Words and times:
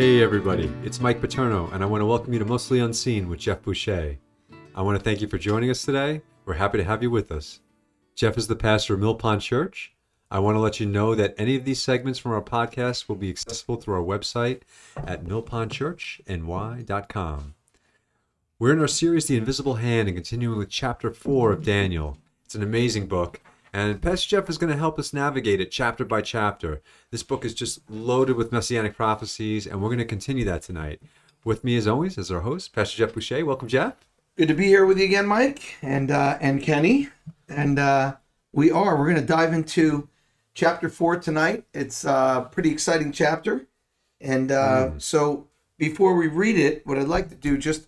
Hey 0.00 0.22
everybody, 0.22 0.72
it's 0.82 0.98
Mike 0.98 1.20
Paterno, 1.20 1.68
and 1.72 1.82
I 1.82 1.86
want 1.86 2.00
to 2.00 2.06
welcome 2.06 2.32
you 2.32 2.38
to 2.38 2.44
Mostly 2.46 2.80
Unseen 2.80 3.28
with 3.28 3.38
Jeff 3.38 3.60
Boucher. 3.60 4.16
I 4.74 4.80
want 4.80 4.98
to 4.98 5.04
thank 5.04 5.20
you 5.20 5.28
for 5.28 5.36
joining 5.36 5.68
us 5.68 5.84
today. 5.84 6.22
We're 6.46 6.54
happy 6.54 6.78
to 6.78 6.84
have 6.84 7.02
you 7.02 7.10
with 7.10 7.30
us. 7.30 7.60
Jeff 8.14 8.38
is 8.38 8.46
the 8.46 8.56
pastor 8.56 8.94
of 8.94 9.00
Mill 9.00 9.14
Pond 9.14 9.42
Church. 9.42 9.92
I 10.32 10.38
want 10.38 10.54
to 10.54 10.60
let 10.60 10.78
you 10.78 10.86
know 10.86 11.16
that 11.16 11.34
any 11.38 11.56
of 11.56 11.64
these 11.64 11.82
segments 11.82 12.20
from 12.20 12.30
our 12.30 12.40
podcast 12.40 13.08
will 13.08 13.16
be 13.16 13.30
accessible 13.30 13.74
through 13.74 13.94
our 13.94 14.00
website 14.00 14.60
at 14.96 15.24
millpondchurchny.com. 15.24 17.54
We're 18.60 18.72
in 18.72 18.78
our 18.78 18.86
series, 18.86 19.26
The 19.26 19.36
Invisible 19.36 19.74
Hand, 19.74 20.06
and 20.06 20.16
continuing 20.16 20.58
with 20.58 20.68
chapter 20.68 21.10
4 21.10 21.50
of 21.50 21.64
Daniel. 21.64 22.16
It's 22.44 22.54
an 22.54 22.62
amazing 22.62 23.08
book, 23.08 23.40
and 23.72 24.00
Pastor 24.00 24.28
Jeff 24.28 24.48
is 24.48 24.56
going 24.56 24.72
to 24.72 24.78
help 24.78 25.00
us 25.00 25.12
navigate 25.12 25.60
it 25.60 25.72
chapter 25.72 26.04
by 26.04 26.20
chapter. 26.20 26.80
This 27.10 27.24
book 27.24 27.44
is 27.44 27.52
just 27.52 27.80
loaded 27.90 28.36
with 28.36 28.52
messianic 28.52 28.94
prophecies, 28.94 29.66
and 29.66 29.82
we're 29.82 29.88
going 29.88 29.98
to 29.98 30.04
continue 30.04 30.44
that 30.44 30.62
tonight. 30.62 31.02
With 31.42 31.64
me, 31.64 31.76
as 31.76 31.88
always, 31.88 32.16
is 32.16 32.30
our 32.30 32.42
host, 32.42 32.72
Pastor 32.72 32.98
Jeff 32.98 33.14
Boucher. 33.14 33.44
Welcome, 33.44 33.66
Jeff. 33.66 33.94
Good 34.36 34.46
to 34.46 34.54
be 34.54 34.66
here 34.66 34.86
with 34.86 34.98
you 34.98 35.06
again, 35.06 35.26
Mike 35.26 35.74
and 35.82 36.12
uh, 36.12 36.38
and 36.40 36.62
Kenny. 36.62 37.08
And 37.48 37.80
uh, 37.80 38.14
we 38.52 38.70
are. 38.70 38.96
We're 38.96 39.10
going 39.10 39.20
to 39.20 39.26
dive 39.26 39.52
into 39.52 40.08
chapter 40.60 40.90
four 40.90 41.18
tonight. 41.18 41.64
It's 41.72 42.04
a 42.04 42.46
pretty 42.52 42.70
exciting 42.70 43.12
chapter. 43.12 43.66
And 44.20 44.52
uh, 44.52 44.98
so 44.98 45.48
before 45.78 46.14
we 46.14 46.26
read 46.26 46.58
it, 46.58 46.86
what 46.86 46.98
I'd 46.98 47.08
like 47.08 47.30
to 47.30 47.34
do 47.34 47.56
just 47.56 47.86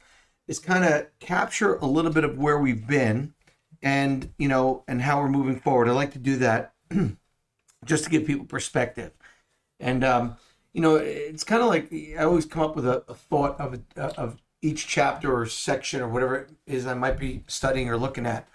is 0.48 0.58
kind 0.58 0.82
of 0.82 1.04
capture 1.20 1.74
a 1.74 1.84
little 1.84 2.10
bit 2.10 2.24
of 2.24 2.38
where 2.38 2.58
we've 2.58 2.86
been 2.86 3.34
and, 3.82 4.32
you 4.38 4.48
know, 4.48 4.84
and 4.88 5.02
how 5.02 5.20
we're 5.20 5.28
moving 5.28 5.60
forward. 5.60 5.86
I'd 5.86 5.92
like 5.92 6.14
to 6.14 6.18
do 6.18 6.36
that 6.36 6.72
just 7.84 8.04
to 8.04 8.10
give 8.10 8.24
people 8.26 8.46
perspective. 8.46 9.12
And, 9.78 10.02
um, 10.02 10.36
you 10.72 10.80
know, 10.80 10.96
it's 10.96 11.44
kind 11.44 11.60
of 11.60 11.68
like 11.68 11.92
I 11.92 12.24
always 12.24 12.46
come 12.46 12.62
up 12.62 12.74
with 12.74 12.86
a, 12.86 13.04
a 13.06 13.14
thought 13.14 13.60
of, 13.60 13.78
a, 13.96 14.00
of 14.18 14.38
each 14.62 14.86
chapter 14.86 15.30
or 15.30 15.44
section 15.44 16.00
or 16.00 16.08
whatever 16.08 16.36
it 16.36 16.50
is 16.66 16.86
I 16.86 16.94
might 16.94 17.18
be 17.18 17.44
studying 17.48 17.90
or 17.90 17.98
looking 17.98 18.24
at. 18.24 18.48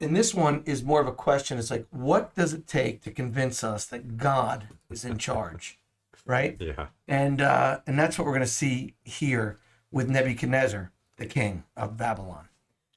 And 0.00 0.14
this 0.14 0.34
one 0.34 0.62
is 0.66 0.82
more 0.82 1.00
of 1.00 1.06
a 1.06 1.12
question. 1.12 1.58
It's 1.58 1.70
like, 1.70 1.86
what 1.90 2.34
does 2.34 2.52
it 2.52 2.66
take 2.66 3.02
to 3.02 3.10
convince 3.10 3.62
us 3.62 3.86
that 3.86 4.16
God 4.16 4.68
is 4.90 5.04
in 5.04 5.18
charge, 5.18 5.78
right? 6.26 6.56
Yeah. 6.58 6.86
And 7.06 7.40
uh, 7.40 7.80
and 7.86 7.98
that's 7.98 8.18
what 8.18 8.26
we're 8.26 8.32
going 8.32 8.42
to 8.42 8.46
see 8.46 8.94
here 9.04 9.58
with 9.90 10.08
Nebuchadnezzar, 10.08 10.90
the 11.16 11.26
king 11.26 11.64
of 11.76 11.96
Babylon. 11.96 12.48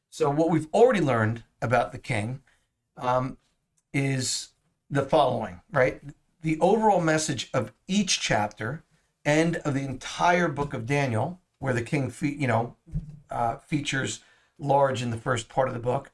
So 0.09 0.29
what 0.31 0.49
we've 0.49 0.67
already 0.73 1.01
learned 1.01 1.43
about 1.61 1.91
the 1.91 1.99
king 1.99 2.41
um, 2.97 3.37
is 3.93 4.49
the 4.89 5.03
following, 5.03 5.61
right? 5.71 6.01
The 6.41 6.59
overall 6.59 7.01
message 7.01 7.49
of 7.53 7.71
each 7.87 8.19
chapter 8.19 8.83
and 9.23 9.57
of 9.57 9.73
the 9.73 9.83
entire 9.83 10.47
book 10.47 10.73
of 10.73 10.85
Daniel, 10.85 11.39
where 11.59 11.73
the 11.73 11.81
king, 11.81 12.09
fe- 12.09 12.35
you 12.39 12.47
know, 12.47 12.75
uh, 13.29 13.57
features 13.57 14.21
large 14.57 15.03
in 15.03 15.11
the 15.11 15.17
first 15.17 15.49
part 15.49 15.67
of 15.67 15.73
the 15.73 15.79
book, 15.79 16.11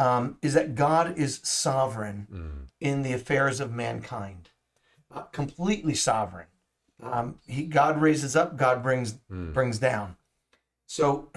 um, 0.00 0.38
is 0.40 0.54
that 0.54 0.74
God 0.74 1.06
is 1.18 1.40
sovereign 1.42 2.68
in 2.80 3.02
the 3.02 3.12
affairs 3.12 3.60
of 3.60 3.70
mankind, 3.72 4.48
uh, 5.14 5.22
completely 5.40 5.94
sovereign. 5.94 6.46
Um, 7.02 7.38
he, 7.46 7.64
God 7.64 8.00
raises 8.00 8.34
up, 8.36 8.56
God 8.56 8.82
brings 8.82 9.12
brings 9.54 9.78
down. 9.78 10.16
So 10.86 11.30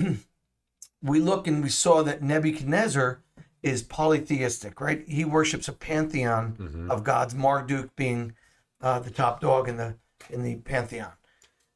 we 1.01 1.19
look 1.19 1.47
and 1.47 1.63
we 1.63 1.69
saw 1.69 2.03
that 2.03 2.21
Nebuchadnezzar 2.23 3.19
is 3.61 3.83
polytheistic, 3.83 4.79
right? 4.81 5.03
He 5.07 5.23
worships 5.25 5.67
a 5.67 5.73
pantheon 5.73 6.55
of 6.89 7.03
gods, 7.03 7.33
Marduk 7.33 7.95
being 7.95 8.33
uh, 8.81 8.99
the 8.99 9.11
top 9.11 9.39
dog 9.41 9.67
in 9.67 9.77
the 9.77 9.95
in 10.29 10.43
the 10.43 10.55
pantheon, 10.55 11.13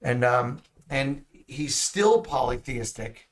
and 0.02 0.24
um, 0.24 0.62
and 0.90 1.26
he's 1.48 1.76
still 1.76 2.22
polytheistic 2.22 3.30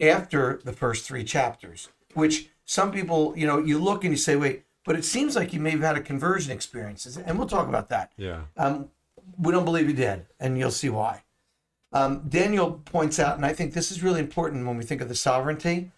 after 0.00 0.60
the 0.64 0.72
first 0.72 1.04
three 1.06 1.24
chapters, 1.24 1.88
which 2.14 2.48
some 2.64 2.92
people, 2.92 3.34
you 3.36 3.46
know, 3.46 3.58
you 3.58 3.78
look 3.78 4.04
and 4.04 4.12
you 4.12 4.16
say, 4.16 4.36
wait, 4.36 4.64
but 4.84 4.96
it 4.96 5.04
seems 5.04 5.36
like 5.36 5.52
you 5.52 5.60
may 5.60 5.70
have 5.70 5.80
had 5.80 5.96
a 5.96 6.00
conversion 6.00 6.52
experience, 6.52 7.06
and 7.16 7.38
we'll 7.38 7.48
talk 7.48 7.68
about 7.68 7.88
that. 7.90 8.12
Yeah. 8.16 8.42
Um, 8.56 8.88
we 9.38 9.52
don't 9.52 9.64
believe 9.64 9.86
he 9.86 9.92
did, 9.92 10.26
and 10.40 10.58
you'll 10.58 10.70
see 10.70 10.88
why. 10.88 11.22
Um, 11.92 12.22
Daniel 12.28 12.80
points 12.84 13.18
out, 13.18 13.36
and 13.36 13.46
I 13.46 13.52
think 13.52 13.74
this 13.74 13.92
is 13.92 14.02
really 14.02 14.20
important 14.20 14.66
when 14.66 14.76
we 14.76 14.84
think 14.84 15.00
of 15.00 15.08
the 15.08 15.14
sovereignty. 15.14 15.90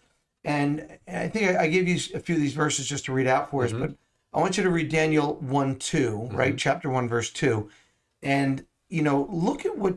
And 0.43 0.99
I 1.07 1.27
think 1.27 1.49
I, 1.49 1.63
I 1.63 1.67
gave 1.67 1.87
you 1.87 1.95
a 2.13 2.19
few 2.19 2.35
of 2.35 2.41
these 2.41 2.53
verses 2.53 2.87
just 2.87 3.05
to 3.05 3.13
read 3.13 3.27
out 3.27 3.49
for 3.49 3.63
us, 3.63 3.71
but 3.71 3.95
I 4.33 4.39
want 4.39 4.57
you 4.57 4.63
to 4.63 4.69
read 4.69 4.89
Daniel 4.89 5.35
1 5.35 5.77
2, 5.77 6.29
right? 6.33 6.57
Chapter 6.57 6.89
1, 6.89 7.07
verse 7.07 7.31
2. 7.31 7.69
And, 8.21 8.65
you 8.89 9.01
know, 9.01 9.27
look 9.31 9.65
at 9.65 9.77
what 9.77 9.95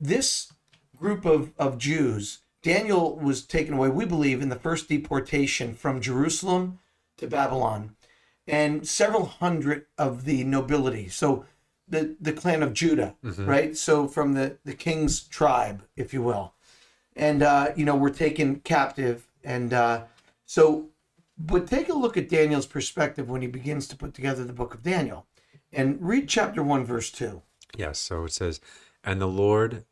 this 0.00 0.52
group 0.96 1.24
of, 1.26 1.52
of 1.58 1.76
Jews, 1.76 2.38
Daniel 2.66 3.14
was 3.14 3.44
taken 3.44 3.74
away, 3.74 3.88
we 3.90 4.04
believe, 4.04 4.42
in 4.42 4.48
the 4.48 4.56
first 4.56 4.88
deportation 4.88 5.72
from 5.72 6.00
Jerusalem 6.00 6.80
to 7.16 7.28
Babylon, 7.28 7.94
and 8.48 8.88
several 8.88 9.26
hundred 9.26 9.86
of 9.96 10.24
the 10.24 10.42
nobility. 10.42 11.08
So 11.08 11.44
the, 11.86 12.16
the 12.20 12.32
clan 12.32 12.64
of 12.64 12.72
Judah, 12.72 13.14
right? 13.46 13.76
So 13.76 14.08
from 14.08 14.32
the, 14.32 14.58
the 14.64 14.74
king's 14.74 15.20
tribe, 15.22 15.84
if 15.94 16.12
you 16.12 16.22
will. 16.22 16.54
And, 17.14 17.40
uh, 17.44 17.68
you 17.76 17.84
know, 17.84 17.94
were 17.94 18.10
taken 18.10 18.56
captive. 18.56 19.28
And 19.44 19.72
uh, 19.72 20.02
so, 20.44 20.88
but 21.38 21.68
take 21.68 21.88
a 21.88 21.94
look 21.94 22.16
at 22.16 22.28
Daniel's 22.28 22.66
perspective 22.66 23.30
when 23.30 23.42
he 23.42 23.46
begins 23.46 23.86
to 23.88 23.96
put 23.96 24.12
together 24.12 24.42
the 24.42 24.52
book 24.52 24.74
of 24.74 24.82
Daniel. 24.82 25.26
And 25.72 25.98
read 26.00 26.28
chapter 26.28 26.64
1, 26.64 26.84
verse 26.84 27.12
2. 27.12 27.42
Yes, 27.76 28.00
so 28.00 28.24
it 28.24 28.32
says, 28.32 28.60
And 29.04 29.20
the 29.20 29.28
Lord 29.28 29.84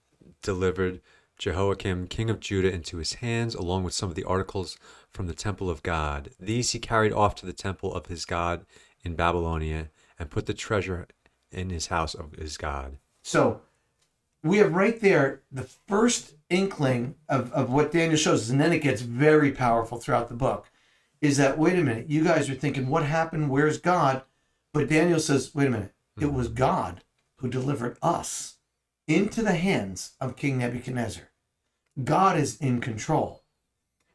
delivered 0.42 1.00
Jehoiakim, 1.38 2.06
king 2.06 2.30
of 2.30 2.40
Judah, 2.40 2.72
into 2.72 2.98
his 2.98 3.14
hands, 3.14 3.54
along 3.54 3.84
with 3.84 3.94
some 3.94 4.08
of 4.08 4.14
the 4.14 4.24
articles 4.24 4.78
from 5.10 5.26
the 5.26 5.34
temple 5.34 5.68
of 5.68 5.82
God. 5.82 6.30
These 6.38 6.72
he 6.72 6.78
carried 6.78 7.12
off 7.12 7.34
to 7.36 7.46
the 7.46 7.52
temple 7.52 7.92
of 7.92 8.06
his 8.06 8.24
God 8.24 8.64
in 9.02 9.14
Babylonia, 9.14 9.90
and 10.18 10.30
put 10.30 10.46
the 10.46 10.54
treasure 10.54 11.06
in 11.50 11.70
his 11.70 11.88
house 11.88 12.14
of 12.14 12.32
his 12.32 12.56
God. 12.56 12.98
So 13.22 13.60
we 14.42 14.58
have 14.58 14.74
right 14.74 15.00
there 15.00 15.42
the 15.50 15.68
first 15.86 16.34
inkling 16.50 17.16
of, 17.28 17.52
of 17.52 17.70
what 17.70 17.92
Daniel 17.92 18.16
shows 18.16 18.42
us, 18.42 18.50
and 18.50 18.60
then 18.60 18.72
it 18.72 18.80
gets 18.80 19.02
very 19.02 19.52
powerful 19.52 19.98
throughout 19.98 20.28
the 20.28 20.34
book. 20.34 20.70
Is 21.20 21.36
that 21.38 21.58
wait 21.58 21.78
a 21.78 21.82
minute, 21.82 22.10
you 22.10 22.22
guys 22.22 22.50
are 22.50 22.54
thinking, 22.54 22.88
what 22.88 23.04
happened? 23.04 23.50
Where's 23.50 23.78
God? 23.78 24.22
But 24.72 24.88
Daniel 24.88 25.20
says, 25.20 25.54
wait 25.54 25.68
a 25.68 25.70
minute, 25.70 25.94
it 26.20 26.26
hmm. 26.26 26.34
was 26.34 26.48
God 26.48 27.02
who 27.36 27.48
delivered 27.48 27.96
us 28.02 28.53
into 29.06 29.42
the 29.42 29.54
hands 29.54 30.12
of 30.20 30.36
King 30.36 30.58
Nebuchadnezzar. 30.58 31.24
God 32.02 32.38
is 32.38 32.56
in 32.58 32.80
control. 32.80 33.42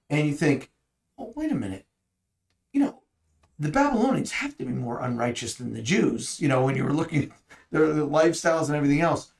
And 0.09 0.27
you 0.27 0.33
think, 0.33 0.71
oh, 1.17 1.33
wait 1.35 1.51
a 1.51 1.55
minute, 1.55 1.85
you 2.73 2.79
know, 2.79 3.01
the 3.57 3.69
Babylonians 3.69 4.31
have 4.31 4.57
to 4.57 4.65
be 4.65 4.71
more 4.71 5.01
unrighteous 5.01 5.55
than 5.55 5.73
the 5.73 5.81
Jews, 5.81 6.39
you 6.39 6.47
know, 6.47 6.63
when 6.63 6.75
you 6.75 6.83
were 6.83 6.93
looking 6.93 7.23
at 7.23 7.29
their, 7.71 7.93
their 7.93 8.05
lifestyles 8.05 8.67
and 8.67 8.75
everything 8.75 9.01
else. 9.01 9.31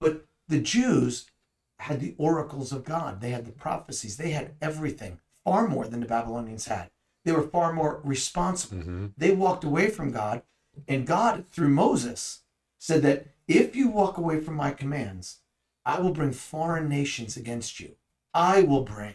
But 0.00 0.26
the 0.48 0.60
Jews 0.60 1.30
had 1.78 2.00
the 2.00 2.14
oracles 2.18 2.72
of 2.72 2.84
God, 2.84 3.20
they 3.20 3.30
had 3.30 3.46
the 3.46 3.52
prophecies, 3.52 4.16
they 4.16 4.30
had 4.30 4.54
everything, 4.60 5.20
far 5.44 5.68
more 5.68 5.86
than 5.86 6.00
the 6.00 6.06
Babylonians 6.06 6.66
had. 6.66 6.90
They 7.24 7.32
were 7.32 7.42
far 7.42 7.72
more 7.72 8.00
responsible. 8.04 8.78
Mm-hmm. 8.78 9.06
They 9.16 9.30
walked 9.30 9.64
away 9.64 9.88
from 9.88 10.10
God, 10.10 10.42
and 10.88 11.06
God, 11.06 11.46
through 11.46 11.70
Moses, 11.70 12.40
said 12.84 13.00
that 13.00 13.24
if 13.48 13.74
you 13.74 13.88
walk 13.88 14.18
away 14.18 14.38
from 14.38 14.54
my 14.56 14.70
commands, 14.70 15.38
I 15.86 16.00
will 16.00 16.12
bring 16.12 16.32
foreign 16.32 16.86
nations 16.86 17.34
against 17.34 17.80
you. 17.80 17.94
I 18.34 18.60
will 18.60 18.82
bring 18.82 19.14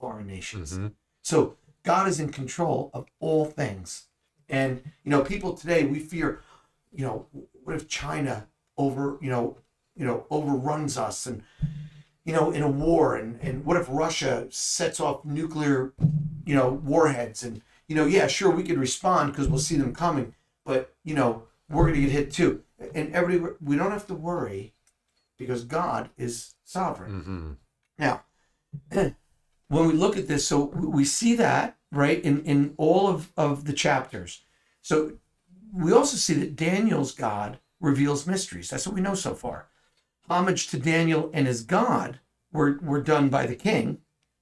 foreign 0.00 0.26
nations. 0.26 0.72
Mm-hmm. 0.72 0.86
So 1.20 1.56
God 1.82 2.08
is 2.08 2.18
in 2.18 2.32
control 2.32 2.90
of 2.94 3.04
all 3.20 3.44
things. 3.44 4.06
And 4.48 4.82
you 5.04 5.10
know, 5.10 5.20
people 5.20 5.52
today 5.52 5.84
we 5.84 5.98
fear, 5.98 6.40
you 6.90 7.04
know, 7.04 7.26
what 7.64 7.76
if 7.76 7.86
China 7.86 8.46
over, 8.78 9.18
you 9.20 9.28
know, 9.28 9.58
you 9.94 10.06
know, 10.06 10.24
overruns 10.30 10.96
us 10.96 11.26
and 11.26 11.42
you 12.24 12.32
know, 12.32 12.50
in 12.50 12.62
a 12.62 12.70
war 12.70 13.14
and 13.16 13.38
and 13.42 13.66
what 13.66 13.76
if 13.76 13.88
Russia 13.90 14.46
sets 14.48 15.00
off 15.00 15.22
nuclear, 15.22 15.92
you 16.46 16.54
know, 16.54 16.80
warheads 16.82 17.42
and 17.42 17.60
you 17.88 17.94
know, 17.94 18.06
yeah, 18.06 18.26
sure 18.26 18.50
we 18.50 18.62
could 18.62 18.78
respond 18.78 19.32
because 19.32 19.48
we'll 19.48 19.58
see 19.58 19.76
them 19.76 19.94
coming, 19.94 20.34
but 20.64 20.94
you 21.04 21.14
know, 21.14 21.42
we're 21.72 21.84
going 21.84 21.94
to 21.94 22.00
get 22.00 22.10
hit 22.10 22.30
too. 22.30 22.62
And 22.94 23.14
everybody 23.14 23.54
we 23.60 23.76
don't 23.76 23.90
have 23.90 24.06
to 24.08 24.14
worry 24.14 24.74
because 25.38 25.64
God 25.64 26.10
is 26.16 26.54
sovereign. 26.64 27.12
Mm-hmm. 27.20 27.52
Now, 27.98 28.22
when 29.68 29.86
we 29.86 29.92
look 29.92 30.16
at 30.16 30.28
this, 30.28 30.46
so 30.46 30.66
we 30.66 31.04
see 31.04 31.34
that 31.36 31.76
right 31.90 32.22
in 32.22 32.42
in 32.44 32.74
all 32.76 33.08
of 33.08 33.32
of 33.36 33.64
the 33.64 33.72
chapters. 33.72 34.44
So 34.80 35.12
we 35.72 35.92
also 35.92 36.16
see 36.16 36.34
that 36.34 36.56
Daniel's 36.56 37.12
God 37.12 37.58
reveals 37.80 38.26
mysteries. 38.26 38.70
That's 38.70 38.86
what 38.86 38.94
we 38.94 39.00
know 39.00 39.14
so 39.14 39.34
far. 39.34 39.68
Homage 40.28 40.68
to 40.68 40.78
Daniel 40.78 41.30
and 41.34 41.46
his 41.46 41.62
God 41.62 42.20
were, 42.52 42.78
were 42.82 43.02
done 43.02 43.28
by 43.28 43.46
the 43.46 43.56
king 43.56 43.98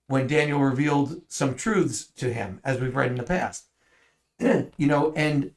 when 0.07 0.27
Daniel 0.27 0.61
revealed 0.61 1.23
some 1.29 1.55
truths 1.55 2.07
to 2.17 2.33
him, 2.33 2.61
as 2.65 2.81
we've 2.81 2.95
read 2.95 3.11
in 3.11 3.17
the 3.17 3.23
past. 3.23 3.67
you 4.41 4.87
know, 4.87 5.13
and, 5.15 5.53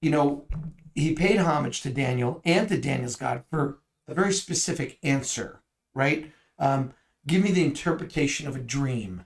you 0.00 0.10
know, 0.10 0.46
he 0.94 1.14
paid 1.14 1.38
homage 1.38 1.80
to 1.82 1.90
Daniel 1.90 2.40
and 2.44 2.68
to 2.68 2.80
Daniel's 2.80 3.16
God 3.16 3.44
for 3.50 3.78
a 4.08 4.14
very 4.14 4.32
specific 4.32 4.98
answer, 5.02 5.60
right? 5.94 6.32
Um, 6.58 6.92
give 7.26 7.42
me 7.42 7.50
the 7.50 7.64
interpretation 7.64 8.46
of 8.46 8.56
a 8.56 8.60
dream 8.60 9.24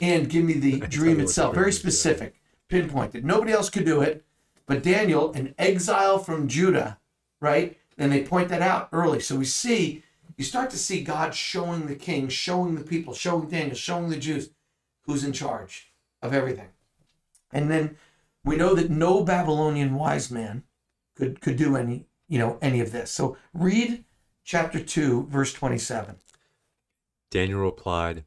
and 0.00 0.28
give 0.28 0.44
me 0.44 0.54
the 0.54 0.78
dream 0.88 1.02
me 1.02 1.12
what 1.12 1.18
the 1.18 1.24
itself. 1.24 1.54
Very 1.54 1.72
specific, 1.72 2.40
pinpointed. 2.68 3.24
Nobody 3.24 3.52
else 3.52 3.70
could 3.70 3.84
do 3.84 4.00
it, 4.00 4.24
but 4.66 4.82
Daniel, 4.82 5.32
an 5.32 5.54
exile 5.58 6.18
from 6.18 6.48
Judah, 6.48 6.98
right? 7.40 7.78
And 7.98 8.12
they 8.12 8.22
point 8.22 8.48
that 8.48 8.62
out 8.62 8.88
early. 8.92 9.20
So 9.20 9.36
we 9.36 9.44
see, 9.44 10.02
you 10.36 10.44
start 10.44 10.70
to 10.70 10.78
see 10.78 11.02
God 11.02 11.34
showing 11.34 11.86
the 11.86 11.94
king, 11.94 12.28
showing 12.28 12.74
the 12.74 12.84
people, 12.84 13.14
showing 13.14 13.48
Daniel, 13.48 13.76
showing 13.76 14.08
the 14.08 14.16
Jews 14.16 14.50
who's 15.02 15.24
in 15.24 15.32
charge 15.32 15.92
of 16.22 16.32
everything. 16.32 16.68
And 17.52 17.70
then 17.70 17.96
we 18.44 18.56
know 18.56 18.74
that 18.74 18.90
no 18.90 19.22
Babylonian 19.22 19.94
wise 19.94 20.30
man 20.30 20.64
could 21.20 21.40
could 21.40 21.56
do 21.56 21.76
any, 21.76 22.06
you 22.28 22.38
know, 22.38 22.58
any 22.60 22.80
of 22.80 22.92
this. 22.92 23.10
So 23.10 23.36
read 23.54 24.04
chapter 24.44 24.80
2, 24.80 25.26
verse 25.26 25.52
27. 25.52 26.16
Daniel 27.30 27.60
replied, 27.60 28.24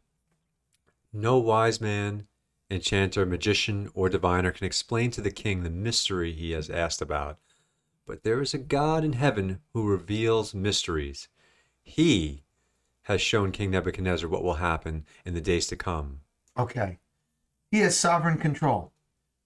No 1.12 1.38
wise 1.38 1.82
man, 1.82 2.28
enchanter, 2.72 3.26
magician, 3.26 3.90
or 3.94 4.08
diviner 4.08 4.52
can 4.52 4.66
explain 4.66 5.12
to 5.12 5.22
the 5.22 5.32
king 5.32 5.64
the 5.64 5.70
mystery 5.70 6.32
he 6.32 6.52
has 6.52 6.70
asked 6.70 7.02
about. 7.02 7.40
But 8.06 8.24
there 8.24 8.42
is 8.42 8.54
a 8.54 8.60
God 8.60 9.04
in 9.04 9.14
heaven 9.14 9.60
who 9.74 9.88
reveals 9.88 10.54
mysteries. 10.54 11.28
He 11.82 12.44
has 13.04 13.22
shown 13.22 13.52
King 13.52 13.72
Nebuchadnezzar 13.72 14.30
what 14.30 14.44
will 14.44 14.56
happen 14.56 15.06
in 15.26 15.34
the 15.34 15.42
days 15.42 15.68
to 15.68 15.76
come. 15.76 16.22
Okay. 16.58 17.00
He 17.72 17.80
has 17.80 17.98
sovereign 17.98 18.38
control. 18.38 18.94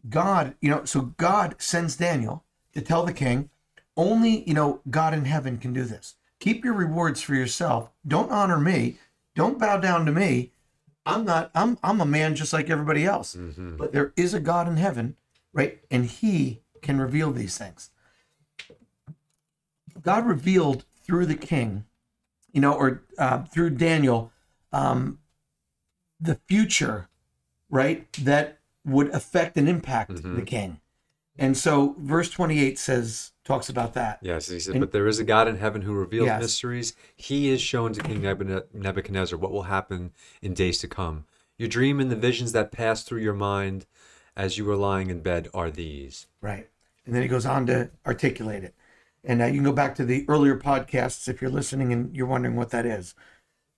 God, 0.10 0.56
you 0.62 0.70
know, 0.70 0.86
so 0.86 1.02
God 1.18 1.56
sends 1.58 1.96
Daniel 1.96 2.44
to 2.78 2.84
tell 2.84 3.04
the 3.04 3.14
king, 3.14 3.50
only, 3.98 4.44
you 4.48 4.54
know, 4.54 4.82
God 4.90 5.14
in 5.16 5.26
heaven 5.26 5.58
can 5.58 5.74
do 5.74 5.84
this. 5.84 6.16
Keep 6.40 6.64
your 6.64 6.76
rewards 6.76 7.22
for 7.22 7.34
yourself. 7.34 7.90
Don't 8.08 8.32
honor 8.32 8.60
me. 8.60 9.00
Don't 9.36 9.58
bow 9.58 9.78
down 9.78 10.06
to 10.06 10.12
me. 10.12 10.52
I'm 11.04 11.26
not, 11.26 11.50
I'm 11.56 11.80
I'm 11.82 12.02
a 12.02 12.06
man 12.06 12.36
just 12.36 12.54
like 12.54 12.70
everybody 12.70 13.04
else. 13.06 13.36
Mhm. 13.36 13.78
But 13.78 13.94
there 13.94 14.14
is 14.16 14.34
a 14.36 14.40
God 14.40 14.68
in 14.68 14.78
heaven, 14.78 15.16
right? 15.54 15.80
And 15.90 16.06
he 16.06 16.62
can 16.82 17.00
reveal 17.02 17.32
these 17.32 17.58
things. 17.58 17.90
God 20.02 20.26
revealed 20.28 20.86
through 21.04 21.26
the 21.26 21.36
king, 21.36 21.86
you 22.52 22.62
know, 22.62 22.74
or 22.74 23.04
uh, 23.18 23.44
through 23.46 23.72
Daniel, 23.72 24.32
um, 24.72 25.20
the 26.20 26.36
future, 26.36 27.08
right? 27.70 28.12
That 28.24 28.60
would 28.86 29.10
affect 29.10 29.58
and 29.58 29.68
impact 29.68 30.12
Mhm. 30.22 30.36
the 30.36 30.42
king. 30.44 30.82
And 31.38 31.56
so 31.56 31.96
verse 32.00 32.30
28 32.30 32.80
says, 32.80 33.32
talks 33.44 33.70
about 33.70 33.94
that. 33.94 34.20
Yes, 34.22 34.48
he 34.50 34.60
said, 34.60 34.76
And- 34.76 34.82
But 34.82 34.92
there 34.92 35.08
is 35.08 35.20
a 35.20 35.24
God 35.24 35.48
in 35.48 35.58
heaven 35.58 35.84
who 35.84 35.94
reveals 35.94 36.26
Yes. 36.28 36.42
mysteries. 36.42 36.94
He 37.16 37.50
is 37.50 37.62
shown 37.62 37.94
to 37.94 38.02
King 38.02 38.22
Nebuchadnezzar 38.22 39.38
what 39.38 39.52
will 39.52 39.64
happen 39.64 40.12
in 40.42 40.54
days 40.54 40.80
to 40.80 40.88
come. 40.88 41.26
Your 41.58 41.70
dream 41.70 42.00
and 42.00 42.12
the 42.12 42.16
visions 42.16 42.52
that 42.52 42.72
pass 42.72 43.04
through 43.04 43.22
your 43.22 43.34
mind 43.34 43.86
as 44.36 44.58
you 44.58 44.66
were 44.66 44.76
lying 44.76 45.10
in 45.10 45.22
bed 45.22 45.48
are 45.54 45.72
these. 45.72 46.28
Right. 46.42 46.70
And 47.06 47.16
then 47.16 47.22
he 47.22 47.28
goes 47.28 47.46
on 47.46 47.66
to 47.68 47.90
articulate 48.06 48.64
it. 48.64 48.76
And 49.24 49.42
uh, 49.42 49.46
you 49.46 49.56
can 49.56 49.64
go 49.64 49.72
back 49.74 49.96
to 49.96 50.06
the 50.06 50.26
earlier 50.28 50.58
podcasts 50.58 51.28
if 51.28 51.42
you're 51.42 51.50
listening 51.50 51.92
and 51.92 52.16
you're 52.16 52.28
wondering 52.28 52.56
what 52.56 52.70
that 52.72 52.86
is. 52.86 53.16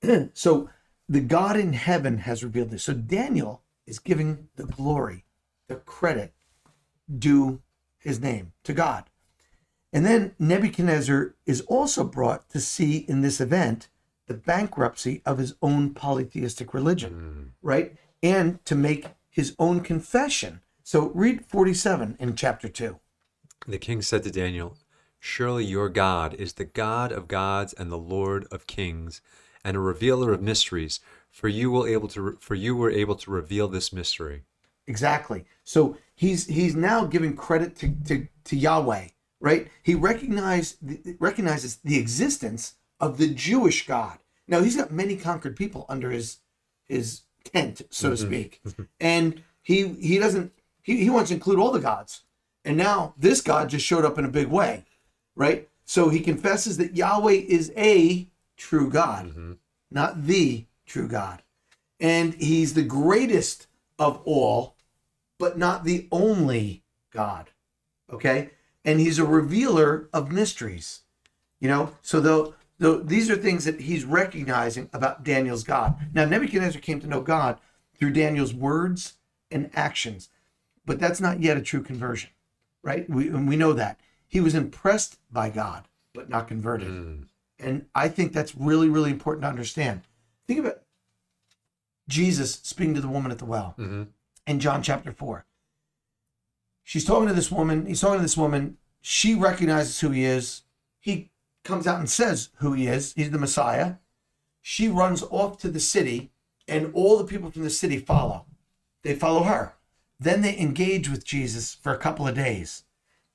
so 0.34 0.70
the 1.08 1.22
God 1.22 1.58
in 1.58 1.74
heaven 1.74 2.20
has 2.20 2.44
revealed 2.44 2.72
this. 2.72 2.84
So 2.84 2.94
Daniel 2.94 3.64
is 3.88 4.00
giving 4.00 4.50
the 4.56 4.66
glory, 4.66 5.26
the 5.68 5.76
credit 5.76 6.34
due 7.18 7.62
his 7.98 8.20
name 8.20 8.54
to 8.64 8.74
God. 8.74 9.06
And 9.92 10.06
then 10.06 10.36
Nebuchadnezzar 10.38 11.34
is 11.46 11.62
also 11.62 12.04
brought 12.04 12.50
to 12.50 12.60
see 12.60 12.98
in 12.98 13.22
this 13.22 13.42
event 13.42 13.90
the 14.28 14.36
bankruptcy 14.36 15.22
of 15.26 15.40
his 15.40 15.56
own 15.62 15.94
polytheistic 15.94 16.74
religion, 16.74 17.14
mm. 17.14 17.52
right? 17.62 17.96
And 18.22 18.64
to 18.66 18.76
make 18.76 19.08
his 19.30 19.56
own 19.58 19.82
confession. 19.82 20.62
So 20.84 21.12
read 21.16 21.46
47 21.46 22.18
in 22.20 22.36
chapter 22.36 22.70
2. 22.70 23.00
The 23.68 23.78
king 23.80 24.02
said 24.02 24.24
to 24.24 24.32
Daniel, 24.32 24.78
Surely 25.20 25.66
your 25.66 25.90
God 25.90 26.34
is 26.36 26.54
the 26.54 26.66
God 26.66 27.12
of 27.12 27.28
gods 27.28 27.74
and 27.74 27.92
the 27.92 27.98
Lord 27.98 28.48
of 28.52 28.68
kings, 28.68 29.22
and 29.66 29.76
a 29.76 29.80
revealer 29.80 30.32
of 30.32 30.42
mysteries. 30.42 31.00
For 31.30 31.48
you 31.48 31.70
will 31.70 31.86
able 31.86 32.08
to 32.10 32.38
for 32.40 32.56
you 32.56 32.76
were 32.76 32.90
able 32.90 33.16
to 33.16 33.30
reveal 33.32 33.68
this 33.68 33.92
mystery. 33.92 34.44
Exactly. 34.90 35.46
So 35.64 35.98
he's 36.16 36.48
he's 36.48 36.76
now 36.76 37.06
giving 37.06 37.36
credit 37.36 37.76
to, 37.78 37.90
to, 38.08 38.28
to 38.46 38.58
Yahweh, 38.58 39.10
right? 39.40 39.68
He 39.84 39.94
recognized 39.94 40.78
recognizes 41.20 41.78
the 41.78 42.00
existence 42.00 42.74
of 43.00 43.20
the 43.20 43.28
Jewish 43.28 43.86
God. 43.86 44.18
Now 44.48 44.62
he's 44.62 44.76
got 44.76 44.92
many 44.92 45.16
conquered 45.16 45.56
people 45.56 45.86
under 45.88 46.10
his 46.10 46.38
his 46.88 47.22
tent, 47.44 47.84
so 47.92 48.10
to 48.10 48.16
mm-hmm. 48.16 48.28
speak, 48.28 48.62
mm-hmm. 48.68 48.84
and 49.00 49.44
he 49.62 49.90
he 49.90 50.18
doesn't 50.18 50.52
he, 50.82 51.04
he 51.04 51.10
wants 51.12 51.30
to 51.30 51.36
include 51.36 51.60
all 51.60 51.72
the 51.72 51.80
gods. 51.80 52.22
And 52.66 52.76
now 52.76 53.14
this 53.16 53.40
God 53.40 53.70
just 53.70 53.86
showed 53.86 54.06
up 54.06 54.18
in 54.18 54.26
a 54.26 54.30
big 54.30 54.48
way, 54.48 54.86
right? 55.36 55.70
So 55.86 56.10
he 56.10 56.20
confesses 56.20 56.78
that 56.78 56.96
Yahweh 56.96 57.34
is 57.48 57.72
a 57.78 58.28
true 58.58 58.90
God, 58.90 59.28
mm-hmm. 59.28 59.54
not 59.92 60.26
the 60.26 60.66
true 60.88 61.08
God, 61.08 61.44
and 62.00 62.34
he's 62.34 62.74
the 62.74 62.82
greatest 62.82 63.68
of 64.00 64.22
all 64.26 64.76
but 65.40 65.58
not 65.58 65.84
the 65.84 66.08
only 66.12 66.84
God. 67.12 67.50
Okay? 68.12 68.52
And 68.86 69.00
he's 69.00 69.18
a 69.18 69.26
revealer 69.26 70.10
of 70.14 70.32
mysteries. 70.32 71.02
You 71.60 71.70
know, 71.70 71.96
so 72.02 72.20
though, 72.20 72.54
though 72.78 73.00
these 73.00 73.30
are 73.30 73.36
things 73.36 73.66
that 73.66 73.82
he's 73.82 74.06
recognizing 74.06 74.90
about 74.94 75.24
Daniel's 75.24 75.64
God. 75.64 75.96
Now, 76.14 76.26
Nebuchadnezzar 76.26 76.82
came 76.82 77.00
to 77.02 77.08
know 77.08 77.22
God 77.22 77.58
through 77.98 78.12
Daniel's 78.12 78.54
words 78.54 79.16
and 79.52 79.70
actions, 79.74 80.30
but 80.86 81.00
that's 81.00 81.20
not 81.20 81.42
yet 81.42 81.58
a 81.58 81.62
true 81.62 81.82
conversion, 81.82 82.30
right? 82.84 83.10
We, 83.10 83.28
and 83.28 83.48
we 83.50 83.58
know 83.58 83.74
that. 83.74 84.00
He 84.28 84.40
was 84.40 84.56
impressed 84.56 85.18
by 85.32 85.50
God, 85.50 85.88
but 86.14 86.30
not 86.30 86.48
converted. 86.48 86.88
And 87.60 87.88
I 87.94 88.08
think 88.08 88.32
that's 88.32 88.56
really, 88.56 88.88
really 88.88 89.12
important 89.12 89.44
to 89.44 89.50
understand. 89.50 90.02
Think 90.48 90.60
about 90.62 90.82
Jesus 92.08 92.54
speaking 92.64 92.96
to 92.96 93.02
the 93.02 93.08
woman 93.10 93.32
at 93.32 93.40
the 93.40 93.46
well 93.46 93.74
hmm 93.78 94.04
in 94.50 94.60
John 94.60 94.82
chapter 94.82 95.12
4. 95.12 95.46
She's 96.84 97.06
talking 97.06 97.28
to 97.28 97.36
this 97.36 97.52
woman. 97.52 97.86
He's 97.86 98.02
talking 98.02 98.18
to 98.18 98.24
this 98.24 98.36
woman. 98.36 98.78
She 99.00 99.36
recognizes 99.36 100.00
who 100.00 100.10
he 100.10 100.26
is. 100.26 100.64
He 101.00 101.30
comes 101.64 101.86
out 101.86 102.00
and 102.00 102.10
says 102.10 102.50
who 102.56 102.74
he 102.74 102.88
is. 102.88 103.14
He's 103.14 103.30
the 103.30 103.38
Messiah. 103.38 103.96
She 104.64 104.88
runs 104.88 105.22
off 105.30 105.60
to 105.60 105.70
the 105.70 105.80
city, 105.80 106.32
and 106.68 106.92
all 106.96 107.20
the 107.20 107.26
people 107.26 107.52
from 107.52 107.64
the 107.64 107.70
city 107.70 108.00
follow. 108.00 108.48
They 109.04 109.14
follow 109.14 109.44
her. 109.44 109.76
Then 110.20 110.42
they 110.42 110.58
engage 110.58 111.10
with 111.10 111.24
Jesus 111.24 111.76
for 111.76 111.94
a 111.94 112.00
couple 112.00 112.28
of 112.28 112.34
days. 112.34 112.86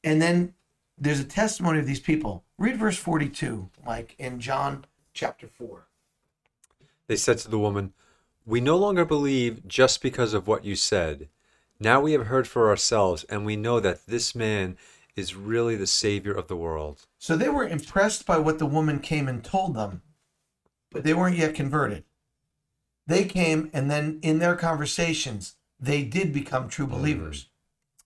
And 0.02 0.20
then 0.20 0.54
there's 0.98 1.20
a 1.20 1.24
testimony 1.24 1.78
of 1.78 1.86
these 1.86 2.00
people. 2.00 2.44
Read 2.58 2.76
verse 2.76 2.98
42, 2.98 3.70
like 3.86 4.16
in 4.18 4.40
John 4.40 4.84
chapter 5.12 5.46
4. 5.46 5.86
They 7.06 7.16
said 7.16 7.38
to 7.38 7.48
the 7.48 7.58
woman, 7.58 7.92
We 8.46 8.60
no 8.60 8.76
longer 8.76 9.04
believe 9.04 9.66
just 9.66 10.02
because 10.02 10.34
of 10.34 10.46
what 10.46 10.64
you 10.64 10.76
said. 10.76 11.28
Now 11.80 12.00
we 12.00 12.12
have 12.12 12.26
heard 12.26 12.46
for 12.46 12.68
ourselves, 12.68 13.24
and 13.24 13.44
we 13.44 13.56
know 13.56 13.80
that 13.80 14.06
this 14.06 14.34
man 14.34 14.76
is 15.16 15.34
really 15.34 15.76
the 15.76 15.86
Savior 15.86 16.32
of 16.32 16.48
the 16.48 16.56
world. 16.56 17.06
So 17.18 17.36
they 17.36 17.48
were 17.48 17.66
impressed 17.66 18.26
by 18.26 18.38
what 18.38 18.58
the 18.58 18.66
woman 18.66 18.98
came 18.98 19.28
and 19.28 19.42
told 19.42 19.74
them, 19.74 20.02
but 20.90 21.04
they 21.04 21.14
weren't 21.14 21.38
yet 21.38 21.54
converted. 21.54 22.04
They 23.06 23.24
came, 23.24 23.70
and 23.72 23.90
then 23.90 24.18
in 24.22 24.38
their 24.38 24.56
conversations, 24.56 25.56
they 25.80 26.02
did 26.02 26.32
become 26.32 26.68
true 26.68 26.86
mm-hmm. 26.86 26.96
believers 26.96 27.48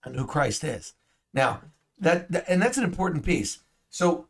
and 0.04 0.16
who 0.16 0.26
Christ 0.26 0.64
is. 0.64 0.94
Now, 1.34 1.62
that, 1.98 2.30
that 2.30 2.44
and 2.48 2.62
that's 2.62 2.78
an 2.78 2.84
important 2.84 3.24
piece. 3.24 3.58
So 3.90 4.28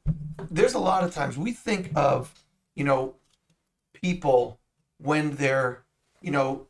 there's 0.51 0.75
a 0.75 0.79
lot 0.79 1.05
of 1.05 1.13
times 1.13 1.37
we 1.37 1.53
think 1.53 1.91
of, 1.95 2.33
you 2.75 2.85
know, 2.85 3.17
people 3.93 4.61
when 4.99 5.37
they're, 5.37 5.85
you 6.21 6.31
know, 6.31 6.67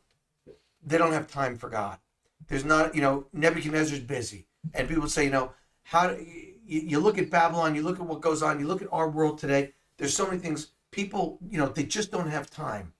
they 0.85 0.97
don't 0.97 1.13
have 1.13 1.27
time 1.27 1.57
for 1.57 1.69
God. 1.69 1.97
There's 2.47 2.65
not, 2.65 2.95
you 2.95 3.01
know, 3.01 3.27
Nebuchadnezzar's 3.33 3.99
busy, 3.99 4.47
and 4.73 4.87
people 4.87 5.07
say, 5.07 5.25
you 5.25 5.31
know, 5.31 5.51
how 5.83 6.11
you, 6.11 6.53
you 6.65 6.99
look 6.99 7.17
at 7.17 7.29
Babylon, 7.29 7.75
you 7.75 7.81
look 7.81 7.99
at 7.99 8.05
what 8.05 8.21
goes 8.21 8.41
on, 8.41 8.59
you 8.59 8.67
look 8.67 8.81
at 8.81 8.87
our 8.91 9.09
world 9.09 9.37
today. 9.37 9.73
There's 9.97 10.15
so 10.15 10.25
many 10.25 10.39
things. 10.39 10.71
People, 10.91 11.37
you 11.47 11.57
know, 11.57 11.67
they 11.67 11.83
just 11.83 12.11
don't 12.11 12.29
have 12.29 12.49
time, 12.49 12.93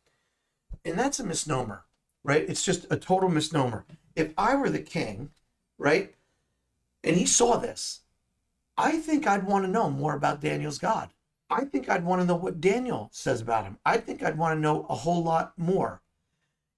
and 0.85 0.97
that's 0.97 1.19
a 1.19 1.25
misnomer, 1.25 1.85
right? 2.23 2.47
It's 2.47 2.63
just 2.63 2.85
a 2.91 2.97
total 2.97 3.29
misnomer. 3.29 3.85
If 4.15 4.33
I 4.37 4.55
were 4.55 4.69
the 4.69 4.79
king, 4.79 5.31
right, 5.77 6.13
and 7.03 7.15
he 7.15 7.25
saw 7.25 7.57
this, 7.57 8.01
I 8.77 8.97
think 8.97 9.25
I'd 9.25 9.45
want 9.45 9.65
to 9.65 9.71
know 9.71 9.89
more 9.89 10.13
about 10.13 10.41
Daniel's 10.41 10.77
God. 10.77 11.09
I 11.49 11.65
think 11.65 11.89
I'd 11.89 12.05
want 12.05 12.21
to 12.21 12.27
know 12.27 12.35
what 12.35 12.61
Daniel 12.61 13.09
says 13.11 13.41
about 13.41 13.63
him. 13.63 13.77
I 13.83 13.97
think 13.97 14.21
I'd 14.21 14.37
want 14.37 14.55
to 14.55 14.61
know 14.61 14.85
a 14.87 14.95
whole 14.95 15.23
lot 15.23 15.53
more. 15.57 16.01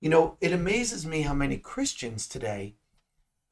You 0.01 0.09
know, 0.09 0.35
it 0.41 0.51
amazes 0.51 1.05
me 1.05 1.21
how 1.21 1.33
many 1.35 1.57
Christians 1.57 2.27
today 2.27 2.73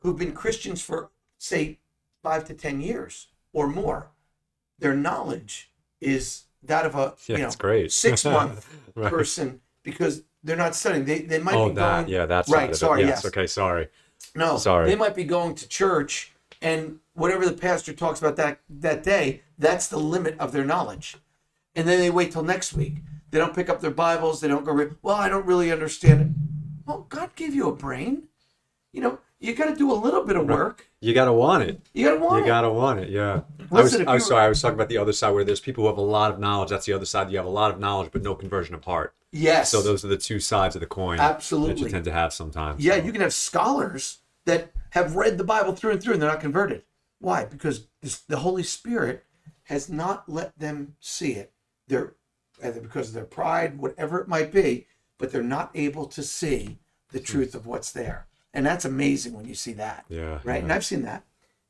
who've 0.01 0.17
been 0.17 0.31
Christians 0.33 0.81
for, 0.81 1.11
say, 1.37 1.77
five 2.23 2.43
to 2.45 2.53
10 2.55 2.81
years 2.81 3.27
or 3.53 3.67
more, 3.67 4.09
their 4.79 4.95
knowledge 4.95 5.71
is 6.01 6.43
that 6.63 6.85
of 6.85 6.95
a 6.95 7.13
Yeah, 7.27 7.37
you 7.37 7.43
know, 7.43 7.51
great. 7.57 7.91
six 7.91 8.25
month 8.37 8.67
Right. 8.95 9.09
person 9.09 9.61
because 9.83 10.23
they're 10.43 10.55
not 10.57 10.75
studying. 10.75 11.05
They, 11.05 11.19
they 11.21 11.39
might 11.39 11.55
Oh, 11.55 11.69
be 11.69 11.75
that. 11.75 12.01
going, 12.01 12.09
Yeah, 12.09 12.25
that's 12.25 12.49
right. 12.49 12.75
Sorry, 12.75 13.01
Yes. 13.01 13.21
yes. 13.23 13.25
Okay. 13.25 13.45
Sorry. 13.47 13.87
No, 14.35 14.57
Sorry. 14.57 14.89
They 14.89 14.95
might 14.95 15.15
be 15.15 15.23
going 15.23 15.55
to 15.55 15.67
church, 15.67 16.33
and 16.61 16.99
whatever 17.13 17.45
the 17.45 17.53
pastor 17.53 17.93
talks 17.93 18.19
about 18.19 18.35
that 18.37 18.59
that 18.69 19.03
day, 19.03 19.41
that's 19.57 19.87
the 19.87 19.97
limit 19.97 20.37
of 20.39 20.51
their 20.51 20.65
knowledge. 20.65 21.15
And 21.75 21.87
then 21.87 21.99
they 21.99 22.09
wait 22.09 22.31
till 22.31 22.43
next 22.43 22.73
week. 22.73 22.95
They 23.31 23.37
don't 23.39 23.53
pick 23.55 23.69
up 23.69 23.79
their 23.81 23.91
Bibles. 23.91 24.41
They 24.41 24.47
don't 24.47 24.65
go. 24.65 24.89
Well, 25.01 25.15
I 25.15 25.29
don't 25.29 25.45
really 25.45 25.71
understand 25.71 26.21
it. 26.21 26.27
Well, 26.85 27.05
God 27.09 27.35
gave 27.35 27.53
you 27.53 27.69
a 27.69 27.75
brain. 27.75 28.23
You 28.91 29.01
know, 29.01 29.19
you 29.39 29.53
got 29.53 29.65
to 29.69 29.75
do 29.75 29.91
a 29.91 29.93
little 29.93 30.25
bit 30.25 30.35
of 30.35 30.47
work. 30.47 30.87
You 31.01 31.13
gotta 31.13 31.31
want 31.31 31.63
it. 31.63 31.79
You 31.93 32.05
got 32.05 32.15
to 32.15 32.19
want 32.19 32.33
You 32.33 32.37
it. 32.39 32.41
You 32.41 32.47
gotta 32.47 32.69
want 32.71 32.99
it. 32.99 33.09
Yeah. 33.09 33.41
I 33.71 33.81
was, 33.81 33.95
I 33.95 34.13
was 34.15 34.23
you- 34.23 34.27
sorry. 34.29 34.45
I 34.45 34.49
was 34.49 34.61
talking 34.61 34.73
about 34.73 34.89
the 34.89 34.97
other 34.97 35.13
side 35.13 35.29
where 35.31 35.43
there's 35.43 35.59
people 35.61 35.83
who 35.83 35.87
have 35.89 35.97
a 35.97 36.01
lot 36.01 36.31
of 36.31 36.39
knowledge. 36.39 36.69
That's 36.71 36.85
the 36.87 36.93
other 36.93 37.05
side. 37.05 37.29
You 37.31 37.37
have 37.37 37.45
a 37.45 37.49
lot 37.49 37.71
of 37.71 37.79
knowledge, 37.79 38.09
but 38.11 38.21
no 38.23 38.33
conversion 38.35 38.73
of 38.75 38.83
heart. 38.83 39.13
yes. 39.31 39.69
So 39.71 39.81
those 39.81 40.03
are 40.03 40.07
the 40.09 40.17
two 40.17 40.39
sides 40.39 40.75
of 40.75 40.79
the 40.81 40.87
coin 40.87 41.19
Absolutely. 41.19 41.75
that 41.75 41.79
you 41.81 41.89
tend 41.89 42.05
to 42.05 42.11
have 42.11 42.33
sometimes. 42.33 42.83
Yeah, 42.83 42.97
So, 42.97 43.03
you 43.05 43.11
can 43.11 43.21
have 43.21 43.33
scholars 43.33 44.17
that 44.45 44.71
have 44.89 45.15
read 45.15 45.37
the 45.37 45.43
Bible 45.43 45.73
through 45.73 45.91
and 45.91 46.01
through 46.03 46.13
and 46.13 46.21
they're 46.21 46.29
not 46.31 46.41
converted. 46.41 46.83
Why? 47.19 47.45
Because 47.45 47.85
the 48.27 48.37
Holy 48.37 48.63
Spirit 48.63 49.23
has 49.65 49.87
not 49.89 50.27
let 50.27 50.57
them 50.57 50.95
see 50.99 51.33
it. 51.33 51.53
They're 51.87 52.15
either 52.63 52.81
because 52.81 53.09
of 53.09 53.13
their 53.13 53.25
pride, 53.25 53.77
whatever 53.77 54.19
it 54.19 54.27
might 54.27 54.51
be, 54.51 54.87
but 55.17 55.31
they're 55.31 55.43
not 55.43 55.71
able 55.75 56.05
to 56.07 56.23
see 56.23 56.79
the 57.11 57.19
truth 57.19 57.55
of 57.55 57.65
what's 57.65 57.91
there. 57.91 58.27
And 58.53 58.65
that's 58.65 58.85
amazing 58.85 59.33
when 59.33 59.45
you 59.45 59.55
see 59.55 59.73
that. 59.73 60.05
Yeah. 60.09 60.39
Right? 60.43 60.57
yeah. 60.57 60.63
And 60.63 60.73
I've 60.73 60.85
seen 60.85 61.03
that. 61.03 61.23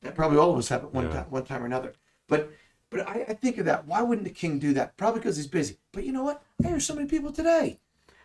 And 0.03 0.15
probably 0.15 0.37
all 0.37 0.51
of 0.51 0.57
us 0.57 0.69
have 0.69 0.83
at 0.83 0.93
one 0.93 1.05
Yeah. 1.05 1.13
time 1.13 1.25
one 1.29 1.45
time 1.45 1.63
or 1.63 1.65
another. 1.65 1.93
But 2.27 2.51
but 2.89 3.07
I, 3.07 3.25
I 3.29 3.33
think 3.33 3.57
of 3.57 3.65
that. 3.65 3.85
Why 3.85 4.01
wouldn't 4.01 4.25
the 4.25 4.33
king 4.33 4.57
do 4.59 4.73
that? 4.73 4.97
Probably 4.97 5.19
because 5.19 5.37
he's 5.37 5.45
busy. 5.47 5.77
But 5.91 6.05
you 6.05 6.11
know 6.11 6.23
what? 6.23 6.41
I 6.63 6.69
hear 6.69 6.79
so 6.79 6.95
many 6.95 7.07
people 7.07 7.31
today. 7.31 7.79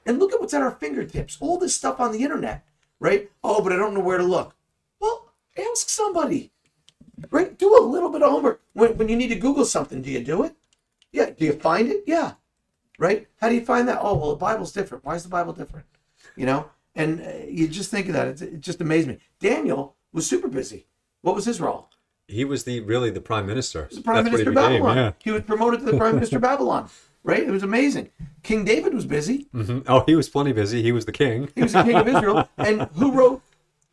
And 0.06 0.18
look 0.18 0.32
at 0.32 0.40
what's 0.40 0.54
at 0.54 0.62
our 0.62 0.70
fingertips. 0.70 1.36
All 1.40 1.58
this 1.58 1.74
stuff 1.74 2.00
on 2.00 2.12
the 2.12 2.22
internet, 2.22 2.64
right? 3.00 3.30
Oh, 3.42 3.62
but 3.62 3.72
I 3.72 3.76
don't 3.76 3.94
know 3.94 4.00
where 4.00 4.18
to 4.18 4.24
look. 4.24 4.54
Well, 5.00 5.32
ask 5.58 5.88
somebody. 5.88 6.50
Right? 7.30 7.56
Do 7.58 7.76
a 7.78 7.82
little 7.82 8.10
bit 8.10 8.22
of 8.22 8.30
homework. 8.30 8.60
When, 8.72 8.96
when 8.96 9.08
you 9.08 9.16
need 9.16 9.28
to 9.28 9.34
Google 9.36 9.64
something, 9.64 10.00
do 10.02 10.10
you 10.10 10.22
do 10.22 10.44
it? 10.44 10.54
Yeah. 11.12 11.30
Do 11.30 11.44
you 11.44 11.52
find 11.52 11.88
it? 11.88 12.04
Yeah. 12.06 12.32
Right? 12.98 13.26
How 13.40 13.48
do 13.48 13.54
you 13.54 13.64
find 13.64 13.88
that? 13.88 13.98
Oh, 14.00 14.14
well, 14.16 14.30
the 14.30 14.36
Bible's 14.36 14.72
different. 14.72 15.04
Why 15.04 15.14
is 15.16 15.22
the 15.24 15.28
Bible 15.28 15.52
different? 15.52 15.86
You 16.36 16.46
know? 16.46 16.70
And 16.94 17.20
uh, 17.20 17.30
you 17.48 17.66
just 17.66 17.90
think 17.90 18.06
of 18.06 18.12
that. 18.14 18.28
It's, 18.28 18.42
it 18.42 18.60
just 18.60 18.80
amazed 18.80 19.08
me. 19.08 19.18
Daniel 19.40 19.96
was 20.12 20.26
super 20.26 20.46
busy. 20.48 20.86
What 21.22 21.34
was 21.34 21.44
his 21.44 21.60
role? 21.60 21.88
He 22.28 22.44
was 22.44 22.64
the 22.64 22.80
really 22.80 23.10
the 23.10 23.20
prime 23.20 23.46
minister. 23.46 23.80
He 23.82 23.88
was 23.88 23.96
the 23.98 24.02
prime 24.04 24.16
That's 24.16 24.32
minister 24.32 24.50
of 24.50 24.54
what 24.56 24.62
he 24.64 24.68
became. 24.78 24.86
Babylon. 24.86 25.14
He 25.18 25.30
was 25.32 25.42
promoted 25.42 25.80
to 25.80 25.86
the 25.86 25.98
prime 25.98 26.14
minister 26.14 26.36
of 26.36 26.42
Babylon. 26.50 26.88
Right? 27.24 27.42
It 27.42 27.50
was 27.50 27.62
amazing. 27.62 28.10
King 28.42 28.64
David 28.64 28.94
was 28.94 29.06
busy. 29.06 29.48
Yeah. 29.52 29.62
hmm 29.62 29.78
Oh, 29.88 30.04
he 30.06 30.14
was 30.14 30.28
plenty 30.28 30.52
busy. 30.52 30.82
He 30.82 30.92
was 30.92 31.04
the 31.06 31.12
king. 31.12 31.48
He 31.56 31.62
was 31.62 31.72
the 31.72 31.82
king 31.82 31.96
of 31.96 32.06
Israel. 32.06 32.48
And 32.58 32.82
who 32.94 33.12
wrote 33.12 33.42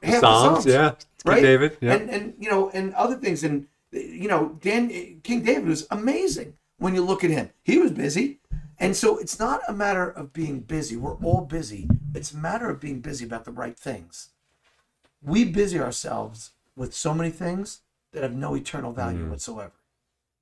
half 0.04 0.20
Psalms, 0.20 0.66
the 0.66 0.72
Psalms? 0.74 1.08
yeah. 1.26 1.34
King? 1.34 1.44
David. 1.44 1.78
Yeah. 1.82 1.94
And 1.96 2.10
and 2.10 2.34
you 2.40 2.50
know, 2.52 2.70
and 2.70 2.94
other 2.94 3.16
things. 3.16 3.44
And 3.44 3.68
you 3.92 4.28
know, 4.28 4.58
Dan 4.62 4.90
King 5.24 5.42
David 5.44 5.68
was 5.68 5.88
amazing 5.92 6.54
when 6.78 6.94
you 6.94 7.04
look 7.04 7.24
at 7.24 7.32
him. 7.32 7.50
He 7.64 7.78
was 7.80 7.92
busy. 7.92 8.40
And 8.82 8.98
so 8.98 9.20
it's 9.20 9.40
not 9.40 9.62
a 9.68 9.74
matter 9.74 10.10
of 10.10 10.34
being 10.34 10.62
busy. 10.62 10.96
We're 10.98 11.16
all 11.18 11.42
busy. 11.42 11.88
It's 12.16 12.34
a 12.34 12.38
matter 12.38 12.68
of 12.68 12.80
being 12.80 13.00
busy 13.00 13.24
about 13.24 13.46
the 13.46 13.52
right 13.52 13.78
things. 13.78 14.30
We 15.22 15.46
busy 15.46 15.80
ourselves 15.80 16.50
with 16.76 16.96
so 16.96 17.14
many 17.14 17.30
things 17.30 17.82
that 18.12 18.24
have 18.24 18.34
no 18.34 18.56
eternal 18.56 18.92
value 18.92 19.30
whatsoever. 19.30 19.74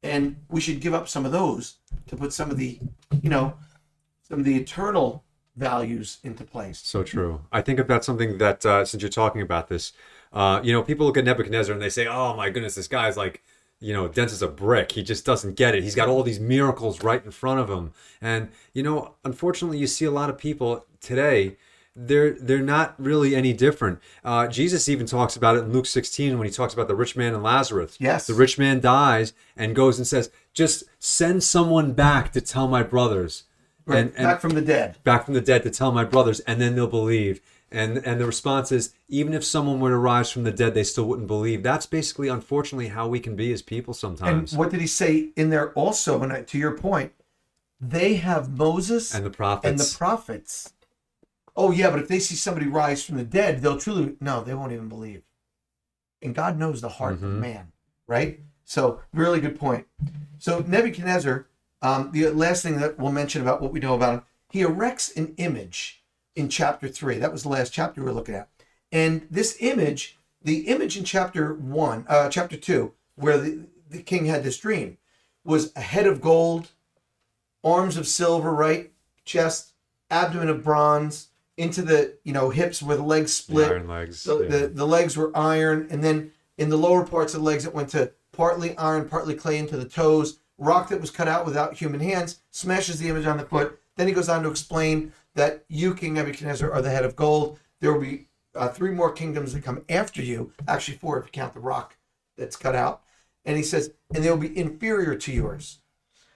And 0.02 0.38
we 0.50 0.62
should 0.62 0.80
give 0.80 0.94
up 0.94 1.10
some 1.10 1.26
of 1.26 1.34
those 1.34 1.76
to 2.08 2.16
put 2.16 2.32
some 2.32 2.50
of 2.50 2.56
the, 2.56 2.80
you 3.22 3.30
know, 3.30 3.56
some 4.26 4.40
of 4.40 4.46
the 4.46 4.56
eternal 4.56 5.26
values 5.58 6.20
into 6.24 6.46
place. 6.46 6.80
So 6.80 7.04
true. 7.04 7.42
I 7.52 7.62
think 7.62 7.78
about 7.78 8.06
something 8.06 8.38
that 8.38 8.66
uh, 8.66 8.86
since 8.86 9.04
you're 9.04 9.10
talking 9.10 9.42
about 9.42 9.68
this, 9.68 9.92
uh, 10.32 10.62
you 10.64 10.72
know, 10.72 10.82
people 10.82 11.06
look 11.06 11.18
at 11.18 11.26
Nebuchadnezzar 11.26 11.74
and 11.74 11.82
they 11.82 11.90
say, 11.90 12.08
"Oh 12.08 12.36
my 12.36 12.50
goodness, 12.50 12.76
this 12.76 12.88
guy's 12.88 13.18
like, 13.18 13.44
you 13.80 13.94
know, 13.94 14.08
dense 14.08 14.34
as 14.34 14.42
a 14.42 14.48
brick. 14.48 14.92
He 14.94 15.04
just 15.04 15.26
doesn't 15.26 15.56
get 15.56 15.76
it. 15.76 15.84
He's 15.84 15.96
got 15.96 16.10
all 16.10 16.24
these 16.24 16.40
miracles 16.40 17.04
right 17.04 17.24
in 17.24 17.32
front 17.32 17.60
of 17.60 17.70
him." 17.70 17.94
And 18.22 18.50
you 18.74 18.84
know, 18.84 19.16
unfortunately, 19.24 19.78
you 19.78 19.88
see 19.88 20.06
a 20.06 20.12
lot 20.12 20.30
of 20.30 20.38
people 20.38 20.86
today. 21.02 21.58
They're 21.96 22.32
they're 22.32 22.62
not 22.62 22.96
really 22.98 23.36
any 23.36 23.52
different. 23.52 24.00
Uh, 24.24 24.48
Jesus 24.48 24.88
even 24.88 25.06
talks 25.06 25.36
about 25.36 25.58
it 25.58 25.64
in 25.66 25.74
Luke 25.74 25.86
16 25.88 26.38
when 26.38 26.48
he 26.48 26.54
talks 26.54 26.74
about 26.74 26.88
the 26.88 26.96
rich 26.96 27.18
man 27.18 27.34
and 27.34 27.44
Lazarus. 27.44 27.98
Yes. 28.00 28.26
the 28.28 28.34
rich 28.34 28.58
man 28.58 28.80
dies 28.80 29.34
and 29.58 29.76
goes 29.76 29.98
and 29.98 30.08
says, 30.08 30.30
"Just 30.54 30.84
send 31.00 31.44
someone 31.44 31.92
back 31.94 32.32
to 32.34 32.42
tell 32.42 32.68
my 32.68 32.84
brothers." 32.84 33.44
Right, 33.86 34.00
And, 34.00 34.14
and 34.16 34.26
back 34.26 34.40
from 34.40 34.52
the 34.52 34.62
dead. 34.62 34.98
back 35.04 35.26
from 35.26 35.34
the 35.34 35.42
dead 35.42 35.64
to 35.64 35.72
tell 35.72 35.92
my 35.92 36.04
brothers, 36.06 36.40
and 36.42 36.62
then 36.62 36.76
they'll 36.76 36.88
believe. 36.88 37.42
And 37.72 37.98
and 38.00 38.20
the 38.20 38.26
response 38.26 38.72
is, 38.72 38.94
even 39.08 39.34
if 39.34 39.44
someone 39.44 39.80
were 39.80 39.90
to 39.92 39.98
rise 39.98 40.32
from 40.32 40.44
the 40.44 40.52
dead, 40.52 40.74
they 40.74 40.84
still 40.84 41.06
wouldn't 41.06 41.28
believe. 41.28 41.62
That's 41.64 41.86
basically, 41.86 42.28
unfortunately, 42.28 42.88
how 42.88 43.08
we 43.08 43.20
can 43.20 43.36
be 43.36 43.54
as 43.54 43.62
people 43.62 43.92
And 43.92 43.98
sometimes. 43.98 44.54
what 44.54 44.72
did 44.72 44.82
he 44.82 44.88
say 44.88 45.30
in 45.36 45.50
there 45.52 45.72
also? 45.74 46.22
And 46.24 46.34
I- 46.34 46.42
to 46.44 46.58
your 46.58 46.76
point, 46.78 47.12
they 47.80 48.16
have 48.16 48.58
Moses 48.58 49.14
And 49.14 49.26
the 49.26 49.30
prophets. 49.30 49.70
and 49.70 49.80
the 49.80 49.98
prophets. 49.98 50.74
Oh 51.56 51.72
yeah, 51.72 51.90
but 51.92 52.00
if 52.00 52.08
they 52.08 52.20
see 52.20 52.36
somebody 52.36 52.66
rise 52.68 53.04
from 53.04 53.18
the 53.18 53.24
dead, 53.24 53.62
they'll 53.62 53.78
truly 53.78 54.16
no, 54.20 54.44
they 54.44 54.54
won't 54.54 54.72
even 54.72 54.90
believe. 54.90 55.24
And 56.22 56.34
God 56.36 56.58
knows 56.58 56.82
the 56.82 56.90
heart 56.90 57.14
of 57.14 57.20
Mhm. 57.22 57.40
man, 57.40 57.72
right? 58.08 58.40
So 58.66 59.02
really 59.14 59.40
good 59.40 59.60
point. 59.60 59.86
So 60.38 60.60
Nebuchadnezzar, 60.68 61.48
um, 61.82 62.12
the 62.12 62.30
last 62.30 62.64
thing 62.64 62.78
that 62.80 62.98
we'll 62.98 63.12
mention 63.12 63.42
about 63.42 63.62
what 63.62 63.72
we 63.72 63.80
know 63.80 63.94
about 63.96 64.14
him, 64.16 64.22
he 64.50 64.62
erects 64.62 65.16
an 65.16 65.34
image 65.38 65.99
in 66.36 66.50
chapter 66.50 66.88
three. 66.88 67.18
That 67.18 67.32
was 67.32 67.44
the 67.44 67.50
last 67.50 67.74
chapter 67.74 68.02
we 68.02 68.06
were 68.06 68.14
looking 68.14 68.36
at. 68.36 68.50
And 68.92 69.28
this 69.30 69.58
image, 69.60 70.18
the 70.42 70.68
image 70.68 70.98
in 70.98 71.04
chapter 71.04 71.54
one, 71.54 72.06
uh, 72.08 72.30
chapter 72.30 72.58
two, 72.58 72.94
where 73.16 73.38
the, 73.38 73.68
the 73.90 74.02
king 74.02 74.26
had 74.26 74.44
this 74.44 74.58
dream, 74.58 74.98
was 75.44 75.72
a 75.76 75.82
head 75.82 76.08
of 76.08 76.22
gold, 76.22 76.70
arms 77.64 77.98
of 77.98 78.08
silver, 78.08 78.54
right? 78.54 78.92
Chest, 79.26 79.74
abdomen 80.10 80.50
of 80.50 80.64
bronze, 80.64 81.28
into 81.58 81.82
the 81.82 82.18
you 82.24 82.32
know 82.34 82.50
hips 82.50 82.82
where 82.82 82.98
the 82.98 83.04
legs 83.04 83.38
The 83.38 83.44
split. 83.44 83.72
iron 83.72 83.88
legs. 83.88 84.24
The, 84.24 84.40
yeah. 84.40 84.48
the, 84.50 84.68
the 84.68 84.88
legs 84.88 85.18
were 85.18 85.36
iron, 85.38 85.88
and 85.90 86.04
then 86.04 86.32
in 86.58 86.70
the 86.70 86.78
lower 86.78 87.06
parts 87.06 87.34
of 87.34 87.42
the 87.42 87.46
legs, 87.46 87.66
it 87.66 87.74
went 87.74 87.90
to 87.90 88.12
partly 88.32 88.78
iron, 88.78 89.08
partly 89.10 89.36
clay 89.36 89.58
into 89.58 89.78
the 89.78 89.86
toes. 89.86 90.40
Rock 90.58 90.90
that 90.90 91.00
was 91.00 91.12
cut 91.12 91.28
out 91.28 91.46
without 91.46 91.76
human 91.76 92.02
hands 92.02 92.40
smashes 92.52 93.00
the 93.00 93.08
image 93.08 93.26
on 93.26 93.38
the 93.38 93.46
foot. 93.46 93.80
Then 93.96 94.08
he 94.08 94.14
goes 94.14 94.28
on 94.30 94.44
to 94.44 94.50
explain 94.50 95.14
that 95.36 95.66
you, 95.68 95.94
King 95.94 96.14
Nebuchadnezzar, 96.14 96.72
are 96.72 96.82
the 96.82 96.90
head 96.90 97.06
of 97.06 97.16
gold. 97.16 97.60
There 97.80 97.94
will 97.94 98.02
be 98.02 98.28
uh, 98.56 98.70
three 98.70 98.92
more 98.92 99.12
kingdoms 99.12 99.54
that 99.54 99.64
come 99.64 99.84
after 99.90 100.22
you. 100.22 100.52
Actually, 100.68 100.98
four 100.98 101.20
if 101.20 101.26
you 101.26 101.32
count 101.32 101.54
the 101.54 101.60
rock 101.60 101.98
that's 102.38 102.56
cut 102.56 102.76
out. 102.76 103.02
And 103.46 103.58
he 103.58 103.64
says, 103.64 103.94
and 104.14 104.24
they 104.24 104.30
will 104.30 104.38
be 104.38 104.58
inferior 104.58 105.16
to 105.16 105.32
yours. 105.32 105.80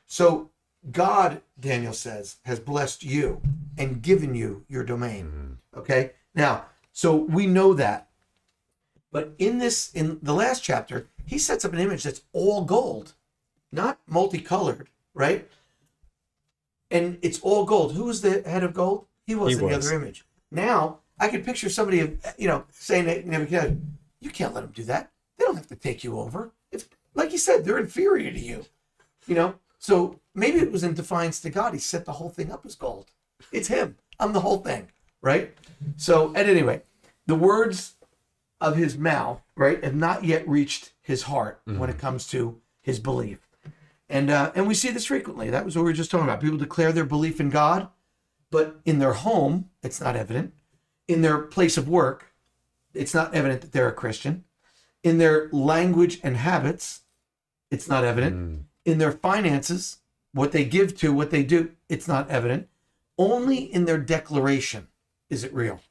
So 0.06 0.52
God, 0.92 1.42
Daniel 1.60 1.94
says, 1.94 2.38
has 2.46 2.60
blessed 2.60 3.04
you 3.04 3.42
and 3.78 4.02
given 4.02 4.36
you 4.36 4.66
your 4.68 4.84
domain. 4.84 5.58
Okay? 5.76 6.12
Now, 6.36 6.66
so 6.92 7.16
we 7.16 7.48
know 7.48 7.74
that. 7.74 8.10
But 9.12 9.34
in 9.38 9.60
this, 9.60 9.92
in 9.94 10.20
the 10.22 10.34
last 10.34 10.64
chapter, 10.64 11.08
he 11.26 11.38
sets 11.38 11.64
up 11.64 11.74
an 11.74 11.80
image 11.80 12.04
that's 12.04 12.22
all 12.34 12.66
gold, 12.66 13.14
not 13.72 14.00
multicolored, 14.08 14.90
right? 15.14 15.48
And 16.94 17.18
it's 17.22 17.42
all 17.42 17.66
gold. 17.66 17.94
Who 17.94 18.06
was 18.06 18.22
the 18.22 18.42
head 18.44 18.64
of 18.64 18.74
gold? 18.74 19.08
He 19.26 19.36
was 19.36 19.58
He 19.58 19.60
in 19.60 19.70
the 19.70 19.76
other 19.76 19.94
image. 19.94 20.26
Now, 20.52 21.00
I 21.20 21.28
could 21.28 21.44
picture 21.44 21.68
somebody, 21.68 22.18
you 22.38 22.48
know, 22.48 22.64
saying 22.72 23.06
to 23.06 23.28
Nebuchadnezzar, 23.28 23.78
you 24.22 24.30
can't 24.30 24.54
let 24.54 24.62
them 24.62 24.72
do 24.74 24.84
that. 24.84 25.12
They 25.38 25.44
don't 25.44 25.56
have 25.56 25.68
to 25.68 25.76
take 25.76 26.04
you 26.04 26.20
over. 26.20 26.52
If, 26.72 26.88
like 27.16 27.32
you 27.32 27.38
said, 27.38 27.66
they're 27.66 27.80
inferior 27.80 28.32
to 28.32 28.40
you. 28.40 28.66
You 29.28 29.36
know, 29.36 29.56
so 29.80 30.20
maybe 30.36 30.60
it 30.60 30.72
was 30.72 30.84
in 30.84 30.94
defiance 30.94 31.40
to 31.42 31.50
God. 31.50 31.74
He 31.74 31.80
set 31.80 32.06
the 32.06 32.14
whole 32.14 32.30
thing 32.30 32.52
up 32.52 32.66
as 32.66 32.76
gold. 32.76 33.12
It's 33.52 33.68
him. 33.70 33.98
I'm 34.20 34.34
the 34.34 34.42
whole 34.42 34.60
thing, 34.60 34.90
right? 35.22 35.54
So 35.98 36.34
at 36.36 36.48
any 36.48 36.62
rate, 36.62 36.84
the 37.26 37.36
words 37.36 37.96
of 38.62 38.76
his 38.76 38.98
mouth, 38.98 39.42
right, 39.56 39.84
have 39.84 39.96
not 39.96 40.24
yet 40.24 40.48
reached 40.48 40.94
his 41.02 41.24
heart 41.24 41.62
when 41.66 41.90
it 41.90 41.94
mm-hmm. 41.94 42.00
comes 42.00 42.28
to 42.28 42.62
his 42.82 43.00
belief, 43.00 43.40
and 44.10 44.30
uh, 44.30 44.52
and 44.56 44.68
we 44.68 44.74
see 44.74 44.92
this 44.92 45.06
frequently. 45.06 45.50
That 45.50 45.66
was 45.66 45.76
what 45.76 45.84
we 45.84 45.92
were 45.92 45.94
just 45.94 46.12
talking 46.12 46.28
about. 46.28 46.42
People 46.42 46.58
declare 46.58 46.92
their 46.92 47.06
belief 47.06 47.40
in 47.40 47.50
God, 47.50 47.90
but 48.52 48.80
in 48.86 49.00
their 49.00 49.14
home, 49.14 49.70
it's 49.82 50.02
not 50.02 50.16
evident. 50.16 50.54
In 51.08 51.22
their 51.22 51.40
place 51.40 51.78
of 51.78 51.90
work, 51.90 52.34
it's 52.94 53.14
not 53.14 53.34
evident 53.34 53.62
that 53.62 53.72
they're 53.72 53.90
a 53.90 53.94
Christian. 53.94 54.44
In 55.04 55.18
their 55.18 55.50
language 55.52 56.20
and 56.24 56.38
habits, 56.38 57.02
it's 57.72 57.90
not 57.90 58.06
evident. 58.06 58.36
Mm. 58.36 58.64
In 58.86 58.98
their 59.00 59.12
finances, 59.12 59.98
what 60.34 60.52
they 60.52 60.66
give 60.66 60.98
to, 60.98 61.14
what 61.14 61.32
they 61.32 61.44
do, 61.44 61.72
it's 61.90 62.08
not 62.08 62.30
evident. 62.30 62.68
Only 63.18 63.58
in 63.58 63.86
their 63.86 63.98
declaration 63.98 64.88
is 65.30 65.44
it 65.44 65.54
real, 65.54 65.82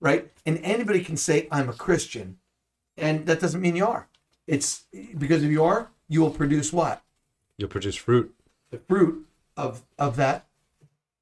right? 0.00 0.30
And 0.44 0.58
anybody 0.62 1.02
can 1.02 1.16
say, 1.16 1.48
I'm 1.50 1.68
a 1.68 1.74
Christian, 1.74 2.38
and 2.96 3.26
that 3.26 3.40
doesn't 3.40 3.60
mean 3.60 3.76
you 3.76 3.86
are. 3.86 4.08
It's 4.46 4.84
because 5.18 5.42
if 5.42 5.50
you 5.50 5.64
are, 5.64 5.90
you 6.08 6.20
will 6.20 6.30
produce 6.30 6.72
what? 6.72 7.02
You'll 7.58 7.68
produce 7.68 7.96
fruit. 7.96 8.34
the 8.70 8.78
fruit 8.78 9.26
of 9.56 9.82
of 9.98 10.16
that 10.16 10.46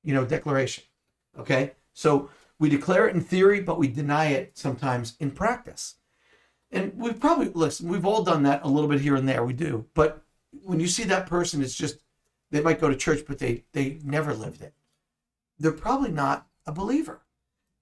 you 0.03 0.15
know 0.15 0.25
declaration 0.25 0.85
okay? 1.39 1.73
So 1.93 2.31
we 2.59 2.69
declare 2.69 3.09
it 3.09 3.15
in 3.15 3.21
theory 3.21 3.61
but 3.61 3.79
we 3.79 3.89
deny 3.89 4.27
it 4.27 4.57
sometimes 4.57 5.17
in 5.21 5.31
practice. 5.31 5.97
And 6.71 6.93
we've 6.97 7.21
probably 7.21 7.49
listen 7.49 7.89
we've 7.89 8.07
all 8.07 8.23
done 8.23 8.43
that 8.45 8.65
a 8.65 8.69
little 8.69 8.89
bit 8.89 9.01
here 9.01 9.17
and 9.17 9.29
there 9.29 9.45
we 9.45 9.53
do. 9.53 9.87
But 9.95 10.23
when 10.63 10.81
you 10.81 10.89
see 10.89 11.05
that 11.05 11.27
person 11.27 11.63
it's 11.63 11.75
just 11.75 11.99
they 12.51 12.61
might 12.61 12.81
go 12.81 12.89
to 12.89 12.97
church 12.97 13.25
but 13.27 13.39
they 13.39 13.65
they 13.73 13.99
never 14.05 14.35
lived 14.35 14.63
it. 14.63 14.75
They're 15.59 15.73
probably 15.73 16.11
not 16.11 16.47
a 16.67 16.73
believer. 16.73 17.21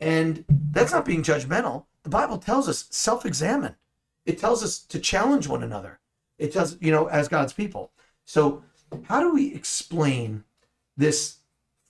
And 0.00 0.44
that's 0.48 0.92
not 0.92 1.04
being 1.04 1.22
judgmental. 1.22 1.86
The 2.02 2.10
bible 2.10 2.38
tells 2.38 2.68
us 2.68 2.86
self-examine. 2.90 3.76
It 4.26 4.38
tells 4.38 4.62
us 4.62 4.78
to 4.80 4.98
challenge 4.98 5.46
one 5.48 5.62
another. 5.62 6.00
It 6.38 6.52
tells 6.52 6.76
you 6.80 6.90
know 6.90 7.06
as 7.06 7.28
god's 7.28 7.52
people 7.52 7.92
so 8.32 8.64
how 9.08 9.20
do 9.20 9.34
we 9.34 9.54
explain 9.54 10.44
this 10.96 11.40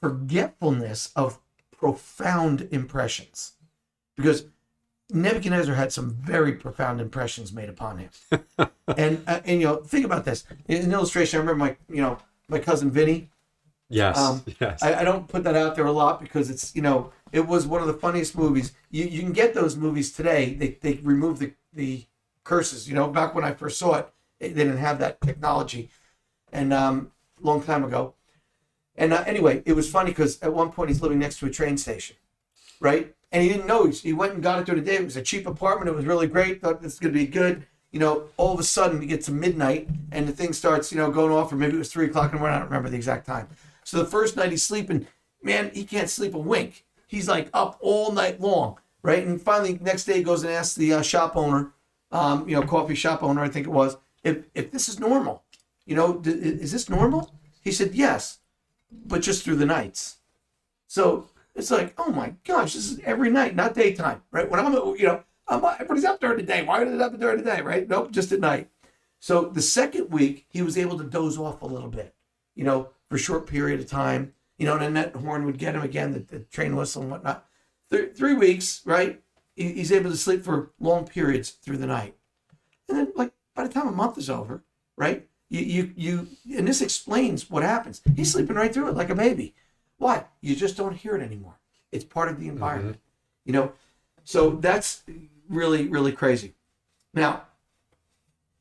forgetfulness 0.00 1.12
of 1.14 1.38
profound 1.70 2.66
impressions? 2.72 3.52
Because 4.16 4.46
Nebuchadnezzar 5.08 5.76
had 5.76 5.92
some 5.92 6.11
very 6.11 6.54
profound 6.54 7.00
impressions 7.00 7.52
made 7.52 7.68
upon 7.68 7.99
him. 7.99 8.11
and 8.96 9.22
uh, 9.28 9.38
and 9.44 9.61
you 9.61 9.68
know, 9.68 9.76
think 9.76 10.04
about 10.04 10.25
this. 10.25 10.42
In 10.66 10.82
an 10.82 10.92
illustration, 10.92 11.38
I 11.38 11.42
remember 11.42 11.64
my 11.64 11.76
you 11.88 12.02
know 12.02 12.18
my 12.49 12.58
cousin 12.58 12.90
Vinny. 12.90 13.30
Yes. 13.88 14.18
Um, 14.18 14.42
yes. 14.58 14.82
I, 14.82 14.94
I 14.94 15.04
don't 15.04 15.28
put 15.28 15.44
that 15.44 15.54
out 15.54 15.76
there 15.76 15.87
a 15.87 15.92
lot 15.92 16.20
because 16.20 16.50
it's 16.50 16.75
you 16.75 16.82
know 16.82 17.12
it 17.30 17.46
was 17.46 17.68
one 17.68 17.82
of 17.82 17.87
the 17.87 17.94
funniest 17.94 18.37
movies. 18.37 18.72
You 18.90 19.04
you 19.04 19.20
can 19.20 19.32
get 19.32 19.54
those 19.54 19.76
movies 19.76 20.11
today. 20.12 20.54
They 20.54 20.76
they 20.80 20.94
remove 21.04 21.38
the 21.38 21.52
the 21.72 22.04
curses. 22.42 22.88
You 22.88 22.96
know, 22.96 23.06
back 23.06 23.32
when 23.32 23.44
I 23.44 23.52
first 23.54 23.78
saw 23.78 23.94
it, 23.94 24.12
they 24.40 24.49
didn't 24.49 24.78
have 24.78 24.99
that 24.99 25.20
technology, 25.20 25.88
and 26.52 26.73
um, 26.73 27.12
long 27.40 27.62
time 27.62 27.85
ago. 27.85 28.14
And 28.97 29.12
uh, 29.12 29.25
anyway, 29.26 29.62
it 29.64 29.73
was 29.73 29.90
funny 29.90 30.11
because 30.11 30.40
at 30.42 30.52
one 30.52 30.71
point 30.71 30.90
he's 30.90 31.00
living 31.00 31.18
next 31.18 31.38
to 31.38 31.47
a 31.47 31.50
train 31.50 31.78
station, 31.78 32.16
right? 32.80 33.14
And 33.30 33.42
he 33.42 33.49
didn't 33.49 33.66
know. 33.66 33.87
He, 33.87 33.92
he 33.92 34.12
went 34.12 34.35
and 34.35 34.42
got 34.42 34.59
it 34.59 34.66
during 34.66 34.85
the 34.85 34.90
day. 34.90 34.97
It 34.97 35.04
was 35.04 35.16
a 35.16 35.23
cheap 35.23 35.47
apartment. 35.47 35.88
It 35.88 35.97
was 35.97 36.04
really 36.04 36.26
great. 36.26 36.61
Thought 36.61 36.82
this 36.82 36.94
is 36.94 36.99
going 36.99 37.14
to 37.14 37.18
be 37.18 37.26
good. 37.26 37.66
You 37.90 38.00
know, 38.00 38.25
all 38.37 38.54
of 38.54 38.61
a 38.61 38.62
sudden 38.62 38.99
we 38.99 39.06
get 39.06 39.23
to 39.25 39.32
midnight 39.32 39.88
and 40.12 40.28
the 40.28 40.32
thing 40.32 40.52
starts, 40.52 40.92
you 40.92 40.99
know, 40.99 41.11
going 41.11 41.32
off, 41.32 41.52
or 41.52 41.56
maybe 41.56 41.75
it 41.75 41.78
was 41.78 41.92
three 41.92 42.06
o'clock 42.06 42.30
in 42.30 42.37
the 42.37 42.40
morning. 42.40 42.56
I 42.56 42.59
don't 42.61 42.68
remember 42.68 42.88
the 42.88 42.97
exact 42.97 43.26
time. 43.26 43.49
So 43.85 43.99
the 43.99 44.06
first 44.06 44.37
night 44.37 44.50
he's 44.50 44.62
sleeping, 44.62 45.06
man, 45.42 45.71
he 45.75 45.85
can't 45.85 46.09
sleep 46.09 46.35
a 46.35 46.38
wink. 46.38 46.85
He's 47.06 47.28
like 47.28 47.50
up 47.52 47.78
all 47.80 48.12
night 48.12 48.40
long, 48.40 48.78
right? 49.02 49.26
And 49.26 49.40
finally, 49.40 49.78
next 49.82 50.04
day 50.04 50.18
he 50.18 50.23
goes 50.23 50.42
and 50.42 50.52
asks 50.52 50.75
the 50.75 50.94
uh, 50.94 51.02
shop 51.02 51.37
owner, 51.37 51.73
um, 52.11 52.49
you 52.49 52.54
know, 52.54 52.66
coffee 52.66 52.94
shop 52.94 53.23
owner, 53.23 53.42
I 53.42 53.49
think 53.49 53.66
it 53.66 53.71
was, 53.71 53.97
if 54.25 54.44
if 54.54 54.71
this 54.71 54.88
is 54.88 54.99
normal. 54.99 55.41
You 55.86 55.96
know, 55.96 56.22
is 56.24 56.72
this 56.72 56.88
normal? 56.88 57.34
He 57.60 57.72
said 57.72 57.94
yes, 57.94 58.38
but 58.90 59.22
just 59.22 59.44
through 59.44 59.56
the 59.56 59.66
nights. 59.66 60.16
So 60.86 61.28
it's 61.54 61.70
like, 61.70 61.94
oh 61.98 62.10
my 62.10 62.34
gosh, 62.44 62.74
this 62.74 62.90
is 62.90 63.00
every 63.00 63.30
night, 63.30 63.56
not 63.56 63.74
daytime, 63.74 64.22
right? 64.30 64.48
When 64.48 64.60
I'm, 64.60 64.72
you 64.96 65.06
know, 65.06 65.24
I'm, 65.48 65.64
everybody's 65.64 66.04
up 66.04 66.20
during 66.20 66.38
the 66.38 66.42
day. 66.42 66.62
Why 66.62 66.84
did 66.84 66.94
it 66.94 67.00
happen 67.00 67.20
during 67.20 67.38
the 67.38 67.50
day, 67.50 67.60
right? 67.60 67.88
Nope, 67.88 68.10
just 68.10 68.32
at 68.32 68.40
night. 68.40 68.68
So 69.18 69.44
the 69.44 69.62
second 69.62 70.10
week, 70.10 70.46
he 70.48 70.62
was 70.62 70.76
able 70.76 70.98
to 70.98 71.04
doze 71.04 71.38
off 71.38 71.62
a 71.62 71.66
little 71.66 71.88
bit, 71.88 72.14
you 72.54 72.64
know, 72.64 72.90
for 73.08 73.16
a 73.16 73.20
short 73.20 73.46
period 73.46 73.80
of 73.80 73.86
time. 73.86 74.34
You 74.58 74.66
know, 74.66 74.74
and 74.74 74.82
then 74.82 74.94
that 74.94 75.16
horn 75.16 75.44
would 75.46 75.58
get 75.58 75.74
him 75.74 75.82
again, 75.82 76.12
the, 76.12 76.20
the 76.20 76.40
train 76.40 76.76
whistle 76.76 77.02
and 77.02 77.11
whatnot. 77.11 77.46
Th- 77.90 78.14
three 78.14 78.35
weeks, 78.35 78.83
right? 78.85 79.20
He, 79.57 79.72
he's 79.72 79.90
able 79.90 80.11
to 80.11 80.16
sleep 80.16 80.44
for 80.44 80.70
long 80.78 81.07
periods 81.07 81.50
through 81.50 81.78
the 81.78 81.87
night. 81.87 82.14
And 82.88 82.96
then, 82.96 83.12
like, 83.16 83.33
by 83.57 83.66
the 83.66 83.72
time 83.72 83.88
a 83.88 83.92
month 83.92 84.18
is 84.18 84.30
over, 84.30 84.62
right? 84.96 85.26
You, 85.52 85.92
you, 85.94 86.28
you, 86.46 86.58
and 86.58 86.66
this 86.66 86.80
explains 86.80 87.50
what 87.50 87.62
happens. 87.62 88.00
He's 88.16 88.32
sleeping 88.32 88.56
right 88.56 88.72
through 88.72 88.88
it 88.88 88.96
like 88.96 89.10
a 89.10 89.14
baby. 89.14 89.54
Why? 89.98 90.24
You 90.40 90.56
just 90.56 90.78
don't 90.78 90.96
hear 90.96 91.14
it 91.14 91.22
anymore. 91.22 91.58
It's 91.92 92.06
part 92.06 92.30
of 92.30 92.40
the 92.40 92.46
uh-huh. 92.46 92.52
environment, 92.54 93.00
you 93.44 93.52
know? 93.52 93.72
So 94.24 94.52
that's 94.52 95.02
really, 95.50 95.88
really 95.88 96.12
crazy. 96.12 96.54
Now, 97.12 97.42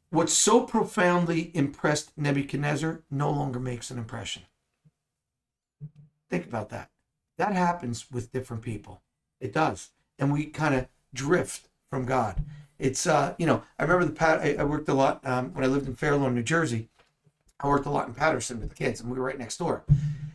what 0.09 0.29
so 0.29 0.65
profoundly 0.65 1.51
impressed 1.53 2.11
Nebuchadnezzar 2.17 3.03
no 3.09 3.31
longer 3.31 3.61
makes 3.61 3.89
an 3.89 3.97
impression. 3.97 4.43
Think 6.29 6.45
about 6.45 6.71
that. 6.71 6.89
That 7.37 7.53
happens 7.53 8.11
with 8.11 8.33
different 8.33 8.63
people. 8.63 9.01
It 9.39 9.53
does. 9.53 9.91
And 10.19 10.33
we 10.33 10.47
kind 10.47 10.75
of 10.75 10.89
drift 11.13 11.69
from 11.89 12.05
God. 12.05 12.43
It's, 12.81 13.05
uh, 13.05 13.35
you 13.37 13.45
know, 13.45 13.61
I 13.77 13.83
remember 13.83 14.05
the 14.05 14.11
Pat, 14.11 14.39
I, 14.39 14.55
I 14.59 14.63
worked 14.63 14.89
a 14.89 14.93
lot 14.95 15.21
um, 15.23 15.53
when 15.53 15.63
I 15.63 15.67
lived 15.67 15.87
in 15.87 15.93
Fairlawn, 15.93 16.33
New 16.33 16.41
Jersey. 16.41 16.89
I 17.59 17.67
worked 17.67 17.85
a 17.85 17.91
lot 17.91 18.07
in 18.07 18.15
Paterson 18.15 18.59
with 18.59 18.69
the 18.69 18.75
kids, 18.75 18.99
and 18.99 19.11
we 19.11 19.19
were 19.19 19.25
right 19.25 19.37
next 19.37 19.57
door. 19.57 19.83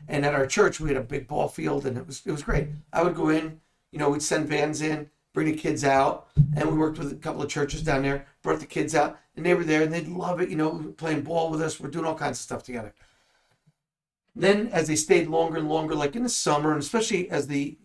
And 0.06 0.24
at 0.24 0.32
our 0.32 0.46
church, 0.46 0.78
we 0.78 0.88
had 0.88 0.96
a 0.96 1.02
big 1.02 1.26
ball 1.26 1.48
field, 1.48 1.84
and 1.84 1.98
it 1.98 2.06
was 2.06 2.22
it 2.24 2.30
was 2.30 2.44
great. 2.44 2.68
I 2.92 3.02
would 3.02 3.16
go 3.16 3.30
in, 3.30 3.60
you 3.90 3.98
know, 3.98 4.10
we'd 4.10 4.22
send 4.22 4.46
vans 4.46 4.80
in, 4.80 5.10
bring 5.34 5.48
the 5.48 5.56
kids 5.56 5.82
out, 5.82 6.28
and 6.56 6.70
we 6.70 6.78
worked 6.78 6.98
with 7.00 7.10
a 7.10 7.16
couple 7.16 7.42
of 7.42 7.48
churches 7.48 7.82
down 7.82 8.02
there, 8.02 8.26
brought 8.42 8.60
the 8.60 8.66
kids 8.66 8.94
out, 8.94 9.18
and 9.34 9.44
they 9.44 9.54
were 9.54 9.64
there, 9.64 9.82
and 9.82 9.92
they'd 9.92 10.06
love 10.06 10.40
it, 10.40 10.48
you 10.48 10.54
know, 10.54 10.94
playing 10.96 11.22
ball 11.22 11.50
with 11.50 11.60
us. 11.60 11.80
We're 11.80 11.90
doing 11.90 12.04
all 12.04 12.14
kinds 12.14 12.38
of 12.38 12.42
stuff 12.44 12.62
together. 12.62 12.94
Then, 14.36 14.68
as 14.68 14.86
they 14.86 14.94
stayed 14.94 15.26
longer 15.26 15.58
and 15.58 15.68
longer, 15.68 15.96
like 15.96 16.14
in 16.14 16.22
the 16.22 16.28
summer, 16.28 16.70
and 16.70 16.80
especially 16.80 17.28
as 17.28 17.48
the 17.48 17.76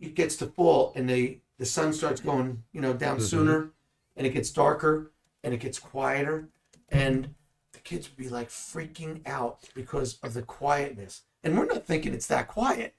it 0.00 0.16
gets 0.16 0.34
to 0.34 0.46
fall 0.46 0.92
and 0.96 1.08
the 1.08 1.38
the 1.58 1.66
sun 1.66 1.92
starts 1.92 2.20
going, 2.20 2.64
you 2.72 2.80
know, 2.80 2.92
down 2.92 3.18
Mhm. 3.18 3.22
sooner, 3.22 3.70
and 4.18 4.26
it 4.26 4.34
gets 4.34 4.50
darker 4.50 5.12
and 5.42 5.54
it 5.54 5.60
gets 5.60 5.78
quieter, 5.78 6.48
and 6.90 7.34
the 7.72 7.78
kids 7.78 8.08
would 8.08 8.16
be 8.16 8.28
like 8.28 8.48
freaking 8.48 9.26
out 9.26 9.60
because 9.74 10.18
of 10.22 10.34
the 10.34 10.42
quietness. 10.42 11.22
And 11.42 11.56
we're 11.56 11.66
not 11.66 11.86
thinking 11.86 12.12
it's 12.12 12.26
that 12.26 12.48
quiet, 12.48 12.94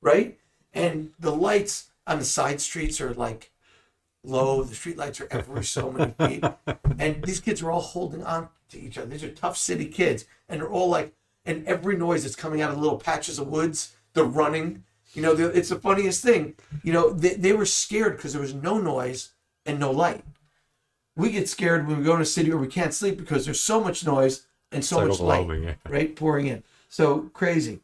right? 0.00 0.38
And 0.72 1.12
the 1.20 1.30
lights 1.30 1.90
on 2.06 2.18
the 2.18 2.24
side 2.24 2.60
streets 2.60 3.00
are 3.00 3.12
like 3.12 3.52
low. 4.24 4.62
The 4.62 4.74
street 4.74 4.96
lights 4.96 5.20
are 5.20 5.28
every 5.30 5.64
so 5.64 5.92
many 5.92 6.14
feet. 6.26 6.44
And 6.98 7.22
these 7.22 7.40
kids 7.40 7.62
are 7.62 7.70
all 7.70 7.80
holding 7.80 8.24
on 8.24 8.48
to 8.70 8.80
each 8.80 8.96
other. 8.96 9.08
These 9.08 9.24
are 9.24 9.30
tough 9.30 9.58
city 9.58 9.86
kids. 9.86 10.24
And 10.48 10.60
they're 10.60 10.70
all 10.70 10.88
like, 10.88 11.12
and 11.44 11.66
every 11.66 11.96
noise 11.96 12.22
that's 12.22 12.36
coming 12.36 12.62
out 12.62 12.70
of 12.70 12.78
little 12.78 12.98
patches 12.98 13.38
of 13.38 13.48
woods, 13.48 13.94
they're 14.14 14.24
running. 14.24 14.84
You 15.12 15.20
know, 15.20 15.32
it's 15.32 15.68
the 15.68 15.76
funniest 15.76 16.22
thing. 16.22 16.54
You 16.82 16.94
know, 16.94 17.10
they, 17.10 17.34
they 17.34 17.52
were 17.52 17.66
scared 17.66 18.16
because 18.16 18.32
there 18.32 18.40
was 18.40 18.54
no 18.54 18.78
noise 18.78 19.32
and 19.66 19.78
no 19.78 19.90
light. 19.90 20.24
We 21.16 21.30
get 21.30 21.48
scared 21.48 21.86
when 21.86 21.98
we 21.98 22.04
go 22.04 22.14
in 22.14 22.22
a 22.22 22.26
city 22.26 22.50
where 22.50 22.58
we 22.58 22.66
can't 22.66 22.94
sleep 22.94 23.18
because 23.18 23.44
there's 23.44 23.60
so 23.60 23.82
much 23.82 24.04
noise 24.06 24.46
and 24.72 24.84
so 24.84 25.06
much 25.06 25.20
light 25.20 25.48
yeah. 25.60 25.74
right 25.88 26.14
pouring 26.16 26.46
in. 26.46 26.62
So 26.88 27.30
crazy. 27.34 27.80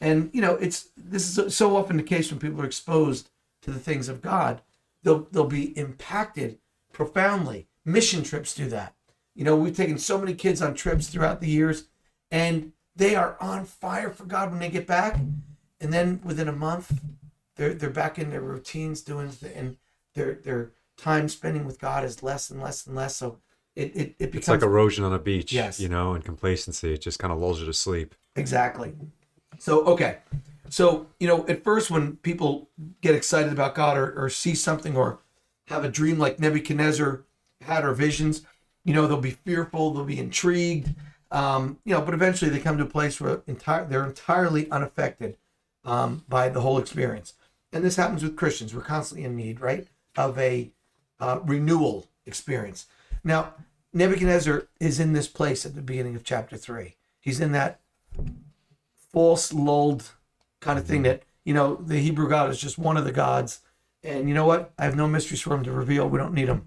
And 0.00 0.30
you 0.32 0.40
know 0.40 0.54
it's 0.56 0.88
this 0.96 1.36
is 1.38 1.54
so- 1.54 1.76
often 1.76 1.96
the 1.96 2.02
case 2.02 2.30
when 2.30 2.40
people 2.40 2.60
are 2.62 2.66
exposed 2.66 3.28
to 3.62 3.70
the 3.70 3.78
things 3.78 4.08
of 4.08 4.20
god 4.20 4.60
they'll 5.02 5.26
they'll 5.30 5.44
be 5.44 5.76
impacted 5.78 6.58
profoundly. 6.92 7.66
Mission 7.84 8.22
trips 8.22 8.54
do 8.54 8.68
that. 8.68 8.94
You 9.34 9.44
know 9.44 9.56
we've 9.56 9.76
taken 9.76 9.98
so 9.98 10.18
many 10.18 10.34
kids 10.34 10.62
on 10.62 10.74
trips 10.74 11.08
throughout 11.08 11.40
the 11.40 11.48
years 11.48 11.84
and 12.30 12.72
they 12.96 13.14
are 13.14 13.36
on 13.40 13.64
fire 13.64 14.10
for 14.10 14.24
god 14.24 14.50
when 14.50 14.60
they 14.60 14.68
get 14.68 14.86
back. 14.86 15.20
And 15.80 15.92
then 15.92 16.20
within 16.24 16.48
a 16.48 16.52
month 16.52 17.00
they're 17.56 17.74
they're 17.74 17.90
back 17.90 18.18
in 18.18 18.30
their 18.30 18.40
routines 18.40 19.02
doing 19.02 19.30
and 19.54 19.76
their 20.14 20.34
their 20.34 20.70
time 21.02 21.28
spending 21.28 21.64
with 21.66 21.78
god 21.78 22.04
is 22.04 22.22
less 22.22 22.50
and 22.50 22.60
less 22.62 22.86
and 22.86 22.94
less 22.96 23.16
so 23.16 23.38
it 23.74 23.96
it, 23.96 24.14
it 24.18 24.32
becomes 24.32 24.36
It's 24.36 24.48
like 24.48 24.62
erosion 24.62 25.02
on 25.04 25.12
a 25.14 25.18
beach, 25.18 25.50
Yes. 25.52 25.80
you 25.80 25.88
know, 25.88 26.12
and 26.12 26.22
complacency. 26.22 26.92
It 26.92 27.00
just 27.00 27.18
kind 27.18 27.32
of 27.32 27.38
lulls 27.38 27.58
you 27.58 27.64
to 27.64 27.72
sleep. 27.72 28.14
Exactly. 28.36 28.92
So, 29.58 29.82
okay. 29.86 30.18
So, 30.68 31.06
you 31.18 31.26
know, 31.26 31.46
at 31.48 31.64
first, 31.64 31.90
when 31.90 32.16
people 32.16 32.68
get 33.00 33.14
excited 33.14 33.50
about 33.50 33.74
God 33.74 33.96
or, 33.96 34.12
or 34.12 34.28
see 34.28 34.54
something 34.54 34.94
or 34.94 35.20
have 35.68 35.86
a 35.86 35.88
dream 35.88 36.18
like 36.18 36.38
Nebuchadnezzar 36.38 37.22
had 37.62 37.82
or 37.84 37.94
visions, 37.94 38.42
you 38.84 38.92
know, 38.92 39.06
they'll 39.06 39.16
be 39.20 39.30
fearful, 39.30 39.94
they'll 39.94 40.04
be 40.04 40.18
intrigued, 40.18 40.94
um, 41.30 41.78
you 41.86 41.94
know, 41.94 42.02
but 42.02 42.12
eventually 42.12 42.50
they 42.50 42.60
come 42.60 42.76
to 42.76 42.84
a 42.84 42.86
place 42.86 43.22
where 43.22 43.40
entire, 43.46 43.86
they're 43.86 44.04
entirely 44.04 44.70
unaffected 44.70 45.38
um, 45.86 46.24
by 46.28 46.50
the 46.50 46.60
whole 46.60 46.76
experience. 46.78 47.32
And 47.72 47.82
this 47.82 47.96
happens 47.96 48.22
with 48.22 48.36
Christians. 48.36 48.74
We're 48.74 48.82
constantly 48.82 49.24
in 49.24 49.34
need, 49.34 49.60
right, 49.62 49.86
of 50.14 50.38
a 50.38 50.70
uh, 51.22 51.38
renewal 51.44 52.08
experience. 52.26 52.86
Now, 53.22 53.54
Nebuchadnezzar 53.92 54.66
is 54.80 54.98
in 54.98 55.12
this 55.12 55.28
place 55.28 55.64
at 55.64 55.74
the 55.76 55.80
beginning 55.80 56.16
of 56.16 56.24
chapter 56.24 56.56
three. 56.56 56.96
He's 57.20 57.40
in 57.40 57.52
that 57.52 57.80
false 59.12 59.52
lulled 59.52 60.10
kind 60.60 60.78
of 60.78 60.86
thing 60.86 61.02
that 61.02 61.22
you 61.44 61.54
know 61.54 61.76
the 61.76 62.00
Hebrew 62.00 62.28
God 62.28 62.50
is 62.50 62.60
just 62.60 62.76
one 62.76 62.96
of 62.96 63.04
the 63.04 63.12
gods, 63.12 63.60
and 64.02 64.28
you 64.28 64.34
know 64.34 64.46
what? 64.46 64.72
I 64.76 64.84
have 64.84 64.96
no 64.96 65.06
mysteries 65.06 65.40
for 65.40 65.54
him 65.54 65.62
to 65.62 65.72
reveal. 65.72 66.08
We 66.08 66.18
don't 66.18 66.34
need 66.34 66.48
him, 66.48 66.66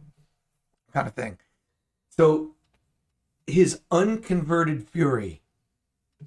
kind 0.94 1.08
of 1.08 1.13
thing. 1.13 1.38
So 2.10 2.52
his 3.46 3.82
unconverted 3.91 4.88
fury 4.88 5.41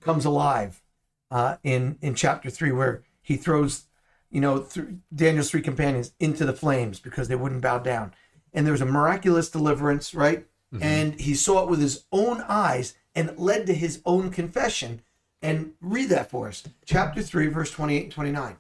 comes 0.01 0.27
alive 0.27 0.83
uh, 1.31 1.57
in 1.63 1.97
in 2.03 2.15
chapter 2.15 2.51
three, 2.51 2.73
where 2.73 3.05
he 3.23 3.37
throws, 3.37 3.85
you 4.31 4.41
know, 4.41 4.67
Daniel's 5.15 5.51
three 5.51 5.63
companions 5.63 6.13
into 6.21 6.45
the 6.45 6.53
flames 6.53 7.01
because 7.01 7.29
they 7.29 7.37
wouldn't 7.37 7.63
bow 7.63 7.79
down, 7.79 8.15
and 8.53 8.67
there 8.67 8.73
was 8.73 8.81
a 8.81 8.87
miraculous 8.87 9.51
deliverance, 9.51 10.15
right? 10.15 10.47
Mm-hmm. 10.73 10.83
And 10.83 11.21
he 11.21 11.35
saw 11.35 11.63
it 11.63 11.71
with 11.71 11.81
his 11.81 12.05
own 12.13 12.45
eyes, 12.49 12.95
and 13.15 13.31
it 13.31 13.39
led 13.39 13.67
to 13.67 13.75
his 13.75 14.03
own 14.05 14.31
confession. 14.31 15.03
And 15.41 15.75
read 15.81 16.09
that 16.09 16.31
for 16.31 16.49
us, 16.49 16.65
chapter 16.85 17.23
three, 17.23 17.47
verse 17.47 17.71
twenty-eight 17.71 18.05
and 18.05 18.13
twenty-nine. 18.13 18.57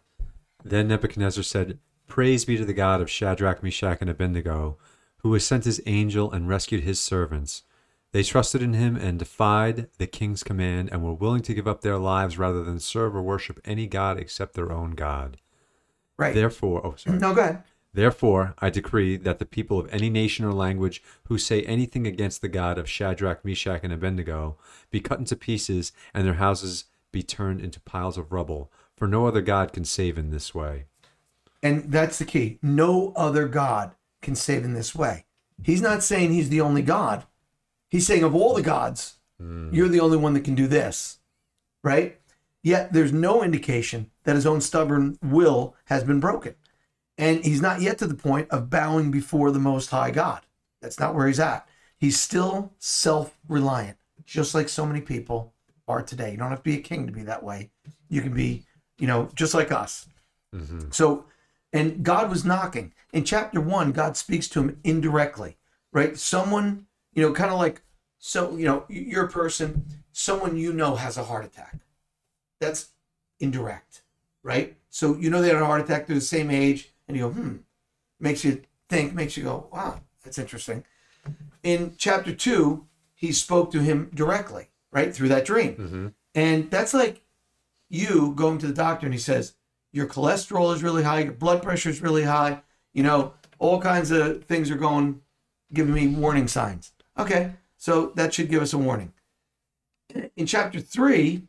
Then 0.65 0.89
Nebuchadnezzar 0.89 1.43
said, 1.43 1.79
Praise 2.07 2.45
be 2.45 2.57
to 2.57 2.65
the 2.65 2.73
God 2.73 3.01
of 3.01 3.11
Shadrach, 3.11 3.63
Meshach, 3.63 3.99
and 4.01 4.09
Abednego, 4.09 4.79
who 5.19 5.33
has 5.33 5.45
sent 5.45 5.65
his 5.65 5.83
angel 5.87 6.31
and 6.31 6.49
rescued 6.49 6.85
his 6.85 7.01
servants. 7.01 7.65
They 8.13 8.23
trusted 8.23 8.63
in 8.63 8.73
him 8.73 8.97
and 8.97 9.19
defied 9.19 9.89
the 9.99 10.07
king's 10.07 10.43
command 10.43 10.89
and 10.91 11.03
were 11.03 11.13
willing 11.13 11.43
to 11.43 11.53
give 11.53 11.69
up 11.69 11.83
their 11.83 11.99
lives 11.99 12.39
rather 12.39 12.65
than 12.65 12.81
serve 12.81 13.15
or 13.15 13.23
worship 13.23 13.61
any 13.65 13.87
god 13.87 14.19
except 14.19 14.55
their 14.55 14.73
own 14.73 14.93
God. 14.93 15.37
Right. 16.19 16.35
Therefore, 16.35 16.85
oh, 16.85 16.95
sorry. 16.97 17.19
no, 17.19 17.35
go 17.35 17.43
ahead. 17.43 17.63
Therefore, 17.95 18.55
I 18.59 18.71
decree 18.71 19.17
that 19.17 19.39
the 19.39 19.47
people 19.47 19.79
of 19.79 19.93
any 19.93 20.11
nation 20.11 20.45
or 20.45 20.53
language 20.53 21.03
who 21.25 21.39
say 21.39 21.63
anything 21.63 22.07
against 22.07 22.43
the 22.43 22.49
God 22.49 22.77
of 22.79 22.89
Shadrach, 22.89 23.45
Meshach, 23.45 23.81
and 23.83 23.93
Abednego 23.93 24.57
be 24.91 25.01
cut 25.01 25.19
into 25.19 25.37
pieces 25.37 25.93
and 26.13 26.27
their 26.27 26.35
houses 26.35 26.85
be 27.13 27.23
turned 27.23 27.61
into 27.61 27.81
piles 27.81 28.19
of 28.19 28.31
rubble, 28.31 28.71
for 28.97 29.09
no 29.09 29.27
other 29.27 29.41
God 29.41 29.73
can 29.73 29.85
save 29.85 30.19
in 30.19 30.31
this 30.31 30.55
way. 30.55 30.85
And 31.63 31.91
that's 31.91 32.19
the 32.19 32.25
key. 32.25 32.59
No 32.63 33.13
other 33.17 33.49
God 33.49 33.93
can 34.21 34.35
save 34.35 34.65
in 34.65 34.75
this 34.75 34.95
way. 34.95 35.25
He's 35.63 35.83
not 35.83 36.03
saying 36.03 36.33
he's 36.33 36.51
the 36.51 36.61
only 36.61 36.83
God. 36.83 37.25
He's 37.89 38.07
saying 38.07 38.23
of 38.23 38.35
all 38.35 38.55
the 38.55 38.63
gods, 38.63 39.17
hmm. 39.41 39.73
you're 39.73 39.89
the 39.89 40.01
only 40.01 40.19
one 40.19 40.35
that 40.35 40.45
can 40.45 40.55
do 40.55 40.67
this. 40.67 41.19
Right? 41.83 42.21
Yet 42.63 42.93
there's 42.93 43.13
no 43.13 43.43
indication 43.43 44.11
that 44.25 44.35
his 44.35 44.47
own 44.47 44.61
stubborn 44.61 45.19
will 45.23 45.77
has 45.87 46.05
been 46.05 46.21
broken. 46.21 46.55
And 47.17 47.45
he's 47.45 47.61
not 47.61 47.81
yet 47.81 47.99
to 47.99 48.07
the 48.07 48.15
point 48.15 48.49
of 48.51 48.71
bowing 48.71 49.11
before 49.11 49.51
the 49.51 49.59
most 49.59 49.91
high 49.91 50.11
God. 50.11 50.43
That's 50.81 51.01
not 51.01 51.15
where 51.15 51.27
he's 51.27 51.41
at. 51.41 51.67
He's 51.97 52.21
still 52.21 52.73
self-reliant, 52.79 53.97
just 54.25 54.55
like 54.55 54.69
so 54.69 54.87
many 54.87 55.01
people 55.01 55.53
are 55.89 56.03
today. 56.03 56.31
You 56.31 56.37
don't 56.37 56.51
have 56.51 56.59
to 56.59 56.65
be 56.65 56.77
a 56.77 56.83
king 56.83 57.07
to 57.07 57.13
be 57.13 57.23
that 57.23 57.43
way. 57.43 57.71
You 58.09 58.21
can 58.21 58.35
be, 58.35 58.65
you 58.99 59.07
know, 59.07 59.29
just 59.35 59.55
like 59.55 59.73
us. 59.73 60.07
Mm-hmm. 60.55 60.91
So, 60.91 61.25
and 61.73 62.05
God 62.05 62.31
was 62.31 62.45
knocking. 62.45 62.93
In 63.13 63.25
chapter 63.25 63.61
one, 63.61 63.91
God 63.93 64.17
speaks 64.17 64.49
to 64.51 64.61
him 64.61 64.79
indirectly, 64.85 65.57
right? 65.93 66.17
Someone, 66.17 66.87
you 67.15 67.23
know, 67.23 67.33
kind 67.33 67.51
of 67.51 67.59
like, 67.59 67.83
so, 68.19 68.57
you 68.57 68.65
know, 68.67 68.85
you're 68.89 69.25
a 69.25 69.31
person, 69.31 69.87
someone 70.13 70.57
you 70.57 70.73
know 70.73 70.95
has 70.97 71.17
a 71.17 71.25
heart 71.25 71.45
attack. 71.45 71.79
That's 72.61 72.91
indirect, 73.41 74.03
right? 74.43 74.77
So, 74.91 75.17
you 75.17 75.31
know, 75.31 75.41
they 75.41 75.49
had 75.49 75.57
a 75.57 75.65
heart 75.67 75.81
attack, 75.81 76.07
they're 76.07 76.17
the 76.17 76.21
same 76.21 76.51
age, 76.51 76.91
and 77.07 77.17
you 77.17 77.25
go, 77.25 77.31
hmm, 77.31 77.57
makes 78.19 78.45
you 78.45 78.63
think, 78.89 79.15
makes 79.15 79.37
you 79.37 79.45
go, 79.45 79.69
wow, 79.73 80.01
that's 80.25 80.39
interesting. 80.39 80.85
In 81.63 81.95
chapter 81.97 82.35
two, 82.35 82.87
he 83.15 83.33
spoke 83.33 83.71
to 83.73 83.81
him 83.81 84.11
directly, 84.15 84.69
right, 84.91 85.15
through 85.15 85.29
that 85.29 85.45
dream. 85.45 86.15
And 86.35 86.71
that's 86.71 86.95
like 86.95 87.23
you 87.89 88.33
going 88.35 88.59
to 88.59 88.67
the 88.67 88.73
doctor 88.73 89.07
and 89.07 89.15
he 89.15 89.21
says, 89.21 89.55
your 89.93 90.07
cholesterol 90.07 90.75
is 90.75 90.83
really 90.83 91.03
high, 91.03 91.21
your 91.21 91.33
blood 91.33 91.63
pressure 91.63 91.91
is 91.91 92.03
really 92.03 92.25
high, 92.25 92.63
you 92.93 93.03
know, 93.03 93.35
all 93.59 93.81
kinds 93.81 94.11
of 94.11 94.45
things 94.45 94.71
are 94.71 94.77
going, 94.77 95.21
giving 95.73 95.95
me 95.95 96.07
warning 96.07 96.49
signs. 96.49 96.93
Okay, 97.19 97.53
so 97.77 98.13
that 98.15 98.33
should 98.35 98.49
give 98.49 98.63
us 98.63 98.73
a 98.73 98.79
warning. 98.79 99.13
In 100.37 100.47
chapter 100.47 100.81
three, 100.81 101.43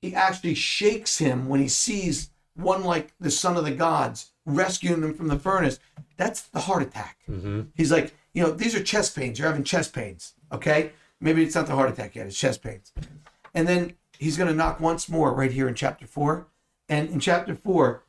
he 0.00 0.14
actually 0.14 0.54
shakes 0.54 1.18
him 1.18 1.48
when 1.48 1.60
he 1.60 1.68
sees 1.68 2.30
one 2.54 2.84
like 2.84 3.12
the 3.20 3.30
son 3.30 3.56
of 3.56 3.64
the 3.64 3.70
gods 3.70 4.32
rescuing 4.46 5.02
him 5.02 5.14
from 5.14 5.28
the 5.28 5.38
furnace. 5.38 5.78
That's 6.16 6.42
the 6.42 6.60
heart 6.60 6.82
attack. 6.82 7.18
Mm-hmm. 7.28 7.62
He's 7.74 7.92
like, 7.92 8.14
you 8.34 8.42
know, 8.42 8.50
these 8.50 8.74
are 8.74 8.82
chest 8.82 9.16
pains. 9.16 9.38
You're 9.38 9.48
having 9.48 9.64
chest 9.64 9.92
pains. 9.92 10.34
Okay, 10.52 10.92
maybe 11.20 11.42
it's 11.42 11.54
not 11.54 11.66
the 11.66 11.74
heart 11.74 11.90
attack 11.90 12.14
yet. 12.14 12.26
It's 12.26 12.38
chest 12.38 12.62
pains. 12.62 12.92
And 13.54 13.66
then 13.66 13.94
he's 14.18 14.36
going 14.36 14.48
to 14.48 14.54
knock 14.54 14.80
once 14.80 15.08
more 15.08 15.32
right 15.32 15.52
here 15.52 15.68
in 15.68 15.74
chapter 15.74 16.06
four. 16.06 16.48
And 16.88 17.08
in 17.10 17.20
chapter 17.20 17.54
four, 17.54 18.04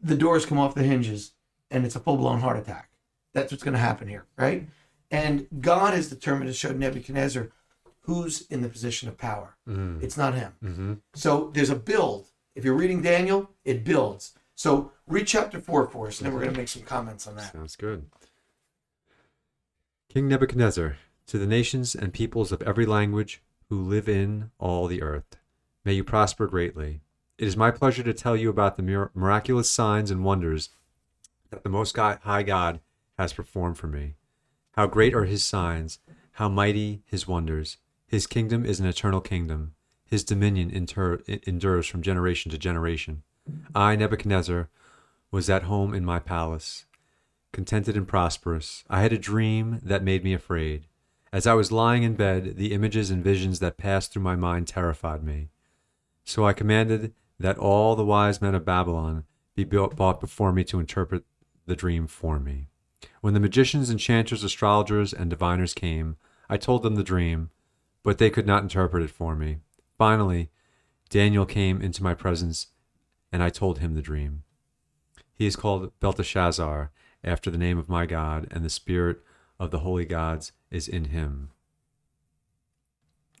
the 0.00 0.16
doors 0.16 0.46
come 0.46 0.58
off 0.58 0.74
the 0.74 0.82
hinges 0.82 1.32
and 1.70 1.84
it's 1.84 1.96
a 1.96 2.00
full 2.00 2.16
blown 2.16 2.40
heart 2.40 2.58
attack. 2.58 2.90
That's 3.34 3.52
what's 3.52 3.62
going 3.62 3.74
to 3.74 3.80
happen 3.80 4.08
here, 4.08 4.26
right? 4.36 4.68
And 5.10 5.46
God 5.60 5.94
is 5.94 6.08
determined 6.08 6.48
to 6.48 6.54
show 6.54 6.72
Nebuchadnezzar 6.72 7.50
who's 8.10 8.40
in 8.48 8.60
the 8.60 8.68
position 8.68 9.08
of 9.08 9.16
power. 9.16 9.56
Mm-hmm. 9.68 10.02
It's 10.02 10.16
not 10.16 10.34
him. 10.34 10.52
Mm-hmm. 10.64 10.94
So 11.14 11.52
there's 11.54 11.70
a 11.70 11.76
build. 11.76 12.26
If 12.56 12.64
you're 12.64 12.74
reading 12.74 13.02
Daniel, 13.02 13.50
it 13.64 13.84
builds. 13.84 14.32
So 14.56 14.90
read 15.06 15.28
chapter 15.28 15.60
four 15.60 15.86
for 15.86 16.08
us, 16.08 16.18
and 16.18 16.26
then 16.26 16.34
we're 16.34 16.40
going 16.40 16.52
to 16.52 16.58
make 16.58 16.66
some 16.66 16.82
comments 16.82 17.28
on 17.28 17.36
that. 17.36 17.52
Sounds 17.52 17.76
good. 17.76 18.06
King 20.08 20.26
Nebuchadnezzar, 20.26 20.96
to 21.28 21.38
the 21.38 21.46
nations 21.46 21.94
and 21.94 22.12
peoples 22.12 22.50
of 22.50 22.62
every 22.62 22.84
language 22.84 23.44
who 23.68 23.80
live 23.80 24.08
in 24.08 24.50
all 24.58 24.88
the 24.88 25.02
earth, 25.02 25.36
may 25.84 25.92
you 25.92 26.02
prosper 26.02 26.48
greatly. 26.48 27.02
It 27.38 27.46
is 27.46 27.56
my 27.56 27.70
pleasure 27.70 28.02
to 28.02 28.12
tell 28.12 28.36
you 28.36 28.50
about 28.50 28.76
the 28.76 28.82
mir- 28.82 29.12
miraculous 29.14 29.70
signs 29.70 30.10
and 30.10 30.24
wonders 30.24 30.70
that 31.50 31.62
the 31.62 31.68
Most 31.68 31.96
High 31.96 32.42
God 32.42 32.80
has 33.16 33.32
performed 33.32 33.78
for 33.78 33.86
me. 33.86 34.16
How 34.72 34.88
great 34.88 35.14
are 35.14 35.26
his 35.26 35.44
signs, 35.44 36.00
how 36.32 36.48
mighty 36.48 37.02
his 37.06 37.28
wonders. 37.28 37.76
His 38.10 38.26
kingdom 38.26 38.66
is 38.66 38.80
an 38.80 38.86
eternal 38.86 39.20
kingdom. 39.20 39.74
His 40.04 40.24
dominion 40.24 40.68
inter- 40.68 41.20
endures 41.46 41.86
from 41.86 42.02
generation 42.02 42.50
to 42.50 42.58
generation. 42.58 43.22
I, 43.72 43.94
Nebuchadnezzar, 43.94 44.68
was 45.30 45.48
at 45.48 45.62
home 45.62 45.94
in 45.94 46.04
my 46.04 46.18
palace 46.18 46.86
contented 47.52 47.96
and 47.96 48.08
prosperous. 48.08 48.82
I 48.90 49.02
had 49.02 49.12
a 49.12 49.18
dream 49.18 49.78
that 49.84 50.02
made 50.02 50.24
me 50.24 50.34
afraid. 50.34 50.86
As 51.32 51.46
I 51.46 51.54
was 51.54 51.70
lying 51.70 52.02
in 52.02 52.14
bed, 52.14 52.56
the 52.56 52.72
images 52.72 53.12
and 53.12 53.22
visions 53.22 53.60
that 53.60 53.78
passed 53.78 54.12
through 54.12 54.22
my 54.22 54.34
mind 54.34 54.66
terrified 54.66 55.22
me. 55.22 55.50
So 56.24 56.44
I 56.44 56.52
commanded 56.52 57.14
that 57.38 57.58
all 57.58 57.94
the 57.94 58.04
wise 58.04 58.42
men 58.42 58.56
of 58.56 58.64
Babylon 58.64 59.22
be 59.54 59.62
brought 59.62 60.20
before 60.20 60.52
me 60.52 60.64
to 60.64 60.80
interpret 60.80 61.22
the 61.66 61.76
dream 61.76 62.08
for 62.08 62.40
me. 62.40 62.66
When 63.20 63.34
the 63.34 63.40
magicians, 63.40 63.88
enchanters, 63.88 64.42
astrologers, 64.42 65.12
and 65.12 65.30
diviners 65.30 65.74
came, 65.74 66.16
I 66.48 66.56
told 66.56 66.82
them 66.82 66.96
the 66.96 67.04
dream, 67.04 67.50
but 68.02 68.18
they 68.18 68.30
could 68.30 68.46
not 68.46 68.62
interpret 68.62 69.02
it 69.02 69.10
for 69.10 69.34
me. 69.34 69.58
Finally, 69.98 70.50
Daniel 71.08 71.46
came 71.46 71.82
into 71.82 72.02
my 72.02 72.14
presence, 72.14 72.68
and 73.32 73.42
I 73.42 73.50
told 73.50 73.78
him 73.78 73.94
the 73.94 74.02
dream. 74.02 74.42
He 75.34 75.46
is 75.46 75.56
called 75.56 75.92
Belteshazzar, 76.00 76.90
after 77.22 77.50
the 77.50 77.58
name 77.58 77.78
of 77.78 77.88
my 77.88 78.06
God, 78.06 78.46
and 78.50 78.64
the 78.64 78.70
spirit 78.70 79.18
of 79.58 79.70
the 79.70 79.80
holy 79.80 80.04
gods 80.04 80.52
is 80.70 80.88
in 80.88 81.06
him. 81.06 81.50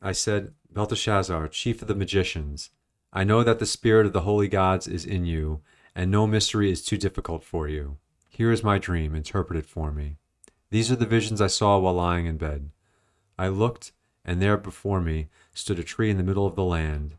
I 0.02 0.12
said, 0.12 0.52
Belteshazzar, 0.70 1.48
chief 1.48 1.82
of 1.82 1.88
the 1.88 1.94
magicians, 1.94 2.70
I 3.12 3.24
know 3.24 3.42
that 3.42 3.58
the 3.58 3.66
spirit 3.66 4.06
of 4.06 4.12
the 4.12 4.22
holy 4.22 4.48
gods 4.48 4.86
is 4.86 5.04
in 5.04 5.24
you, 5.24 5.62
and 5.94 6.10
no 6.10 6.26
mystery 6.26 6.70
is 6.70 6.84
too 6.84 6.96
difficult 6.96 7.42
for 7.42 7.68
you. 7.68 7.96
Here 8.28 8.52
is 8.52 8.62
my 8.62 8.78
dream, 8.78 9.14
interpret 9.14 9.58
it 9.58 9.66
for 9.66 9.90
me. 9.90 10.16
These 10.70 10.92
are 10.92 10.96
the 10.96 11.06
visions 11.06 11.40
I 11.40 11.48
saw 11.48 11.78
while 11.78 11.94
lying 11.94 12.26
in 12.26 12.36
bed. 12.36 12.70
I 13.38 13.48
looked, 13.48 13.92
and 14.30 14.40
there 14.40 14.56
before 14.56 15.00
me 15.00 15.28
stood 15.52 15.80
a 15.80 15.82
tree 15.82 16.08
in 16.08 16.16
the 16.16 16.22
middle 16.22 16.46
of 16.46 16.54
the 16.54 16.62
land. 16.62 17.16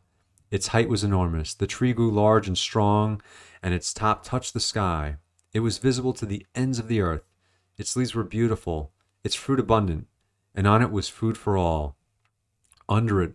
Its 0.50 0.68
height 0.68 0.88
was 0.88 1.04
enormous. 1.04 1.54
The 1.54 1.68
tree 1.68 1.92
grew 1.92 2.10
large 2.10 2.48
and 2.48 2.58
strong, 2.58 3.22
and 3.62 3.74
its 3.74 3.94
top 3.94 4.24
touched 4.24 4.54
the 4.54 4.62
sky. 4.62 5.18
It 5.52 5.60
was 5.60 5.78
visible 5.78 6.14
to 6.14 6.26
the 6.26 6.46
ends 6.56 6.80
of 6.80 6.88
the 6.88 7.02
earth. 7.02 7.24
Its 7.78 7.98
leaves 7.98 8.16
were 8.16 8.24
beautiful, 8.24 8.94
its 9.26 9.36
fruit 9.36 9.60
abundant, 9.60 10.08
and 10.56 10.66
on 10.66 10.82
it 10.82 10.90
was 10.90 11.10
food 11.10 11.38
for 11.38 11.58
all. 11.58 11.98
Under 12.88 13.22
it, 13.22 13.34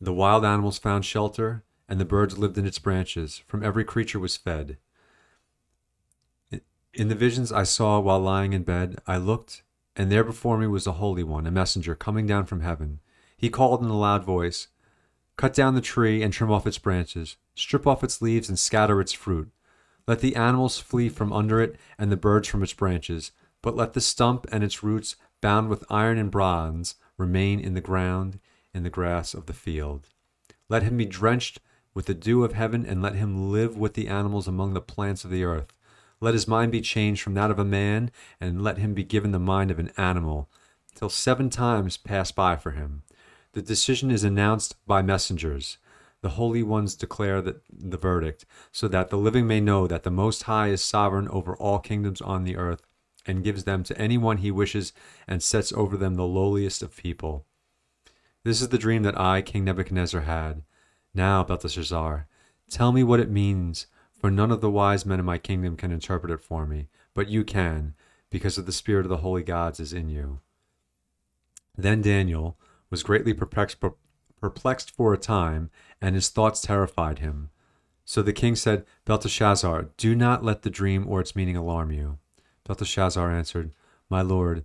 the 0.00 0.12
wild 0.12 0.44
animals 0.44 0.78
found 0.78 1.04
shelter, 1.04 1.62
and 1.88 2.00
the 2.00 2.04
birds 2.04 2.36
lived 2.36 2.58
in 2.58 2.66
its 2.66 2.80
branches. 2.80 3.44
From 3.46 3.62
every 3.62 3.84
creature 3.84 4.18
was 4.18 4.36
fed. 4.36 4.76
In 6.92 7.06
the 7.06 7.14
visions 7.14 7.52
I 7.52 7.62
saw 7.62 8.00
while 8.00 8.18
lying 8.18 8.54
in 8.54 8.64
bed, 8.64 8.98
I 9.06 9.18
looked, 9.18 9.62
and 9.94 10.10
there 10.10 10.24
before 10.24 10.58
me 10.58 10.66
was 10.66 10.88
a 10.88 10.92
Holy 10.94 11.22
One, 11.22 11.46
a 11.46 11.52
messenger 11.52 11.94
coming 11.94 12.26
down 12.26 12.46
from 12.46 12.60
heaven. 12.60 12.98
He 13.44 13.50
called 13.50 13.82
in 13.82 13.90
a 13.90 13.98
loud 13.98 14.24
voice 14.24 14.68
Cut 15.36 15.52
down 15.52 15.74
the 15.74 15.82
tree 15.82 16.22
and 16.22 16.32
trim 16.32 16.50
off 16.50 16.66
its 16.66 16.78
branches, 16.78 17.36
strip 17.54 17.86
off 17.86 18.02
its 18.02 18.22
leaves 18.22 18.48
and 18.48 18.58
scatter 18.58 19.02
its 19.02 19.12
fruit. 19.12 19.50
Let 20.08 20.20
the 20.20 20.34
animals 20.34 20.78
flee 20.78 21.10
from 21.10 21.30
under 21.30 21.60
it 21.60 21.76
and 21.98 22.10
the 22.10 22.16
birds 22.16 22.48
from 22.48 22.62
its 22.62 22.72
branches, 22.72 23.32
but 23.60 23.76
let 23.76 23.92
the 23.92 24.00
stump 24.00 24.46
and 24.50 24.64
its 24.64 24.82
roots, 24.82 25.16
bound 25.42 25.68
with 25.68 25.84
iron 25.90 26.16
and 26.16 26.30
bronze, 26.30 26.94
remain 27.18 27.60
in 27.60 27.74
the 27.74 27.82
ground, 27.82 28.40
in 28.72 28.82
the 28.82 28.88
grass 28.88 29.34
of 29.34 29.44
the 29.44 29.52
field. 29.52 30.08
Let 30.70 30.82
him 30.82 30.96
be 30.96 31.04
drenched 31.04 31.60
with 31.92 32.06
the 32.06 32.14
dew 32.14 32.44
of 32.44 32.54
heaven, 32.54 32.86
and 32.86 33.02
let 33.02 33.14
him 33.14 33.52
live 33.52 33.76
with 33.76 33.92
the 33.92 34.08
animals 34.08 34.48
among 34.48 34.72
the 34.72 34.80
plants 34.80 35.22
of 35.22 35.30
the 35.30 35.44
earth. 35.44 35.74
Let 36.18 36.32
his 36.32 36.48
mind 36.48 36.72
be 36.72 36.80
changed 36.80 37.20
from 37.20 37.34
that 37.34 37.50
of 37.50 37.58
a 37.58 37.64
man, 37.66 38.10
and 38.40 38.64
let 38.64 38.78
him 38.78 38.94
be 38.94 39.04
given 39.04 39.32
the 39.32 39.38
mind 39.38 39.70
of 39.70 39.78
an 39.78 39.92
animal, 39.98 40.48
till 40.94 41.10
seven 41.10 41.50
times 41.50 41.98
pass 41.98 42.32
by 42.32 42.56
for 42.56 42.70
him. 42.70 43.02
The 43.54 43.62
decision 43.62 44.10
is 44.10 44.24
announced 44.24 44.74
by 44.84 45.00
messengers. 45.00 45.78
The 46.22 46.30
holy 46.30 46.64
ones 46.64 46.96
declare 46.96 47.40
the, 47.40 47.60
the 47.72 47.96
verdict, 47.96 48.44
so 48.72 48.88
that 48.88 49.10
the 49.10 49.16
living 49.16 49.46
may 49.46 49.60
know 49.60 49.86
that 49.86 50.02
the 50.02 50.10
Most 50.10 50.44
High 50.44 50.68
is 50.68 50.82
sovereign 50.82 51.28
over 51.28 51.56
all 51.56 51.78
kingdoms 51.78 52.20
on 52.20 52.42
the 52.42 52.56
earth, 52.56 52.82
and 53.24 53.44
gives 53.44 53.62
them 53.62 53.84
to 53.84 53.96
anyone 53.96 54.38
he 54.38 54.50
wishes, 54.50 54.92
and 55.28 55.40
sets 55.40 55.72
over 55.72 55.96
them 55.96 56.16
the 56.16 56.26
lowliest 56.26 56.82
of 56.82 56.96
people. 56.96 57.46
This 58.42 58.60
is 58.60 58.70
the 58.70 58.78
dream 58.78 59.04
that 59.04 59.18
I, 59.18 59.40
King 59.40 59.64
Nebuchadnezzar, 59.64 60.22
had. 60.22 60.62
Now, 61.14 61.44
Belteshazzar, 61.44 62.26
tell 62.68 62.90
me 62.90 63.04
what 63.04 63.20
it 63.20 63.30
means, 63.30 63.86
for 64.18 64.32
none 64.32 64.50
of 64.50 64.62
the 64.62 64.70
wise 64.70 65.06
men 65.06 65.20
in 65.20 65.24
my 65.24 65.38
kingdom 65.38 65.76
can 65.76 65.92
interpret 65.92 66.32
it 66.32 66.42
for 66.42 66.66
me, 66.66 66.88
but 67.14 67.28
you 67.28 67.44
can, 67.44 67.94
because 68.30 68.58
of 68.58 68.66
the 68.66 68.72
spirit 68.72 69.06
of 69.06 69.10
the 69.10 69.18
holy 69.18 69.44
gods 69.44 69.78
is 69.78 69.92
in 69.92 70.08
you. 70.08 70.40
Then 71.76 72.02
Daniel 72.02 72.58
was 72.90 73.02
greatly 73.02 73.32
perplexed, 73.32 73.78
perplexed 74.40 74.90
for 74.90 75.12
a 75.12 75.18
time, 75.18 75.70
and 76.00 76.14
his 76.14 76.28
thoughts 76.28 76.60
terrified 76.60 77.18
him. 77.18 77.50
So 78.04 78.22
the 78.22 78.32
king 78.32 78.56
said, 78.56 78.84
Belteshazzar, 79.04 79.88
do 79.96 80.14
not 80.14 80.44
let 80.44 80.62
the 80.62 80.70
dream 80.70 81.06
or 81.08 81.20
its 81.20 81.34
meaning 81.34 81.56
alarm 81.56 81.90
you. 81.90 82.18
Belteshazzar 82.66 83.30
answered, 83.30 83.72
My 84.10 84.20
lord, 84.20 84.64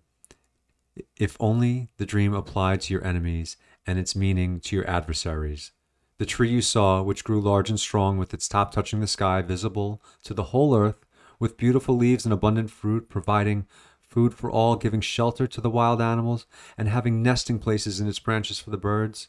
if 1.17 1.37
only 1.39 1.89
the 1.97 2.05
dream 2.05 2.33
applied 2.33 2.81
to 2.81 2.93
your 2.93 3.05
enemies 3.05 3.57
and 3.87 3.97
its 3.97 4.15
meaning 4.15 4.59
to 4.61 4.75
your 4.75 4.89
adversaries. 4.89 5.71
The 6.17 6.25
tree 6.25 6.49
you 6.49 6.61
saw, 6.61 7.01
which 7.01 7.23
grew 7.23 7.39
large 7.39 7.69
and 7.69 7.79
strong, 7.79 8.17
with 8.17 8.33
its 8.33 8.49
top 8.49 8.73
touching 8.73 8.99
the 8.99 9.07
sky, 9.07 9.41
visible 9.41 10.01
to 10.23 10.33
the 10.33 10.43
whole 10.43 10.75
earth, 10.75 11.05
with 11.39 11.55
beautiful 11.55 11.95
leaves 11.95 12.25
and 12.25 12.33
abundant 12.33 12.69
fruit, 12.69 13.07
providing 13.07 13.65
food 14.09 14.33
for 14.33 14.49
all, 14.49 14.75
giving 14.75 15.01
shelter 15.01 15.47
to 15.47 15.61
the 15.61 15.69
wild 15.69 16.01
animals, 16.01 16.45
and 16.77 16.87
having 16.87 17.21
nesting 17.21 17.59
places 17.59 17.99
in 17.99 18.07
its 18.07 18.19
branches 18.19 18.59
for 18.59 18.69
the 18.69 18.77
birds. 18.77 19.27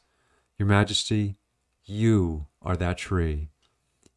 Your 0.58 0.68
Majesty, 0.68 1.36
you 1.84 2.46
are 2.62 2.76
that 2.76 2.98
tree. 2.98 3.50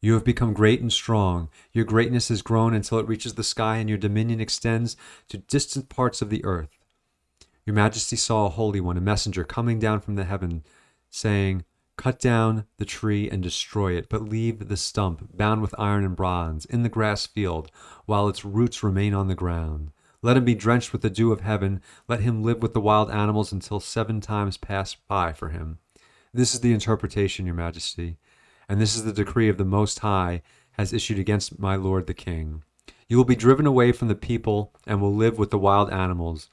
You 0.00 0.12
have 0.14 0.24
become 0.24 0.52
great 0.52 0.80
and 0.80 0.92
strong. 0.92 1.48
Your 1.72 1.86
greatness 1.86 2.28
has 2.28 2.42
grown 2.42 2.74
until 2.74 2.98
it 2.98 3.08
reaches 3.08 3.34
the 3.34 3.42
sky, 3.42 3.78
and 3.78 3.88
your 3.88 3.98
dominion 3.98 4.40
extends 4.40 4.96
to 5.28 5.38
distant 5.38 5.88
parts 5.88 6.20
of 6.20 6.28
the 6.28 6.44
earth. 6.44 6.78
Your 7.64 7.74
Majesty 7.74 8.16
saw 8.16 8.46
a 8.46 8.50
holy 8.50 8.80
one, 8.80 8.98
a 8.98 9.00
messenger, 9.00 9.44
coming 9.44 9.78
down 9.78 10.00
from 10.00 10.16
the 10.16 10.24
heaven, 10.24 10.62
saying, 11.08 11.64
Cut 11.96 12.18
down 12.18 12.66
the 12.76 12.84
tree 12.84 13.30
and 13.30 13.42
destroy 13.42 13.96
it, 13.96 14.08
but 14.10 14.28
leave 14.28 14.68
the 14.68 14.76
stump, 14.76 15.34
bound 15.34 15.62
with 15.62 15.74
iron 15.78 16.04
and 16.04 16.16
bronze, 16.16 16.66
in 16.66 16.82
the 16.82 16.88
grass 16.88 17.26
field, 17.26 17.70
while 18.04 18.28
its 18.28 18.44
roots 18.44 18.82
remain 18.82 19.14
on 19.14 19.28
the 19.28 19.34
ground. 19.34 19.92
Let 20.24 20.38
him 20.38 20.46
be 20.46 20.54
drenched 20.54 20.90
with 20.90 21.02
the 21.02 21.10
dew 21.10 21.32
of 21.32 21.42
heaven. 21.42 21.82
Let 22.08 22.20
him 22.20 22.42
live 22.42 22.62
with 22.62 22.72
the 22.72 22.80
wild 22.80 23.10
animals 23.10 23.52
until 23.52 23.78
seven 23.78 24.22
times 24.22 24.56
pass 24.56 24.94
by 24.94 25.34
for 25.34 25.50
him. 25.50 25.80
This 26.32 26.54
is 26.54 26.60
the 26.60 26.72
interpretation, 26.72 27.44
Your 27.44 27.54
Majesty, 27.54 28.16
and 28.66 28.80
this 28.80 28.96
is 28.96 29.04
the 29.04 29.12
decree 29.12 29.50
of 29.50 29.58
the 29.58 29.66
Most 29.66 29.98
High 29.98 30.40
has 30.72 30.94
issued 30.94 31.18
against 31.18 31.58
my 31.58 31.76
lord 31.76 32.06
the 32.06 32.14
king. 32.14 32.62
You 33.06 33.18
will 33.18 33.26
be 33.26 33.36
driven 33.36 33.66
away 33.66 33.92
from 33.92 34.08
the 34.08 34.14
people 34.14 34.72
and 34.86 34.98
will 34.98 35.14
live 35.14 35.38
with 35.38 35.50
the 35.50 35.58
wild 35.58 35.92
animals. 35.92 36.48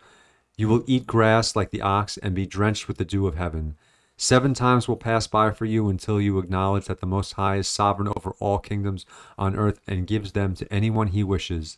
You 0.58 0.68
will 0.68 0.84
eat 0.86 1.08
grass 1.08 1.56
like 1.56 1.70
the 1.70 1.82
ox 1.82 2.18
and 2.18 2.36
be 2.36 2.46
drenched 2.46 2.90
with 2.90 2.98
the 2.98 3.06
dew 3.06 3.26
of 3.26 3.36
heaven. 3.38 3.78
Seven 4.18 4.54
times 4.54 4.90
will 4.90 4.98
pass 4.98 5.28
by 5.28 5.52
for 5.52 5.64
you 5.64 5.88
until 5.88 6.20
you 6.20 6.40
acknowledge 6.40 6.88
that 6.88 7.00
the 7.00 7.08
Most 7.08 7.36
High 7.36 7.56
is 7.56 7.70
sovereign 7.70 8.10
over 8.10 8.36
all 8.42 8.60
kingdoms 8.60 9.06
on 9.38 9.56
earth 9.56 9.80
and 9.88 10.06
gives 10.06 10.34
them 10.34 10.56
to 10.56 10.74
anyone 10.74 11.08
he 11.08 11.24
wishes. 11.24 11.78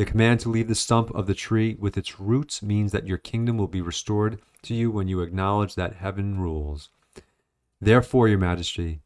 The 0.00 0.06
command 0.06 0.40
to 0.40 0.48
leave 0.48 0.68
the 0.68 0.74
stump 0.74 1.10
of 1.10 1.26
the 1.26 1.34
tree 1.34 1.76
with 1.78 1.98
its 1.98 2.18
roots 2.18 2.62
means 2.62 2.90
that 2.92 3.06
your 3.06 3.18
kingdom 3.18 3.58
will 3.58 3.68
be 3.68 3.82
restored 3.82 4.40
to 4.62 4.74
you 4.74 4.90
when 4.90 5.08
you 5.08 5.20
acknowledge 5.20 5.74
that 5.74 5.96
heaven 5.96 6.40
rules. 6.40 6.88
Therefore, 7.82 8.26
your 8.26 8.38
majesty, 8.38 9.02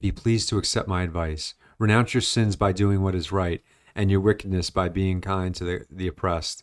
be 0.00 0.12
pleased 0.12 0.50
to 0.50 0.58
accept 0.58 0.88
my 0.88 1.04
advice. 1.04 1.54
Renounce 1.78 2.12
your 2.12 2.20
sins 2.20 2.54
by 2.54 2.70
doing 2.70 3.00
what 3.00 3.14
is 3.14 3.32
right, 3.32 3.62
and 3.94 4.10
your 4.10 4.20
wickedness 4.20 4.68
by 4.68 4.90
being 4.90 5.22
kind 5.22 5.54
to 5.54 5.64
the, 5.64 5.86
the 5.90 6.08
oppressed. 6.08 6.62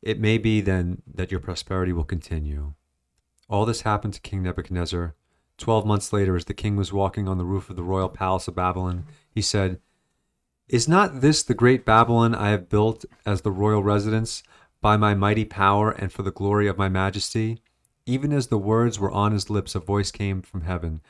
It 0.00 0.20
may 0.20 0.38
be 0.38 0.60
then 0.60 1.02
that 1.12 1.32
your 1.32 1.40
prosperity 1.40 1.92
will 1.92 2.04
continue. 2.04 2.74
All 3.50 3.66
this 3.66 3.80
happened 3.80 4.14
to 4.14 4.20
King 4.20 4.44
Nebuchadnezzar. 4.44 5.16
Twelve 5.58 5.84
months 5.84 6.12
later, 6.12 6.36
as 6.36 6.44
the 6.44 6.54
king 6.54 6.76
was 6.76 6.92
walking 6.92 7.26
on 7.26 7.36
the 7.36 7.44
roof 7.44 7.68
of 7.68 7.74
the 7.74 7.82
royal 7.82 8.08
palace 8.08 8.46
of 8.46 8.54
Babylon, 8.54 9.06
he 9.28 9.42
said, 9.42 9.80
Is 10.68 10.88
not 10.88 11.20
this 11.20 11.42
the 11.42 11.52
great 11.52 11.84
Babylon 11.84 12.34
I 12.34 12.48
have 12.48 12.70
built 12.70 13.04
as 13.26 13.42
the 13.42 13.50
royal 13.50 13.82
residence 13.82 14.42
by 14.80 14.96
my 14.96 15.14
mighty 15.14 15.44
power 15.44 15.90
and 15.90 16.10
for 16.10 16.22
the 16.22 16.32
glory 16.32 16.68
of 16.68 16.78
my 16.78 16.88
majesty? 16.88 17.60
Even 18.06 18.32
as 18.32 18.46
the 18.46 18.56
words 18.56 18.98
were 18.98 19.10
on 19.10 19.32
his 19.32 19.50
lips, 19.50 19.74
a 19.74 19.78
voice 19.78 20.10
came 20.10 20.40
from 20.40 20.62
heaven. 20.62 21.02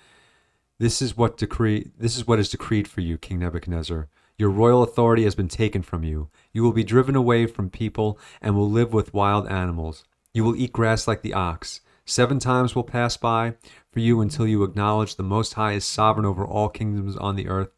This 0.80 1.00
is 1.00 1.16
what 1.16 1.36
decree 1.36 1.92
this 1.96 2.16
is 2.16 2.26
what 2.26 2.40
is 2.40 2.48
decreed 2.48 2.88
for 2.88 3.00
you, 3.00 3.16
King 3.16 3.38
Nebuchadnezzar. 3.38 4.08
Your 4.36 4.50
royal 4.50 4.82
authority 4.82 5.22
has 5.22 5.36
been 5.36 5.46
taken 5.46 5.82
from 5.82 6.02
you. 6.02 6.30
You 6.52 6.64
will 6.64 6.72
be 6.72 6.82
driven 6.82 7.14
away 7.14 7.46
from 7.46 7.70
people 7.70 8.18
and 8.42 8.56
will 8.56 8.68
live 8.68 8.92
with 8.92 9.14
wild 9.14 9.46
animals. 9.46 10.02
You 10.32 10.42
will 10.42 10.56
eat 10.56 10.72
grass 10.72 11.06
like 11.06 11.22
the 11.22 11.34
ox. 11.34 11.80
Seven 12.04 12.40
times 12.40 12.74
will 12.74 12.82
pass 12.82 13.16
by 13.16 13.54
for 13.92 14.00
you 14.00 14.20
until 14.20 14.48
you 14.48 14.64
acknowledge 14.64 15.14
the 15.14 15.22
Most 15.22 15.54
High 15.54 15.72
is 15.74 15.84
sovereign 15.84 16.26
over 16.26 16.44
all 16.44 16.68
kingdoms 16.68 17.16
on 17.16 17.36
the 17.36 17.46
earth 17.46 17.70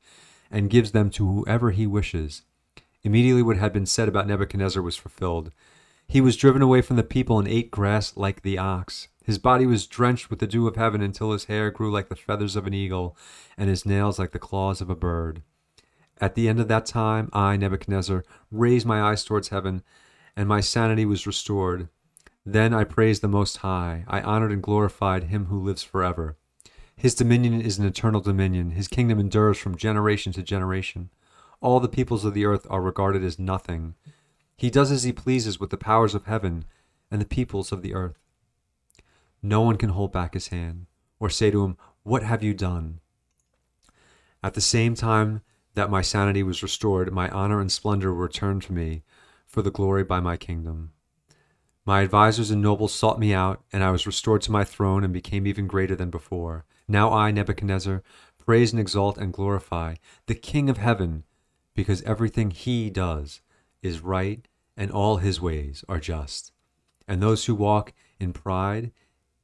and 0.50 0.70
gives 0.70 0.92
them 0.92 1.10
to 1.10 1.26
whoever 1.26 1.70
he 1.70 1.86
wishes. 1.86 2.42
Immediately, 3.02 3.42
what 3.42 3.56
had 3.56 3.72
been 3.72 3.86
said 3.86 4.08
about 4.08 4.26
Nebuchadnezzar 4.26 4.82
was 4.82 4.96
fulfilled. 4.96 5.52
He 6.08 6.20
was 6.20 6.36
driven 6.36 6.62
away 6.62 6.82
from 6.82 6.96
the 6.96 7.02
people 7.02 7.38
and 7.38 7.48
ate 7.48 7.70
grass 7.70 8.16
like 8.16 8.42
the 8.42 8.58
ox. 8.58 9.08
His 9.24 9.38
body 9.38 9.66
was 9.66 9.86
drenched 9.86 10.30
with 10.30 10.38
the 10.38 10.46
dew 10.46 10.68
of 10.68 10.76
heaven 10.76 11.00
until 11.00 11.32
his 11.32 11.46
hair 11.46 11.70
grew 11.70 11.90
like 11.90 12.08
the 12.08 12.14
feathers 12.14 12.54
of 12.54 12.66
an 12.66 12.74
eagle 12.74 13.16
and 13.56 13.68
his 13.68 13.84
nails 13.84 14.18
like 14.18 14.30
the 14.30 14.38
claws 14.38 14.80
of 14.80 14.88
a 14.88 14.94
bird. 14.94 15.42
At 16.20 16.34
the 16.34 16.48
end 16.48 16.60
of 16.60 16.68
that 16.68 16.86
time, 16.86 17.28
I, 17.32 17.56
Nebuchadnezzar, 17.56 18.24
raised 18.50 18.86
my 18.86 19.02
eyes 19.02 19.24
towards 19.24 19.48
heaven, 19.48 19.82
and 20.36 20.48
my 20.48 20.60
sanity 20.60 21.04
was 21.04 21.26
restored. 21.26 21.88
Then 22.44 22.72
I 22.72 22.84
praised 22.84 23.22
the 23.22 23.28
Most 23.28 23.58
High. 23.58 24.04
I 24.06 24.20
honored 24.20 24.52
and 24.52 24.62
glorified 24.62 25.24
him 25.24 25.46
who 25.46 25.58
lives 25.58 25.82
forever. 25.82 26.36
His 26.98 27.14
dominion 27.14 27.60
is 27.60 27.78
an 27.78 27.84
eternal 27.84 28.22
dominion. 28.22 28.70
His 28.70 28.88
kingdom 28.88 29.20
endures 29.20 29.58
from 29.58 29.76
generation 29.76 30.32
to 30.32 30.42
generation. 30.42 31.10
All 31.60 31.78
the 31.78 31.88
peoples 31.88 32.24
of 32.24 32.32
the 32.32 32.46
earth 32.46 32.66
are 32.70 32.80
regarded 32.80 33.22
as 33.22 33.38
nothing. 33.38 33.94
He 34.56 34.70
does 34.70 34.90
as 34.90 35.04
he 35.04 35.12
pleases 35.12 35.60
with 35.60 35.70
the 35.70 35.76
powers 35.76 36.14
of 36.14 36.24
heaven 36.24 36.64
and 37.10 37.20
the 37.20 37.26
peoples 37.26 37.70
of 37.70 37.82
the 37.82 37.94
earth. 37.94 38.18
No 39.42 39.60
one 39.60 39.76
can 39.76 39.90
hold 39.90 40.10
back 40.10 40.32
his 40.32 40.48
hand 40.48 40.86
or 41.20 41.28
say 41.28 41.50
to 41.50 41.64
him, 41.64 41.76
What 42.02 42.22
have 42.22 42.42
you 42.42 42.54
done? 42.54 43.00
At 44.42 44.54
the 44.54 44.60
same 44.62 44.94
time 44.94 45.42
that 45.74 45.90
my 45.90 46.00
sanity 46.00 46.42
was 46.42 46.62
restored, 46.62 47.12
my 47.12 47.28
honor 47.28 47.60
and 47.60 47.70
splendor 47.70 48.14
were 48.14 48.22
returned 48.22 48.62
to 48.62 48.72
me 48.72 49.02
for 49.46 49.60
the 49.60 49.70
glory 49.70 50.02
by 50.02 50.20
my 50.20 50.38
kingdom. 50.38 50.92
My 51.84 52.02
advisers 52.02 52.50
and 52.50 52.62
nobles 52.62 52.94
sought 52.94 53.20
me 53.20 53.34
out, 53.34 53.62
and 53.72 53.84
I 53.84 53.90
was 53.90 54.06
restored 54.06 54.42
to 54.42 54.52
my 54.52 54.64
throne 54.64 55.04
and 55.04 55.12
became 55.12 55.46
even 55.46 55.66
greater 55.66 55.94
than 55.94 56.10
before. 56.10 56.64
Now 56.88 57.12
I, 57.12 57.30
Nebuchadnezzar, 57.30 58.02
praise 58.38 58.72
and 58.72 58.80
exalt 58.80 59.18
and 59.18 59.32
glorify 59.32 59.96
the 60.26 60.34
King 60.34 60.68
of 60.70 60.78
heaven, 60.78 61.24
because 61.74 62.02
everything 62.02 62.50
he 62.50 62.90
does 62.90 63.40
is 63.82 64.00
right 64.00 64.46
and 64.76 64.90
all 64.90 65.16
his 65.18 65.40
ways 65.40 65.84
are 65.88 66.00
just. 66.00 66.52
And 67.08 67.22
those 67.22 67.44
who 67.44 67.54
walk 67.54 67.92
in 68.18 68.32
pride, 68.32 68.92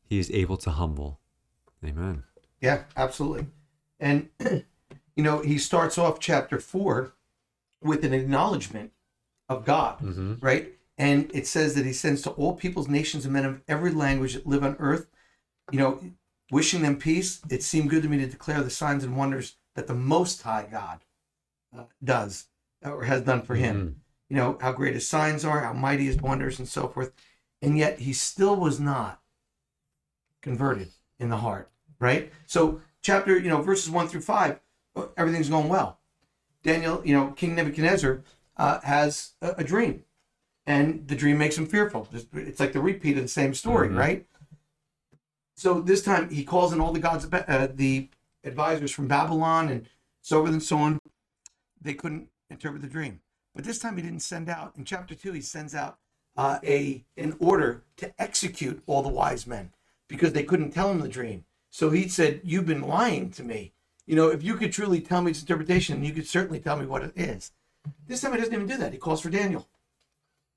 he 0.02 0.18
is 0.18 0.30
able 0.30 0.56
to 0.58 0.70
humble. 0.70 1.20
Amen. 1.84 2.24
Yeah, 2.60 2.84
absolutely. 2.96 3.46
And, 4.00 4.28
you 4.40 5.22
know, 5.22 5.40
he 5.40 5.58
starts 5.58 5.98
off 5.98 6.20
chapter 6.20 6.58
four 6.60 7.12
with 7.82 8.04
an 8.04 8.12
acknowledgement 8.12 8.92
of 9.48 9.64
God, 9.64 9.98
Mm-hmm. 10.00 10.34
right? 10.40 10.72
And 10.98 11.30
it 11.34 11.46
says 11.46 11.74
that 11.74 11.86
he 11.86 11.92
sends 11.92 12.22
to 12.22 12.30
all 12.30 12.54
peoples, 12.54 12.88
nations, 12.88 13.24
and 13.24 13.32
men 13.32 13.44
of 13.44 13.62
every 13.66 13.90
language 13.90 14.34
that 14.34 14.46
live 14.46 14.62
on 14.62 14.76
earth, 14.78 15.06
you 15.72 15.78
know, 15.78 15.98
wishing 16.52 16.82
them 16.82 16.96
peace. 16.96 17.40
It 17.50 17.64
seemed 17.64 17.90
good 17.90 18.02
to 18.04 18.08
me 18.08 18.18
to 18.18 18.26
declare 18.26 18.62
the 18.62 18.70
signs 18.70 19.02
and 19.02 19.16
wonders 19.16 19.56
that 19.74 19.88
the 19.88 19.94
Most 19.94 20.42
High 20.42 20.68
God 20.70 21.00
uh, 21.76 21.84
does 22.04 22.46
or 22.84 23.02
has 23.04 23.22
done 23.22 23.42
for 23.42 23.56
him. 23.56 24.02
You 24.28 24.36
know, 24.36 24.58
how 24.60 24.72
great 24.72 24.94
his 24.94 25.08
signs 25.08 25.44
are, 25.44 25.60
how 25.60 25.72
mighty 25.72 26.04
his 26.04 26.18
wonders, 26.18 26.58
and 26.58 26.68
so 26.68 26.88
forth. 26.88 27.12
And 27.60 27.76
yet 27.76 28.00
he 28.00 28.12
still 28.12 28.54
was 28.56 28.78
not 28.78 29.20
converted 30.42 30.88
in 31.18 31.30
the 31.30 31.38
heart, 31.38 31.70
right? 31.98 32.32
So, 32.46 32.80
chapter, 33.00 33.38
you 33.38 33.48
know, 33.48 33.62
verses 33.62 33.90
one 33.90 34.08
through 34.08 34.22
five, 34.22 34.60
uh, 34.94 35.06
everything's 35.16 35.48
going 35.48 35.68
well. 35.68 36.00
Daniel, 36.62 37.02
you 37.04 37.14
know, 37.14 37.32
King 37.32 37.54
Nebuchadnezzar 37.54 38.22
uh, 38.56 38.80
has 38.80 39.32
a, 39.40 39.50
a 39.58 39.64
dream, 39.64 40.04
and 40.66 41.08
the 41.08 41.14
dream 41.16 41.38
makes 41.38 41.56
him 41.56 41.66
fearful. 41.66 42.08
It's- 42.12 42.60
like 42.60 42.72
the 42.72 42.80
repeat 42.80 43.16
of 43.16 43.22
the 43.22 43.28
same 43.28 43.54
story, 43.54 43.88
Mhm. 43.88 43.98
right? 43.98 44.26
So 45.62 45.80
this 45.80 46.02
time 46.02 46.28
he 46.28 46.42
calls 46.42 46.72
in 46.72 46.80
all 46.80 46.92
the 46.92 46.98
gods, 46.98 47.24
uh, 47.32 47.68
the 47.72 48.08
advisors 48.42 48.90
from 48.90 49.06
Babylon, 49.06 49.68
and 49.68 49.86
so 50.20 50.40
forth 50.40 50.50
and 50.50 50.60
so 50.60 50.76
on. 50.78 50.98
They 51.80 51.94
couldn't 51.94 52.30
interpret 52.50 52.82
the 52.82 52.88
dream, 52.88 53.20
but 53.54 53.62
this 53.62 53.78
time 53.78 53.96
he 53.96 54.02
didn't 54.02 54.22
send 54.22 54.48
out. 54.48 54.72
In 54.76 54.84
chapter 54.84 55.14
two, 55.14 55.30
he 55.30 55.40
sends 55.40 55.72
out 55.72 55.98
uh, 56.36 56.58
a 56.64 57.04
an 57.16 57.36
order 57.38 57.84
to 57.98 58.12
execute 58.20 58.82
all 58.88 59.04
the 59.04 59.08
wise 59.08 59.46
men 59.46 59.70
because 60.08 60.32
they 60.32 60.42
couldn't 60.42 60.72
tell 60.72 60.90
him 60.90 60.98
the 60.98 61.08
dream. 61.08 61.44
So 61.70 61.90
he 61.90 62.08
said, 62.08 62.40
You've 62.42 62.66
been 62.66 62.82
lying 62.82 63.30
to 63.30 63.44
me. 63.44 63.72
You 64.04 64.16
know, 64.16 64.30
if 64.30 64.42
you 64.42 64.56
could 64.56 64.72
truly 64.72 65.00
tell 65.00 65.22
me 65.22 65.30
its 65.30 65.42
interpretation, 65.42 66.04
you 66.04 66.12
could 66.12 66.26
certainly 66.26 66.58
tell 66.58 66.76
me 66.76 66.86
what 66.86 67.04
it 67.04 67.12
is. 67.14 67.52
This 68.08 68.20
time 68.20 68.32
he 68.32 68.38
doesn't 68.38 68.52
even 68.52 68.66
do 68.66 68.78
that. 68.78 68.92
He 68.92 68.98
calls 68.98 69.20
for 69.20 69.30
Daniel. 69.30 69.68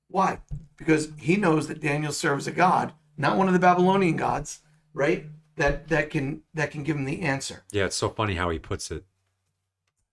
Why? 0.08 0.40
Because 0.76 1.10
he 1.16 1.36
knows 1.36 1.68
that 1.68 1.80
Daniel 1.80 2.10
serves 2.10 2.48
a 2.48 2.50
God, 2.50 2.92
not 3.16 3.36
one 3.36 3.46
of 3.46 3.52
the 3.52 3.60
Babylonian 3.60 4.16
gods, 4.16 4.62
right? 4.96 5.26
That 5.56 5.88
that 5.88 6.10
can 6.10 6.42
that 6.54 6.70
can 6.72 6.82
give 6.82 6.96
him 6.96 7.04
the 7.04 7.22
answer. 7.22 7.62
Yeah, 7.70 7.84
it's 7.84 7.96
so 7.96 8.08
funny 8.08 8.34
how 8.34 8.50
he 8.50 8.58
puts 8.58 8.90
it. 8.90 9.04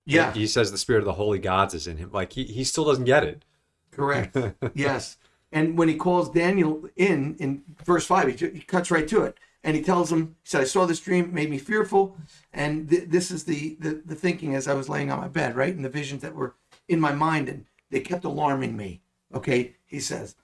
Yeah, 0.05 0.33
He 0.33 0.47
says 0.47 0.71
the 0.71 0.77
spirit 0.77 0.99
of 0.99 1.05
the 1.05 1.13
holy 1.13 1.39
gods 1.39 1.73
is 1.73 1.87
in 1.87 1.97
him. 1.97 2.11
Like 2.11 2.33
he, 2.33 2.43
he 2.43 2.65
still 2.65 2.83
doesn't 2.83 3.05
get 3.05 3.23
it. 3.23 3.45
correct. 3.91 4.37
yes. 4.75 5.17
And 5.51 5.77
when 5.77 5.87
he 5.87 5.95
calls 5.95 6.29
Daniel 6.29 6.89
in 6.95 7.35
in 7.39 7.63
verse 7.85 8.05
five, 8.05 8.27
he, 8.27 8.47
he 8.49 8.59
cuts 8.61 8.91
right 8.91 9.07
to 9.07 9.21
it, 9.23 9.37
and 9.63 9.75
he 9.77 9.81
tells 9.83 10.11
him, 10.11 10.35
"He 10.43 10.49
said, 10.49 10.61
I 10.61 10.65
saw 10.65 10.85
this 10.85 10.99
dream, 10.99 11.33
made 11.33 11.49
me 11.49 11.57
fearful, 11.57 12.17
and 12.51 12.89
th- 12.89 13.09
this 13.09 13.31
is 13.31 13.43
the, 13.45 13.77
the 13.79 14.01
the 14.05 14.15
thinking 14.15 14.55
as 14.55 14.67
I 14.67 14.73
was 14.73 14.89
laying 14.89 15.11
on 15.11 15.19
my 15.21 15.27
bed, 15.29 15.55
right, 15.55 15.73
and 15.75 15.85
the 15.85 15.89
visions 15.89 16.21
that 16.21 16.35
were 16.35 16.55
in 16.87 16.99
my 16.99 17.13
mind, 17.13 17.47
and 17.49 17.65
they 17.89 17.99
kept 18.01 18.25
alarming 18.25 18.75
me." 18.75 19.01
Okay, 19.33 19.75
he 19.85 19.99
says, 19.99 20.35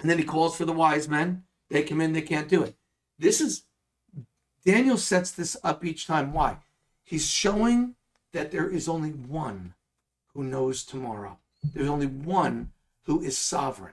and 0.00 0.08
then 0.08 0.18
he 0.18 0.24
calls 0.24 0.56
for 0.56 0.64
the 0.64 0.72
wise 0.72 1.08
men. 1.08 1.44
They 1.68 1.82
come 1.82 2.00
in, 2.00 2.12
they 2.12 2.22
can't 2.22 2.48
do 2.48 2.62
it. 2.62 2.74
This 3.20 3.40
is 3.42 3.64
Daniel 4.64 4.96
sets 4.96 5.30
this 5.30 5.56
up 5.62 5.84
each 5.84 6.06
time. 6.06 6.32
Why? 6.32 6.56
He's 7.02 7.28
showing 7.28 7.94
that 8.32 8.50
there 8.50 8.68
is 8.68 8.88
only 8.88 9.10
one 9.10 9.74
who 10.32 10.42
knows 10.42 10.84
tomorrow. 10.84 11.38
There's 11.74 11.88
only 11.88 12.06
one 12.06 12.72
who 13.04 13.20
is 13.22 13.36
sovereign. 13.36 13.92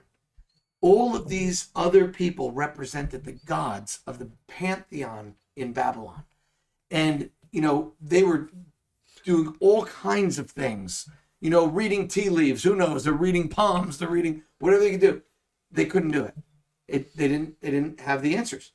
All 0.80 1.14
of 1.14 1.28
these 1.28 1.68
other 1.76 2.08
people 2.08 2.52
represented 2.52 3.24
the 3.24 3.38
gods 3.44 4.00
of 4.06 4.18
the 4.18 4.30
pantheon 4.46 5.34
in 5.56 5.72
Babylon. 5.74 6.24
And, 6.90 7.30
you 7.50 7.60
know, 7.60 7.92
they 8.00 8.22
were 8.22 8.48
doing 9.24 9.56
all 9.60 9.84
kinds 9.84 10.38
of 10.38 10.50
things, 10.50 11.10
you 11.40 11.50
know, 11.50 11.66
reading 11.66 12.08
tea 12.08 12.30
leaves. 12.30 12.62
Who 12.62 12.76
knows? 12.76 13.04
They're 13.04 13.12
reading 13.12 13.48
palms. 13.48 13.98
They're 13.98 14.08
reading 14.08 14.44
whatever 14.58 14.84
they 14.84 14.92
could 14.92 15.00
do. 15.00 15.22
They 15.70 15.84
couldn't 15.84 16.12
do 16.12 16.24
it. 16.24 16.34
it 16.86 17.16
they 17.16 17.28
didn't. 17.28 17.60
They 17.60 17.70
didn't 17.70 18.00
have 18.00 18.22
the 18.22 18.36
answers. 18.36 18.72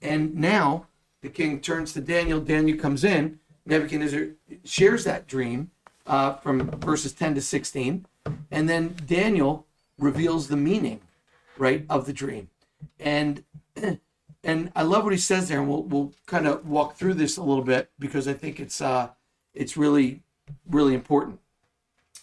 And 0.00 0.34
now 0.34 0.86
the 1.20 1.28
king 1.28 1.60
turns 1.60 1.92
to 1.92 2.00
Daniel. 2.00 2.40
Daniel 2.40 2.78
comes 2.78 3.04
in. 3.04 3.38
Nebuchadnezzar 3.66 4.28
shares 4.64 5.04
that 5.04 5.26
dream 5.26 5.70
uh, 6.06 6.34
from 6.34 6.70
verses 6.80 7.12
10 7.12 7.36
to 7.36 7.40
16. 7.40 8.06
And 8.50 8.68
then 8.68 8.96
Daniel 9.06 9.66
reveals 9.98 10.48
the 10.48 10.56
meaning, 10.56 11.00
right, 11.58 11.84
of 11.88 12.06
the 12.06 12.12
dream. 12.12 12.48
And 12.98 13.44
and 14.44 14.72
I 14.74 14.82
love 14.82 15.04
what 15.04 15.12
he 15.12 15.18
says 15.18 15.48
there, 15.48 15.60
and 15.60 15.68
we'll 15.68 15.84
we'll 15.84 16.12
kind 16.26 16.46
of 16.46 16.66
walk 16.66 16.96
through 16.96 17.14
this 17.14 17.36
a 17.36 17.42
little 17.42 17.64
bit 17.64 17.90
because 17.98 18.26
I 18.26 18.32
think 18.32 18.58
it's 18.58 18.80
uh 18.80 19.10
it's 19.54 19.76
really 19.76 20.22
really 20.68 20.94
important. 20.94 21.38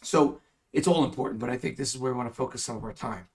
So 0.02 0.42
it's 0.74 0.88
all 0.88 1.04
important, 1.04 1.40
but 1.40 1.50
I 1.50 1.58
think 1.58 1.78
this 1.78 1.94
is 1.94 2.00
where 2.00 2.12
we 2.12 2.18
want 2.18 2.30
to 2.30 2.36
focus 2.36 2.64
some 2.64 2.78
of 2.78 2.84
our 2.84 2.94
time. 2.94 3.28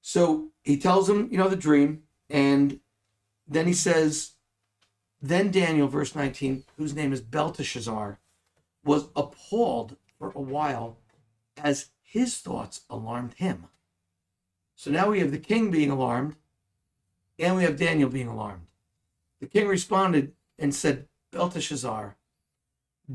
So 0.00 0.48
he 0.62 0.76
tells 0.76 1.08
him, 1.08 1.28
you 1.30 1.38
know, 1.38 1.48
the 1.48 1.56
dream, 1.56 2.02
and 2.30 2.80
then 3.52 3.66
he 3.66 3.72
says, 3.72 4.32
then 5.20 5.52
Daniel, 5.52 5.86
verse 5.86 6.16
19, 6.16 6.64
whose 6.76 6.94
name 6.94 7.12
is 7.12 7.20
Belteshazzar, 7.20 8.18
was 8.84 9.08
appalled 9.14 9.96
for 10.18 10.32
a 10.34 10.40
while 10.40 10.98
as 11.56 11.90
his 12.02 12.38
thoughts 12.38 12.82
alarmed 12.90 13.34
him. 13.34 13.68
So 14.74 14.90
now 14.90 15.10
we 15.10 15.20
have 15.20 15.30
the 15.30 15.38
king 15.38 15.70
being 15.70 15.90
alarmed, 15.90 16.34
and 17.38 17.56
we 17.56 17.62
have 17.62 17.76
Daniel 17.76 18.08
being 18.10 18.26
alarmed. 18.26 18.66
The 19.40 19.46
king 19.46 19.68
responded 19.68 20.32
and 20.58 20.74
said, 20.74 21.06
Belteshazzar, 21.30 22.16